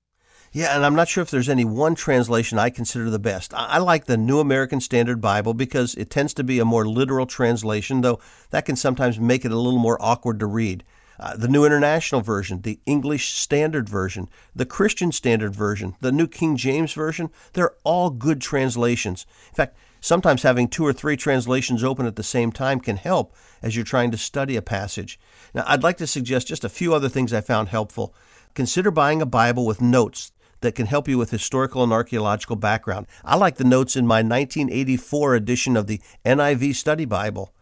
Yeah, 0.52 0.76
and 0.76 0.84
I'm 0.84 0.96
not 0.96 1.08
sure 1.08 1.22
if 1.22 1.30
there's 1.30 1.50
any 1.50 1.66
one 1.66 1.94
translation 1.94 2.58
I 2.58 2.72
consider 2.72 3.12
the 3.12 3.20
best. 3.20 3.54
I 3.56 3.78
like 3.78 4.06
the 4.06 4.18
New 4.18 4.40
American 4.40 4.82
Standard 4.82 5.22
Bible 5.22 5.54
because 5.54 5.94
it 5.94 6.10
tends 6.10 6.34
to 6.34 6.44
be 6.44 6.58
a 6.58 6.66
more 6.66 6.88
literal 6.88 7.28
translation, 7.28 8.02
though 8.02 8.20
that 8.50 8.66
can 8.66 8.76
sometimes 8.76 9.20
make 9.20 9.46
it 9.46 9.52
a 9.52 9.58
little 9.58 9.80
more 9.80 10.00
awkward 10.02 10.40
to 10.40 10.48
read. 10.48 10.84
Uh, 11.20 11.36
the 11.38 11.48
New 11.48 11.66
International 11.66 12.22
Version, 12.22 12.62
the 12.62 12.80
English 12.86 13.34
Standard 13.34 13.88
Version, 13.88 14.30
the 14.56 14.66
Christian 14.66 15.12
Standard 15.12 15.56
Version, 15.56 15.96
the 16.02 16.12
New 16.12 16.28
King 16.28 16.58
James 16.58 16.94
Version, 16.94 17.30
they're 17.54 17.76
all 17.84 18.10
good 18.10 18.42
translations. 18.42 19.26
In 19.50 19.56
fact, 19.56 19.78
sometimes 20.02 20.44
having 20.44 20.68
two 20.68 20.86
or 20.86 20.94
three 20.94 21.16
translations 21.16 21.84
open 21.84 22.06
at 22.06 22.16
the 22.16 22.24
same 22.24 22.52
time 22.52 22.80
can 22.80 22.98
help 22.98 23.36
as 23.62 23.76
you're 23.76 23.86
trying 23.86 24.12
to 24.12 24.18
study 24.18 24.56
a 24.56 24.62
passage. 24.62 25.20
Now, 25.54 25.64
I'd 25.68 25.84
like 25.84 25.98
to 25.98 26.08
suggest 26.08 26.48
just 26.48 26.64
a 26.64 26.70
few 26.70 26.94
other 26.94 27.10
things 27.10 27.34
I 27.34 27.42
found 27.42 27.70
helpful. 27.70 28.14
Consider 28.54 28.92
buying 28.92 29.22
a 29.22 29.26
Bible 29.26 29.66
with 29.66 29.82
notes 29.82 30.32
that 30.62 30.76
can 30.76 30.88
help 30.88 31.08
you 31.08 31.18
with 31.18 31.30
historical 31.30 31.84
and 31.84 31.94
archaeological 31.94 32.56
background. 32.56 33.06
I 33.24 33.36
like 33.36 33.58
the 33.58 33.64
notes 33.64 33.96
in 33.96 34.08
my 34.08 34.18
1984 34.18 35.36
edition 35.36 35.78
of 35.78 35.88
the 35.88 36.02
NIV 36.26 36.76
Study 36.76 37.06
Bible. 37.06 37.54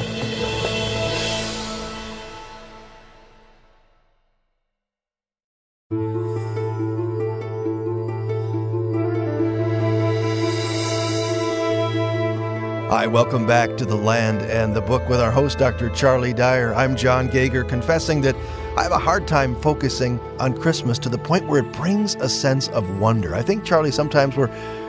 Hi, 12.89 13.07
welcome 13.07 13.47
back 13.47 13.77
to 13.77 13.85
The 13.85 13.95
Land 13.95 14.41
and 14.51 14.75
the 14.75 14.81
Book 14.81 15.07
with 15.11 15.21
our 15.21 15.31
host, 15.31 15.59
Dr. 15.59 15.91
Charlie 15.91 16.33
Dyer. 16.33 16.73
I'm 16.73 16.97
Jon 16.97 17.29
Gauger, 17.29 17.63
confessing 17.63 18.23
that 18.23 18.35
I 18.79 18.83
have 18.83 18.93
a 18.93 18.99
hard 18.99 19.29
time 19.29 19.55
focusing 19.61 20.19
on 20.41 20.57
Christmas 20.57 20.99
to 21.01 21.11
the 21.11 21.19
point 21.19 21.47
where 21.47 21.61
it 21.61 21.71
brings 21.75 22.15
a 22.15 22.31
sense 22.31 22.69
of 22.69 22.99
wonder. 22.99 23.35
I 23.35 23.43
think, 23.43 23.63
Charlie, 23.63 23.91
sometimes 23.91 24.39
we're 24.39 24.49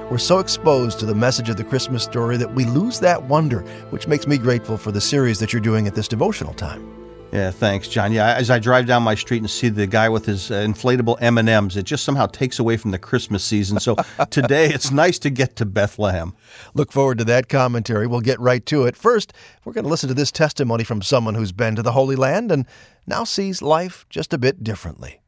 we're 0.10 0.18
so 0.18 0.40
exposed 0.40 0.98
to 1.00 1.06
the 1.06 1.14
message 1.14 1.50
of 1.50 1.58
the 1.58 1.64
Christmas 1.66 2.04
story 2.04 2.38
that 2.38 2.56
we 2.56 2.64
lose 2.64 3.02
that 3.02 3.22
wonder, 3.22 3.64
which 3.90 4.08
makes 4.08 4.26
me 4.26 4.38
grateful 4.38 4.78
for 4.78 4.94
the 4.94 5.02
series 5.02 5.38
that 5.40 5.52
you're 5.52 5.62
doing 5.62 5.86
at 5.86 5.94
this 5.94 6.08
devotional 6.08 6.54
time. 6.54 6.99
Yeah, 7.32 7.52
thanks, 7.52 7.88
Jon. 7.88 8.12
Yeah, 8.12 8.34
as 8.34 8.50
I 8.50 8.58
drive 8.58 8.88
down 8.88 9.04
my 9.04 9.14
street 9.14 9.38
and 9.38 9.50
see 9.50 9.70
the 9.70 9.86
guy 9.86 10.10
with 10.10 10.26
his 10.26 10.50
uh, 10.50 10.56
inflatable 10.56 11.18
M 11.22 11.38
and 11.38 11.48
M's, 11.48 11.78
it 11.78 11.84
just 11.84 12.04
somehow 12.04 12.26
takes 12.26 12.58
away 12.58 12.76
from 12.76 12.90
the 12.90 12.98
Christmas 12.98 13.44
season. 13.44 13.80
So 13.80 13.96
today, 14.32 14.66
it's 14.74 14.90
nice 14.90 15.20
to 15.20 15.30
get 15.30 15.56
to 15.58 15.66
Bethlehem. 15.66 16.34
Look 16.74 16.92
forward 16.92 17.20
to 17.20 17.24
that 17.26 17.48
commentary. 17.48 18.08
We'll 18.08 18.22
get 18.22 18.40
right 18.40 18.66
to 18.66 18.86
it. 18.86 18.96
First, 18.96 19.32
we're 19.64 19.74
going 19.74 19.84
to 19.84 19.90
listen 19.90 20.08
to 20.08 20.16
this 20.16 20.32
testimony 20.32 20.84
from 20.84 21.04
someone 21.04 21.36
who's 21.36 21.52
been 21.52 21.76
to 21.76 21.84
the 21.84 21.92
Holy 21.92 22.16
Land 22.16 22.52
and 22.52 22.66
now 23.06 23.26
sees 23.26 23.62
life 23.62 24.08
just 24.10 24.34
a 24.34 24.40
bit 24.40 24.64
differently. 24.64 25.19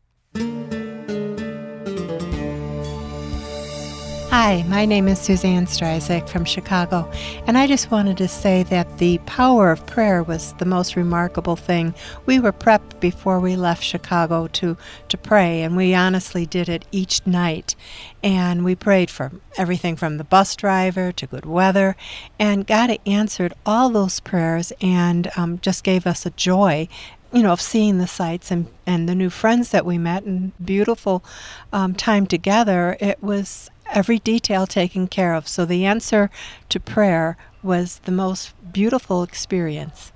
Hi, 4.32 4.64
my 4.70 4.86
name 4.86 5.10
is 5.10 5.20
Suzanne 5.20 5.66
Stryzik 5.66 6.30
from 6.30 6.46
Chicago, 6.46 7.12
and 7.48 7.58
I 7.58 7.68
just 7.68 7.92
wanted 7.92 8.16
to 8.20 8.30
say 8.30 8.64
that 8.64 8.98
the 8.98 9.18
power 9.26 9.72
of 9.72 9.86
prayer 9.86 10.24
was 10.24 10.54
the 10.54 10.64
most 10.64 10.96
remarkable 10.96 11.58
thing. 11.58 11.94
We 12.26 12.40
were 12.40 12.54
prepped 12.54 13.02
before 13.02 13.42
we 13.42 13.58
left 13.58 13.84
Chicago 13.84 14.48
to, 14.48 14.78
to 15.10 15.18
pray, 15.18 15.64
and 15.64 15.76
we 15.76 15.94
honestly 15.94 16.46
did 16.46 16.70
it 16.70 16.86
each 16.94 17.28
night. 17.28 17.76
And 18.24 18.64
we 18.64 18.74
prayed 18.74 19.10
for 19.10 19.34
everything 19.58 19.98
from 19.98 20.16
the 20.16 20.24
bus 20.24 20.56
driver 20.56 21.12
to 21.12 21.28
good 21.28 21.46
weather, 21.46 21.98
and 22.40 22.66
God 22.66 22.98
answered 23.06 23.52
all 23.66 23.90
those 23.90 24.22
prayers 24.22 24.72
and 24.80 25.30
um, 25.36 25.60
just 25.60 25.84
gave 25.84 26.08
us 26.08 26.26
a 26.26 26.30
joy 26.30 26.88
you 27.32 27.42
know, 27.44 27.52
of 27.52 27.62
seeing 27.62 27.98
the 27.98 28.08
sights 28.08 28.52
and, 28.52 28.68
and 28.86 29.08
the 29.08 29.16
new 29.16 29.30
friends 29.30 29.72
that 29.72 29.86
we 29.86 29.98
met 29.98 30.24
and 30.24 30.52
beautiful 30.64 31.24
um, 31.72 31.94
time 31.94 32.28
together, 32.28 32.98
it 33.00 33.22
was 33.24 33.70
every 33.92 34.20
detail 34.20 34.68
taken 34.68 35.08
care 35.08 35.34
of. 35.34 35.48
So 35.48 35.66
the 35.66 35.86
answer 35.86 36.30
to 36.70 36.80
prayer 36.80 37.38
was 37.64 38.00
the 38.00 38.12
most 38.12 38.54
beautiful 38.74 39.24
experience. 39.24 40.12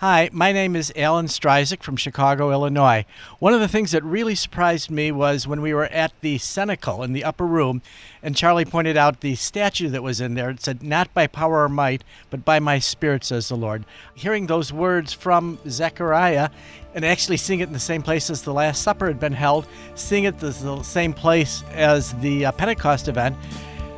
Hi, 0.00 0.30
my 0.32 0.52
name 0.52 0.76
is 0.76 0.92
Alan 0.94 1.26
Stryzik 1.26 1.82
from 1.82 1.96
Chicago, 1.96 2.52
Illinois. 2.52 3.04
One 3.40 3.52
of 3.52 3.58
the 3.58 3.66
things 3.66 3.90
that 3.90 4.04
really 4.04 4.36
surprised 4.36 4.92
me 4.92 5.10
was 5.10 5.48
when 5.48 5.60
we 5.60 5.74
were 5.74 5.86
at 5.86 6.12
the 6.20 6.38
cenacle 6.38 7.02
in 7.02 7.14
the 7.14 7.24
upper 7.24 7.44
room, 7.44 7.82
and 8.22 8.36
Charlie 8.36 8.64
pointed 8.64 8.96
out 8.96 9.22
the 9.22 9.34
statue 9.34 9.88
that 9.88 10.04
was 10.04 10.20
in 10.20 10.34
there. 10.34 10.50
It 10.50 10.62
said, 10.62 10.84
Not 10.84 11.12
by 11.14 11.26
power 11.26 11.64
or 11.64 11.68
might, 11.68 12.04
but 12.30 12.44
by 12.44 12.60
my 12.60 12.78
spirit, 12.78 13.24
says 13.24 13.48
the 13.48 13.56
Lord. 13.56 13.84
Hearing 14.14 14.46
those 14.46 14.72
words 14.72 15.12
from 15.12 15.58
Zechariah 15.68 16.50
and 16.94 17.04
actually 17.04 17.36
seeing 17.36 17.58
it 17.58 17.66
in 17.66 17.72
the 17.72 17.80
same 17.80 18.02
place 18.02 18.30
as 18.30 18.42
the 18.42 18.54
Last 18.54 18.84
Supper 18.84 19.08
had 19.08 19.18
been 19.18 19.32
held, 19.32 19.66
seeing 19.96 20.22
it 20.22 20.38
the 20.38 20.84
same 20.84 21.12
place 21.12 21.64
as 21.72 22.12
the 22.20 22.46
uh, 22.46 22.52
Pentecost 22.52 23.08
event, 23.08 23.36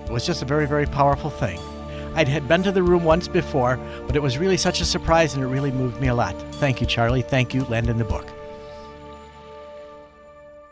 was 0.08 0.24
just 0.24 0.40
a 0.40 0.46
very, 0.46 0.66
very 0.66 0.86
powerful 0.86 1.28
thing. 1.28 1.60
I 2.14 2.24
had 2.24 2.48
been 2.48 2.62
to 2.64 2.72
the 2.72 2.82
room 2.82 3.04
once 3.04 3.28
before, 3.28 3.78
but 4.06 4.16
it 4.16 4.22
was 4.22 4.36
really 4.36 4.56
such 4.56 4.80
a 4.80 4.84
surprise 4.84 5.34
and 5.34 5.42
it 5.42 5.46
really 5.46 5.70
moved 5.70 6.00
me 6.00 6.08
a 6.08 6.14
lot. 6.14 6.34
Thank 6.56 6.80
you, 6.80 6.86
Charlie. 6.86 7.22
Thank 7.22 7.54
you, 7.54 7.64
Land 7.64 7.88
and 7.88 8.00
the 8.00 8.04
Book. 8.04 8.26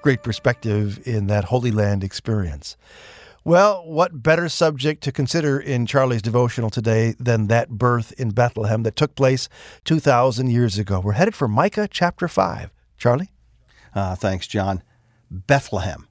Great 0.03 0.23
perspective 0.23 1.07
in 1.07 1.27
that 1.29 1.45
Holy 1.45 1.71
Land 1.71 2.03
experience. 2.03 2.77
Well, 3.45 3.87
what 3.87 4.23
better 4.23 4.49
subject 4.49 5.03
to 5.05 5.13
consider 5.13 5.59
in 5.59 5.87
Charlie's 5.87 6.23
devotional 6.23 6.71
today 6.71 7.15
than 7.19 7.47
that 7.47 7.71
birth 7.71 8.13
in 8.19 8.31
Bethlehem 8.31 8.83
that 8.83 8.97
took 8.97 9.15
place 9.15 9.49
2,000 9.85 10.51
years 10.51 10.77
ago? 10.77 11.01
We're 11.01 11.13
headed 11.13 11.35
for 11.35 11.49
Micah 11.49 11.89
chapter 11.91 12.29
5. 12.29 12.71
Charlie? 12.99 13.31
Uh, 13.95 14.17
thanks, 14.17 14.47
Jon. 14.47 14.83
Bethlehem. 15.31 16.08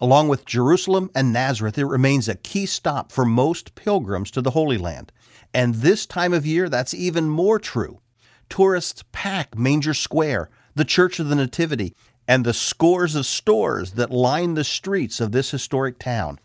Along 0.00 0.28
with 0.28 0.46
Jerusalem 0.46 1.10
and 1.14 1.32
Nazareth, 1.32 1.76
it 1.76 1.84
remains 1.84 2.28
a 2.28 2.34
key 2.34 2.64
stop 2.64 3.12
for 3.12 3.26
most 3.26 3.74
pilgrims 3.74 4.30
to 4.30 4.40
the 4.40 4.52
Holy 4.52 4.78
Land. 4.78 5.12
And 5.52 5.76
this 5.76 6.06
time 6.06 6.32
of 6.32 6.46
year, 6.46 6.68
that's 6.68 6.94
even 6.94 7.28
more 7.28 7.58
true. 7.58 8.00
Tourists 8.48 9.04
pack 9.12 9.58
Manger 9.58 9.92
Square, 9.92 10.48
the 10.74 10.86
Church 10.86 11.20
of 11.20 11.28
the 11.28 11.34
Nativity, 11.34 11.94
and 12.26 12.46
the 12.46 12.54
scores 12.54 13.14
of 13.14 13.26
stores 13.26 13.92
that 13.92 14.10
line 14.10 14.54
the 14.54 14.64
streets 14.64 15.20
of 15.20 15.32
this 15.32 15.50
historic 15.50 15.98
town. 15.98 16.38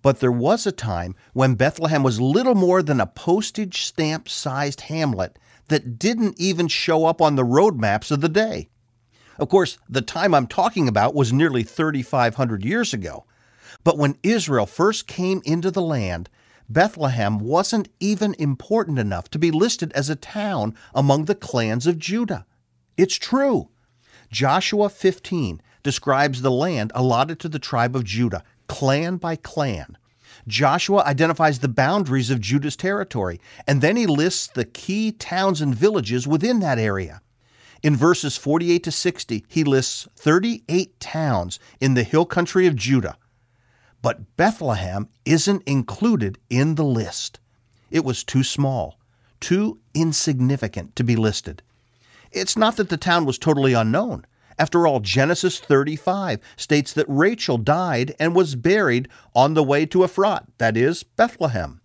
But 0.00 0.20
there 0.20 0.32
was 0.32 0.66
a 0.66 0.72
time 0.72 1.14
when 1.32 1.54
Bethlehem 1.54 2.02
was 2.02 2.20
little 2.20 2.54
more 2.54 2.82
than 2.82 3.00
a 3.00 3.06
postage 3.06 3.82
stamp 3.82 4.28
sized 4.28 4.82
hamlet 4.82 5.38
that 5.68 5.98
didn't 5.98 6.40
even 6.40 6.68
show 6.68 7.04
up 7.04 7.20
on 7.20 7.34
the 7.34 7.44
road 7.44 7.78
maps 7.78 8.10
of 8.10 8.20
the 8.20 8.28
day. 8.28 8.68
Of 9.38 9.48
course, 9.48 9.78
the 9.88 10.02
time 10.02 10.34
I'm 10.34 10.46
talking 10.46 10.88
about 10.88 11.14
was 11.14 11.32
nearly 11.32 11.62
3,500 11.62 12.64
years 12.64 12.94
ago. 12.94 13.24
But 13.84 13.98
when 13.98 14.18
Israel 14.22 14.66
first 14.66 15.06
came 15.06 15.42
into 15.44 15.70
the 15.70 15.82
land, 15.82 16.28
Bethlehem 16.68 17.38
wasn't 17.38 17.88
even 18.00 18.34
important 18.38 18.98
enough 18.98 19.30
to 19.30 19.38
be 19.38 19.50
listed 19.50 19.92
as 19.92 20.10
a 20.10 20.16
town 20.16 20.74
among 20.94 21.26
the 21.26 21.34
clans 21.34 21.86
of 21.86 21.98
Judah. 21.98 22.46
It's 22.96 23.16
true. 23.16 23.68
Joshua 24.30 24.88
15 24.88 25.62
describes 25.82 26.42
the 26.42 26.50
land 26.50 26.90
allotted 26.94 27.38
to 27.40 27.48
the 27.48 27.60
tribe 27.60 27.94
of 27.94 28.04
Judah, 28.04 28.42
clan 28.66 29.16
by 29.16 29.36
clan. 29.36 29.96
Joshua 30.48 31.02
identifies 31.04 31.60
the 31.60 31.68
boundaries 31.68 32.30
of 32.30 32.40
Judah's 32.40 32.76
territory, 32.76 33.40
and 33.66 33.80
then 33.80 33.96
he 33.96 34.06
lists 34.06 34.48
the 34.48 34.64
key 34.64 35.12
towns 35.12 35.60
and 35.60 35.74
villages 35.74 36.26
within 36.26 36.60
that 36.60 36.78
area. 36.78 37.20
In 37.86 37.94
verses 37.94 38.36
48 38.36 38.82
to 38.82 38.90
60, 38.90 39.44
he 39.46 39.62
lists 39.62 40.08
38 40.16 40.98
towns 40.98 41.60
in 41.80 41.94
the 41.94 42.02
hill 42.02 42.26
country 42.26 42.66
of 42.66 42.74
Judah. 42.74 43.16
But 44.02 44.36
Bethlehem 44.36 45.08
isn't 45.24 45.62
included 45.66 46.36
in 46.50 46.74
the 46.74 46.84
list. 46.84 47.38
It 47.88 48.04
was 48.04 48.24
too 48.24 48.42
small, 48.42 48.98
too 49.38 49.78
insignificant 49.94 50.96
to 50.96 51.04
be 51.04 51.14
listed. 51.14 51.62
It's 52.32 52.56
not 52.56 52.74
that 52.74 52.88
the 52.88 52.96
town 52.96 53.24
was 53.24 53.38
totally 53.38 53.72
unknown. 53.72 54.26
After 54.58 54.84
all, 54.84 54.98
Genesis 54.98 55.60
35 55.60 56.40
states 56.56 56.92
that 56.92 57.06
Rachel 57.08 57.56
died 57.56 58.16
and 58.18 58.34
was 58.34 58.56
buried 58.56 59.08
on 59.32 59.54
the 59.54 59.62
way 59.62 59.86
to 59.86 60.02
Ephrat, 60.02 60.46
that 60.58 60.76
is, 60.76 61.04
Bethlehem. 61.04 61.80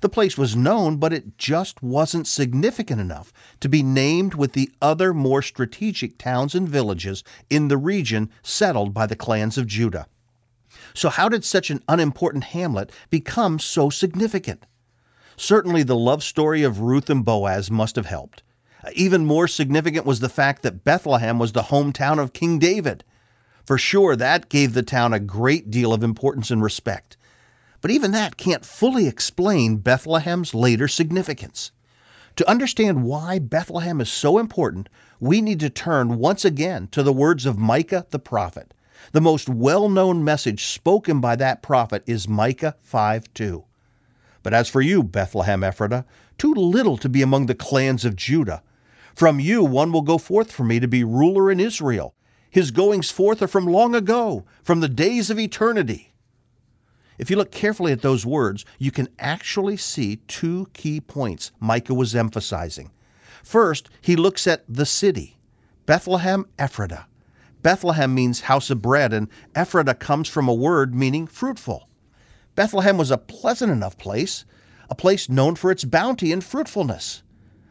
The 0.00 0.08
place 0.08 0.38
was 0.38 0.54
known, 0.54 0.96
but 0.96 1.12
it 1.12 1.38
just 1.38 1.82
wasn't 1.82 2.28
significant 2.28 3.00
enough 3.00 3.32
to 3.60 3.68
be 3.68 3.82
named 3.82 4.34
with 4.34 4.52
the 4.52 4.70
other 4.80 5.12
more 5.12 5.42
strategic 5.42 6.18
towns 6.18 6.54
and 6.54 6.68
villages 6.68 7.24
in 7.50 7.68
the 7.68 7.76
region 7.76 8.30
settled 8.42 8.94
by 8.94 9.06
the 9.06 9.16
clans 9.16 9.58
of 9.58 9.66
Judah. 9.66 10.06
So, 10.94 11.08
how 11.08 11.28
did 11.28 11.44
such 11.44 11.70
an 11.70 11.82
unimportant 11.88 12.44
hamlet 12.44 12.92
become 13.10 13.58
so 13.58 13.90
significant? 13.90 14.66
Certainly, 15.36 15.84
the 15.84 15.96
love 15.96 16.22
story 16.22 16.62
of 16.62 16.80
Ruth 16.80 17.10
and 17.10 17.24
Boaz 17.24 17.70
must 17.70 17.96
have 17.96 18.06
helped. 18.06 18.42
Even 18.94 19.26
more 19.26 19.48
significant 19.48 20.06
was 20.06 20.20
the 20.20 20.28
fact 20.28 20.62
that 20.62 20.84
Bethlehem 20.84 21.38
was 21.38 21.52
the 21.52 21.64
hometown 21.64 22.18
of 22.20 22.32
King 22.32 22.58
David. 22.58 23.04
For 23.64 23.76
sure, 23.78 24.16
that 24.16 24.48
gave 24.48 24.72
the 24.72 24.82
town 24.82 25.12
a 25.12 25.20
great 25.20 25.70
deal 25.70 25.92
of 25.92 26.02
importance 26.02 26.50
and 26.50 26.62
respect. 26.62 27.16
But 27.80 27.90
even 27.90 28.12
that 28.12 28.36
can't 28.36 28.64
fully 28.64 29.06
explain 29.06 29.76
Bethlehem's 29.76 30.54
later 30.54 30.88
significance. 30.88 31.70
To 32.36 32.48
understand 32.48 33.04
why 33.04 33.38
Bethlehem 33.38 34.00
is 34.00 34.08
so 34.08 34.38
important, 34.38 34.88
we 35.20 35.40
need 35.40 35.60
to 35.60 35.70
turn 35.70 36.18
once 36.18 36.44
again 36.44 36.88
to 36.92 37.02
the 37.02 37.12
words 37.12 37.46
of 37.46 37.58
Micah 37.58 38.06
the 38.10 38.18
prophet. 38.18 38.74
The 39.12 39.20
most 39.20 39.48
well 39.48 39.88
known 39.88 40.22
message 40.24 40.64
spoken 40.66 41.20
by 41.20 41.36
that 41.36 41.62
prophet 41.62 42.02
is 42.06 42.28
Micah 42.28 42.76
5 42.80 43.32
2. 43.34 43.64
But 44.42 44.54
as 44.54 44.68
for 44.68 44.80
you, 44.80 45.02
Bethlehem 45.02 45.62
Ephratah, 45.62 46.04
too 46.36 46.54
little 46.54 46.96
to 46.98 47.08
be 47.08 47.22
among 47.22 47.46
the 47.46 47.54
clans 47.54 48.04
of 48.04 48.16
Judah. 48.16 48.62
From 49.14 49.40
you 49.40 49.64
one 49.64 49.90
will 49.90 50.02
go 50.02 50.18
forth 50.18 50.52
for 50.52 50.62
me 50.62 50.78
to 50.78 50.88
be 50.88 51.02
ruler 51.02 51.50
in 51.50 51.58
Israel. 51.58 52.14
His 52.50 52.70
goings 52.70 53.10
forth 53.10 53.42
are 53.42 53.48
from 53.48 53.66
long 53.66 53.94
ago, 53.94 54.44
from 54.62 54.80
the 54.80 54.88
days 54.88 55.30
of 55.30 55.38
eternity. 55.38 56.07
If 57.18 57.30
you 57.30 57.36
look 57.36 57.50
carefully 57.50 57.92
at 57.92 58.02
those 58.02 58.24
words, 58.24 58.64
you 58.78 58.90
can 58.90 59.08
actually 59.18 59.76
see 59.76 60.16
two 60.28 60.68
key 60.72 61.00
points 61.00 61.52
Micah 61.60 61.94
was 61.94 62.14
emphasizing. 62.14 62.90
First, 63.42 63.90
he 64.00 64.16
looks 64.16 64.46
at 64.46 64.64
the 64.68 64.86
city, 64.86 65.38
Bethlehem 65.86 66.46
Ephratah. 66.58 67.06
Bethlehem 67.62 68.14
means 68.14 68.42
house 68.42 68.70
of 68.70 68.80
bread, 68.80 69.12
and 69.12 69.28
Ephratah 69.54 69.98
comes 69.98 70.28
from 70.28 70.48
a 70.48 70.54
word 70.54 70.94
meaning 70.94 71.26
fruitful. 71.26 71.88
Bethlehem 72.54 72.96
was 72.96 73.10
a 73.10 73.18
pleasant 73.18 73.72
enough 73.72 73.98
place, 73.98 74.44
a 74.88 74.94
place 74.94 75.28
known 75.28 75.56
for 75.56 75.70
its 75.70 75.84
bounty 75.84 76.32
and 76.32 76.42
fruitfulness 76.42 77.22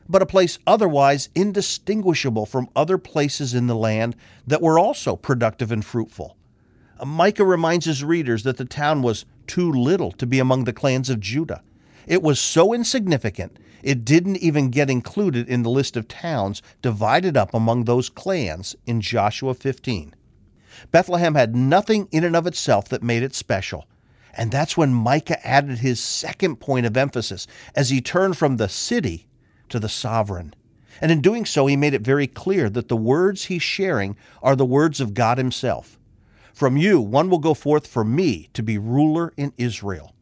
but 0.09 0.21
a 0.21 0.25
place 0.25 0.59
otherwise 0.65 1.29
indistinguishable 1.35 2.45
from 2.45 2.69
other 2.75 2.97
places 2.97 3.53
in 3.53 3.67
the 3.67 3.75
land 3.75 4.15
that 4.45 4.61
were 4.61 4.79
also 4.79 5.15
productive 5.15 5.71
and 5.71 5.83
fruitful. 5.83 6.37
Micah 7.05 7.45
reminds 7.45 7.85
his 7.85 8.03
readers 8.03 8.43
that 8.43 8.57
the 8.57 8.65
town 8.65 9.01
was 9.01 9.25
too 9.47 9.71
little 9.71 10.11
to 10.13 10.25
be 10.25 10.39
among 10.39 10.65
the 10.65 10.73
clans 10.73 11.09
of 11.09 11.19
Judah. 11.19 11.63
It 12.05 12.21
was 12.21 12.39
so 12.39 12.73
insignificant, 12.73 13.57
it 13.83 14.05
didn't 14.05 14.37
even 14.37 14.69
get 14.69 14.89
included 14.89 15.47
in 15.47 15.63
the 15.63 15.69
list 15.69 15.95
of 15.95 16.07
towns 16.07 16.61
divided 16.81 17.37
up 17.37 17.53
among 17.53 17.83
those 17.83 18.09
clans 18.09 18.75
in 18.85 19.01
Joshua 19.01 19.53
15. 19.53 20.13
Bethlehem 20.91 21.35
had 21.35 21.55
nothing 21.55 22.07
in 22.11 22.23
and 22.23 22.35
of 22.35 22.47
itself 22.47 22.89
that 22.89 23.03
made 23.03 23.23
it 23.23 23.35
special. 23.35 23.87
And 24.33 24.51
that's 24.51 24.77
when 24.77 24.93
Micah 24.93 25.45
added 25.45 25.79
his 25.79 25.99
second 25.99 26.57
point 26.57 26.85
of 26.85 26.95
emphasis 26.95 27.47
as 27.75 27.89
he 27.89 28.01
turned 28.01 28.37
from 28.37 28.57
the 28.57 28.69
city 28.69 29.27
to 29.69 29.79
the 29.79 29.89
sovereign. 29.89 30.53
And 31.01 31.11
in 31.11 31.21
doing 31.21 31.45
so, 31.45 31.65
he 31.67 31.75
made 31.75 31.93
it 31.93 32.01
very 32.01 32.27
clear 32.27 32.69
that 32.69 32.87
the 32.87 32.97
words 32.97 33.45
he's 33.45 33.63
sharing 33.63 34.15
are 34.41 34.55
the 34.55 34.65
words 34.65 34.99
of 35.01 35.13
God 35.13 35.37
himself. 35.37 35.96
From 36.57 36.75
you, 36.75 36.99
one 36.99 37.29
will 37.29 37.37
go 37.37 37.53
forth 37.53 37.85
for 37.85 38.03
me 38.03 38.49
to 38.53 38.63
be 38.63 38.79
ruler 38.79 39.31
in 39.37 39.53
Israel. 39.59 40.15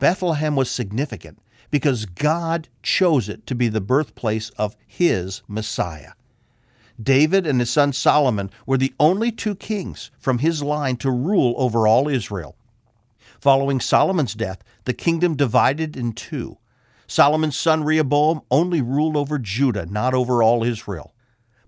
Bethlehem 0.00 0.56
was 0.56 0.68
significant 0.68 1.38
because 1.70 2.04
God 2.04 2.66
chose 2.82 3.28
it 3.28 3.46
to 3.46 3.54
be 3.54 3.68
the 3.68 3.80
birthplace 3.80 4.50
of 4.58 4.76
his 4.88 5.42
Messiah. 5.46 6.14
David 7.00 7.46
and 7.46 7.60
his 7.60 7.70
son 7.70 7.92
Solomon 7.92 8.50
were 8.66 8.76
the 8.76 8.92
only 8.98 9.30
two 9.30 9.54
kings 9.54 10.10
from 10.18 10.38
his 10.38 10.64
line 10.64 10.96
to 10.96 11.12
rule 11.12 11.54
over 11.56 11.86
all 11.86 12.08
Israel. 12.08 12.56
Following 13.40 13.78
Solomon's 13.78 14.34
death, 14.34 14.64
the 14.82 14.92
kingdom 14.92 15.36
divided 15.36 15.96
in 15.96 16.12
two 16.12 16.58
Solomon's 17.06 17.56
son 17.56 17.84
Rehoboam 17.84 18.40
only 18.50 18.82
ruled 18.82 19.16
over 19.16 19.38
Judah, 19.38 19.86
not 19.86 20.12
over 20.12 20.42
all 20.42 20.64
Israel. 20.64 21.14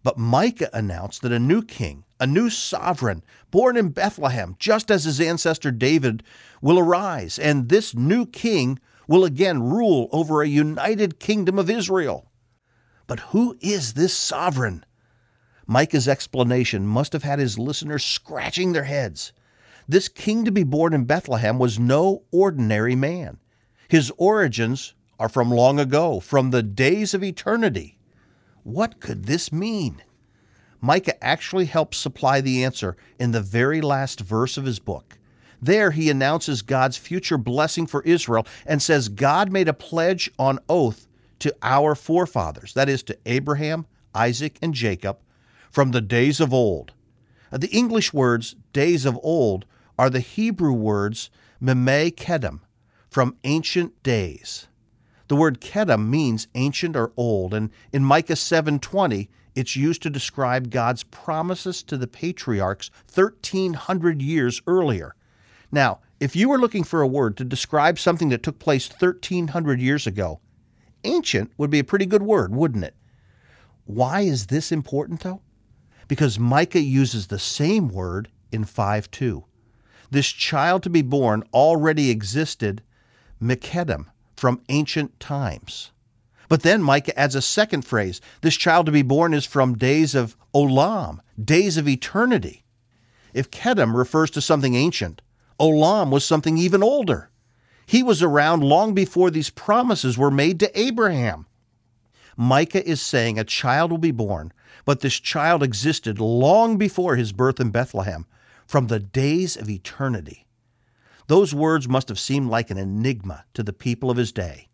But 0.02 0.18
Micah 0.18 0.70
announced 0.72 1.22
that 1.22 1.30
a 1.30 1.38
new 1.38 1.62
king, 1.62 2.02
a 2.20 2.26
new 2.26 2.50
sovereign, 2.50 3.24
born 3.50 3.76
in 3.76 3.88
Bethlehem, 3.88 4.54
just 4.58 4.90
as 4.90 5.04
his 5.04 5.20
ancestor 5.20 5.70
David, 5.72 6.22
will 6.60 6.78
arise, 6.78 7.38
and 7.38 7.68
this 7.68 7.94
new 7.94 8.26
king 8.26 8.78
will 9.08 9.24
again 9.24 9.62
rule 9.62 10.08
over 10.12 10.42
a 10.42 10.46
united 10.46 11.18
kingdom 11.18 11.58
of 11.58 11.70
Israel. 11.70 12.30
But 13.06 13.20
who 13.20 13.56
is 13.60 13.94
this 13.94 14.14
sovereign? 14.14 14.84
Micah's 15.66 16.06
explanation 16.06 16.86
must 16.86 17.12
have 17.12 17.22
had 17.24 17.38
his 17.38 17.58
listeners 17.58 18.04
scratching 18.04 18.72
their 18.72 18.84
heads. 18.84 19.32
This 19.88 20.08
king 20.08 20.44
to 20.44 20.52
be 20.52 20.62
born 20.62 20.92
in 20.92 21.04
Bethlehem 21.06 21.58
was 21.58 21.78
no 21.78 22.22
ordinary 22.30 22.94
man. 22.94 23.38
His 23.88 24.12
origins 24.16 24.94
are 25.18 25.28
from 25.28 25.50
long 25.50 25.80
ago, 25.80 26.20
from 26.20 26.50
the 26.50 26.62
days 26.62 27.14
of 27.14 27.24
eternity. 27.24 27.98
What 28.62 29.00
could 29.00 29.24
this 29.24 29.52
mean? 29.52 30.02
Micah 30.80 31.22
actually 31.22 31.66
helps 31.66 31.98
supply 31.98 32.40
the 32.40 32.64
answer 32.64 32.96
in 33.18 33.32
the 33.32 33.40
very 33.40 33.80
last 33.80 34.20
verse 34.20 34.56
of 34.56 34.64
his 34.64 34.78
book. 34.78 35.18
There, 35.62 35.90
he 35.90 36.08
announces 36.08 36.62
God's 36.62 36.96
future 36.96 37.36
blessing 37.36 37.86
for 37.86 38.02
Israel 38.02 38.46
and 38.64 38.80
says 38.80 39.08
God 39.08 39.52
made 39.52 39.68
a 39.68 39.74
pledge 39.74 40.30
on 40.38 40.58
oath 40.68 41.06
to 41.40 41.54
our 41.62 41.94
forefathers, 41.94 42.72
that 42.74 42.88
is, 42.88 43.02
to 43.04 43.18
Abraham, 43.26 43.86
Isaac, 44.14 44.58
and 44.62 44.72
Jacob, 44.72 45.18
from 45.70 45.90
the 45.90 46.00
days 46.00 46.40
of 46.40 46.54
old. 46.54 46.92
Uh, 47.52 47.58
the 47.58 47.68
English 47.68 48.12
words 48.12 48.56
days 48.72 49.04
of 49.04 49.18
old 49.22 49.66
are 49.98 50.10
the 50.10 50.20
Hebrew 50.20 50.72
words 50.72 51.30
memei 51.62 52.14
kedem, 52.14 52.60
from 53.10 53.36
ancient 53.44 54.02
days. 54.02 54.68
The 55.28 55.36
word 55.36 55.60
Kedem 55.60 56.08
means 56.08 56.48
ancient 56.56 56.96
or 56.96 57.12
old, 57.16 57.54
and 57.54 57.70
in 57.92 58.04
Micah 58.04 58.34
7:20, 58.34 59.28
it's 59.60 59.76
used 59.76 60.02
to 60.02 60.10
describe 60.10 60.70
God's 60.70 61.02
promises 61.04 61.82
to 61.84 61.96
the 61.98 62.06
patriarchs 62.06 62.90
1300 63.12 64.22
years 64.22 64.62
earlier. 64.66 65.14
Now, 65.70 66.00
if 66.18 66.34
you 66.34 66.48
were 66.48 66.58
looking 66.58 66.82
for 66.82 67.02
a 67.02 67.06
word 67.06 67.36
to 67.36 67.44
describe 67.44 67.98
something 67.98 68.30
that 68.30 68.42
took 68.42 68.58
place 68.58 68.90
1300 68.90 69.80
years 69.80 70.06
ago, 70.06 70.40
ancient 71.04 71.52
would 71.58 71.70
be 71.70 71.78
a 71.78 71.84
pretty 71.84 72.06
good 72.06 72.22
word, 72.22 72.54
wouldn't 72.54 72.84
it? 72.84 72.96
Why 73.84 74.22
is 74.22 74.46
this 74.46 74.72
important 74.72 75.20
though? 75.20 75.42
Because 76.08 76.38
Micah 76.38 76.80
uses 76.80 77.26
the 77.26 77.38
same 77.38 77.88
word 77.88 78.30
in 78.50 78.64
5 78.64 79.10
2. 79.10 79.44
This 80.10 80.28
child 80.28 80.82
to 80.82 80.90
be 80.90 81.02
born 81.02 81.44
already 81.52 82.10
existed, 82.10 82.82
Mekedem, 83.40 84.06
from 84.36 84.62
ancient 84.68 85.20
times. 85.20 85.92
But 86.50 86.62
then 86.62 86.82
Micah 86.82 87.18
adds 87.18 87.36
a 87.36 87.40
second 87.40 87.86
phrase 87.86 88.20
this 88.42 88.56
child 88.56 88.84
to 88.86 88.92
be 88.92 89.02
born 89.02 89.32
is 89.32 89.46
from 89.46 89.78
days 89.78 90.14
of 90.14 90.36
olam, 90.52 91.20
days 91.42 91.78
of 91.78 91.88
eternity. 91.88 92.64
If 93.32 93.50
Kedem 93.50 93.94
refers 93.94 94.30
to 94.32 94.40
something 94.40 94.74
ancient, 94.74 95.22
Olam 95.60 96.10
was 96.10 96.24
something 96.24 96.58
even 96.58 96.82
older. 96.82 97.30
He 97.86 98.02
was 98.02 98.22
around 98.22 98.64
long 98.64 98.94
before 98.94 99.30
these 99.30 99.50
promises 99.50 100.18
were 100.18 100.30
made 100.30 100.58
to 100.60 100.80
Abraham. 100.80 101.46
Micah 102.36 102.84
is 102.88 103.00
saying 103.00 103.38
a 103.38 103.44
child 103.44 103.92
will 103.92 103.98
be 103.98 104.10
born, 104.10 104.52
but 104.84 105.00
this 105.00 105.20
child 105.20 105.62
existed 105.62 106.18
long 106.18 106.78
before 106.78 107.14
his 107.14 107.32
birth 107.32 107.60
in 107.60 107.70
Bethlehem, 107.70 108.26
from 108.66 108.86
the 108.88 108.98
days 108.98 109.56
of 109.56 109.68
eternity. 109.68 110.46
Those 111.26 111.54
words 111.54 111.88
must 111.88 112.08
have 112.08 112.18
seemed 112.18 112.48
like 112.48 112.70
an 112.70 112.78
enigma 112.78 113.44
to 113.54 113.62
the 113.62 113.72
people 113.72 114.10
of 114.10 114.16
his 114.16 114.32
day. 114.32 114.69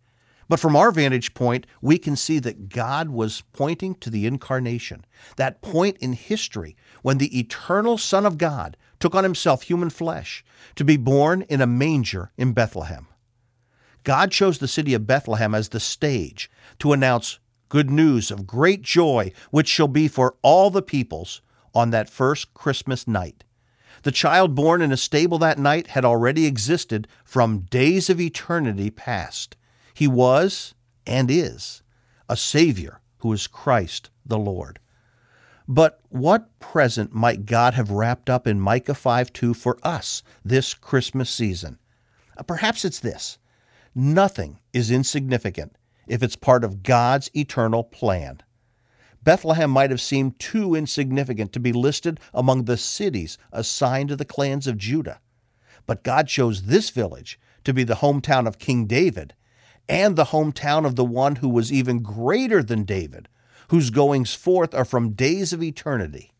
But 0.48 0.60
from 0.60 0.76
our 0.76 0.92
vantage 0.92 1.34
point, 1.34 1.66
we 1.80 1.98
can 1.98 2.14
see 2.14 2.38
that 2.40 2.68
God 2.68 3.10
was 3.10 3.42
pointing 3.52 3.94
to 3.96 4.10
the 4.10 4.26
incarnation, 4.26 5.04
that 5.36 5.60
point 5.60 5.96
in 5.98 6.12
history 6.12 6.76
when 7.02 7.18
the 7.18 7.38
eternal 7.38 7.98
Son 7.98 8.24
of 8.24 8.38
God 8.38 8.76
took 9.00 9.14
on 9.14 9.24
himself 9.24 9.62
human 9.62 9.90
flesh 9.90 10.44
to 10.76 10.84
be 10.84 10.96
born 10.96 11.42
in 11.42 11.60
a 11.60 11.66
manger 11.66 12.30
in 12.36 12.52
Bethlehem. 12.52 13.08
God 14.04 14.30
chose 14.30 14.58
the 14.58 14.68
city 14.68 14.94
of 14.94 15.06
Bethlehem 15.06 15.54
as 15.54 15.70
the 15.70 15.80
stage 15.80 16.48
to 16.78 16.92
announce 16.92 17.40
good 17.68 17.90
news 17.90 18.30
of 18.30 18.46
great 18.46 18.82
joy, 18.82 19.32
which 19.50 19.66
shall 19.66 19.88
be 19.88 20.06
for 20.06 20.36
all 20.42 20.70
the 20.70 20.82
peoples 20.82 21.42
on 21.74 21.90
that 21.90 22.08
first 22.08 22.54
Christmas 22.54 23.08
night. 23.08 23.42
The 24.04 24.12
child 24.12 24.54
born 24.54 24.80
in 24.82 24.92
a 24.92 24.96
stable 24.96 25.38
that 25.38 25.58
night 25.58 25.88
had 25.88 26.04
already 26.04 26.46
existed 26.46 27.08
from 27.24 27.60
days 27.62 28.08
of 28.08 28.20
eternity 28.20 28.90
past. 28.90 29.56
He 29.96 30.06
was 30.06 30.74
and 31.06 31.30
is 31.30 31.82
a 32.28 32.36
Savior 32.36 33.00
who 33.20 33.32
is 33.32 33.46
Christ 33.46 34.10
the 34.26 34.36
Lord. 34.36 34.78
But 35.66 36.00
what 36.10 36.58
present 36.60 37.14
might 37.14 37.46
God 37.46 37.72
have 37.72 37.90
wrapped 37.90 38.28
up 38.28 38.46
in 38.46 38.60
Micah 38.60 38.92
5 38.92 39.32
2 39.32 39.54
for 39.54 39.78
us 39.82 40.22
this 40.44 40.74
Christmas 40.74 41.30
season? 41.30 41.78
Uh, 42.36 42.42
perhaps 42.42 42.84
it's 42.84 43.00
this 43.00 43.38
nothing 43.94 44.60
is 44.74 44.90
insignificant 44.90 45.78
if 46.06 46.22
it's 46.22 46.36
part 46.36 46.62
of 46.62 46.82
God's 46.82 47.30
eternal 47.34 47.82
plan. 47.82 48.42
Bethlehem 49.22 49.70
might 49.70 49.90
have 49.90 50.02
seemed 50.02 50.38
too 50.38 50.74
insignificant 50.74 51.54
to 51.54 51.58
be 51.58 51.72
listed 51.72 52.20
among 52.34 52.66
the 52.66 52.76
cities 52.76 53.38
assigned 53.50 54.10
to 54.10 54.16
the 54.16 54.26
clans 54.26 54.66
of 54.66 54.76
Judah. 54.76 55.20
But 55.86 56.04
God 56.04 56.28
chose 56.28 56.64
this 56.64 56.90
village 56.90 57.40
to 57.64 57.72
be 57.72 57.82
the 57.82 57.94
hometown 57.94 58.46
of 58.46 58.58
King 58.58 58.84
David 58.84 59.32
and 59.88 60.16
the 60.16 60.26
hometown 60.26 60.84
of 60.84 60.96
the 60.96 61.04
one 61.04 61.36
who 61.36 61.48
was 61.48 61.72
even 61.72 62.02
greater 62.02 62.62
than 62.62 62.84
David, 62.84 63.28
whose 63.68 63.90
goings 63.90 64.34
forth 64.34 64.74
are 64.74 64.84
from 64.84 65.10
days 65.10 65.52
of 65.52 65.62
eternity. 65.62 66.32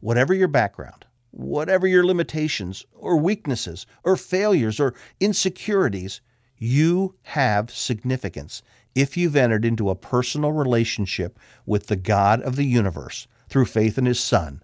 Whatever 0.00 0.34
your 0.34 0.48
background, 0.48 1.06
whatever 1.30 1.86
your 1.86 2.04
limitations 2.04 2.84
or 2.94 3.16
weaknesses 3.16 3.86
or 4.04 4.16
failures 4.16 4.80
or 4.80 4.94
insecurities, 5.20 6.20
you 6.56 7.14
have 7.22 7.70
significance 7.70 8.62
if 8.94 9.16
you've 9.16 9.36
entered 9.36 9.64
into 9.64 9.90
a 9.90 9.94
personal 9.94 10.52
relationship 10.52 11.38
with 11.64 11.86
the 11.86 11.96
God 11.96 12.42
of 12.42 12.56
the 12.56 12.64
universe 12.64 13.26
through 13.48 13.66
faith 13.66 13.96
in 13.98 14.06
his 14.06 14.20
Son. 14.20 14.62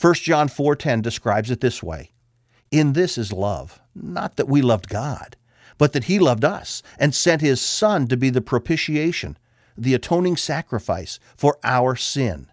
1 0.00 0.14
John 0.14 0.48
4:10 0.48 1.02
describes 1.02 1.50
it 1.50 1.60
this 1.60 1.82
way: 1.82 2.12
In 2.70 2.92
this 2.92 3.18
is 3.18 3.32
love, 3.32 3.80
not 3.94 4.36
that 4.36 4.48
we 4.48 4.62
loved 4.62 4.88
God, 4.88 5.36
but 5.80 5.94
that 5.94 6.04
he 6.04 6.18
loved 6.18 6.44
us 6.44 6.82
and 6.98 7.14
sent 7.14 7.40
his 7.40 7.58
Son 7.58 8.06
to 8.06 8.14
be 8.14 8.28
the 8.28 8.42
propitiation, 8.42 9.38
the 9.78 9.94
atoning 9.94 10.36
sacrifice 10.36 11.18
for 11.38 11.56
our 11.64 11.96
sin. 11.96 12.48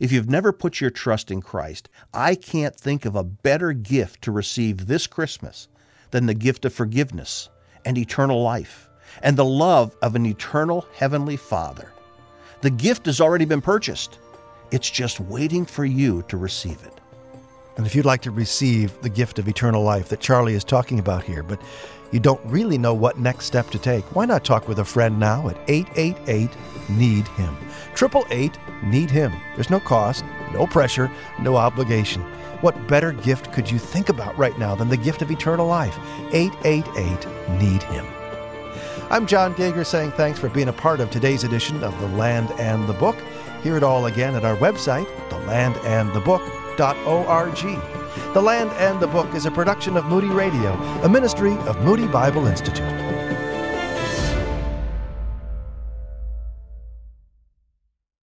If 0.00 0.10
you've 0.10 0.28
never 0.28 0.50
put 0.52 0.80
your 0.80 0.90
trust 0.90 1.30
in 1.30 1.42
Christ, 1.42 1.88
I 2.12 2.34
can't 2.34 2.74
think 2.74 3.04
of 3.04 3.14
a 3.14 3.22
better 3.22 3.72
gift 3.72 4.22
to 4.22 4.32
receive 4.32 4.88
this 4.88 5.06
Christmas 5.06 5.68
than 6.10 6.26
the 6.26 6.34
gift 6.34 6.64
of 6.64 6.74
forgiveness 6.74 7.50
and 7.84 7.96
eternal 7.96 8.42
life 8.42 8.90
and 9.22 9.36
the 9.36 9.44
love 9.44 9.94
of 10.02 10.16
an 10.16 10.26
eternal 10.26 10.88
Heavenly 10.96 11.36
Father. 11.36 11.92
The 12.62 12.70
gift 12.70 13.06
has 13.06 13.20
already 13.20 13.44
been 13.44 13.62
purchased. 13.62 14.18
It's 14.72 14.90
just 14.90 15.20
waiting 15.20 15.64
for 15.64 15.84
you 15.84 16.24
to 16.26 16.36
receive 16.36 16.82
it. 16.82 17.00
And 17.76 17.86
if 17.86 17.94
you'd 17.94 18.04
like 18.04 18.22
to 18.22 18.32
receive 18.32 19.00
the 19.02 19.08
gift 19.08 19.38
of 19.38 19.46
eternal 19.46 19.84
life 19.84 20.08
that 20.08 20.20
Charlie 20.20 20.54
is 20.54 20.64
talking 20.64 20.98
about 20.98 21.22
here, 21.22 21.44
but 21.44 21.62
you 22.12 22.20
don't 22.20 22.40
really 22.44 22.78
know 22.78 22.94
what 22.94 23.18
next 23.18 23.46
step 23.46 23.70
to 23.70 23.78
take, 23.78 24.04
why 24.14 24.24
not 24.24 24.44
talk 24.44 24.68
with 24.68 24.78
a 24.78 24.84
friend 24.84 25.18
now 25.18 25.48
at 25.48 25.58
888 25.68 26.50
Need 26.90 27.28
Him? 27.28 27.56
888 27.92 28.58
Need 28.84 29.10
Him. 29.10 29.32
There's 29.54 29.70
no 29.70 29.80
cost, 29.80 30.24
no 30.52 30.66
pressure, 30.66 31.10
no 31.40 31.56
obligation. 31.56 32.22
What 32.60 32.88
better 32.88 33.12
gift 33.12 33.52
could 33.52 33.70
you 33.70 33.78
think 33.78 34.08
about 34.08 34.36
right 34.36 34.58
now 34.58 34.74
than 34.74 34.88
the 34.88 34.96
gift 34.96 35.22
of 35.22 35.30
eternal 35.30 35.66
life? 35.66 35.96
888 36.32 37.26
Need 37.60 37.82
Him. 37.84 38.06
I'm 39.10 39.26
Jon 39.26 39.54
Gauger 39.54 39.84
saying 39.84 40.12
thanks 40.12 40.38
for 40.38 40.48
being 40.48 40.68
a 40.68 40.72
part 40.72 41.00
of 41.00 41.10
today's 41.10 41.44
edition 41.44 41.82
of 41.82 41.98
The 42.00 42.08
Land 42.08 42.50
and 42.52 42.88
the 42.88 42.92
Book. 42.92 43.16
Hear 43.62 43.76
it 43.76 43.82
all 43.82 44.06
again 44.06 44.34
at 44.34 44.44
our 44.44 44.56
website, 44.56 45.06
thelandandthebook.org. 46.76 48.34
The 48.34 48.40
Land 48.40 48.70
and 48.72 49.00
the 49.00 49.06
Book 49.06 49.34
is 49.34 49.46
a 49.46 49.50
production 49.50 49.96
of 49.96 50.04
Moody 50.06 50.28
Radio, 50.28 50.72
a 51.02 51.08
ministry 51.08 51.52
of 51.66 51.80
Moody 51.84 52.06
Bible 52.06 52.46
Institute. 52.46 53.19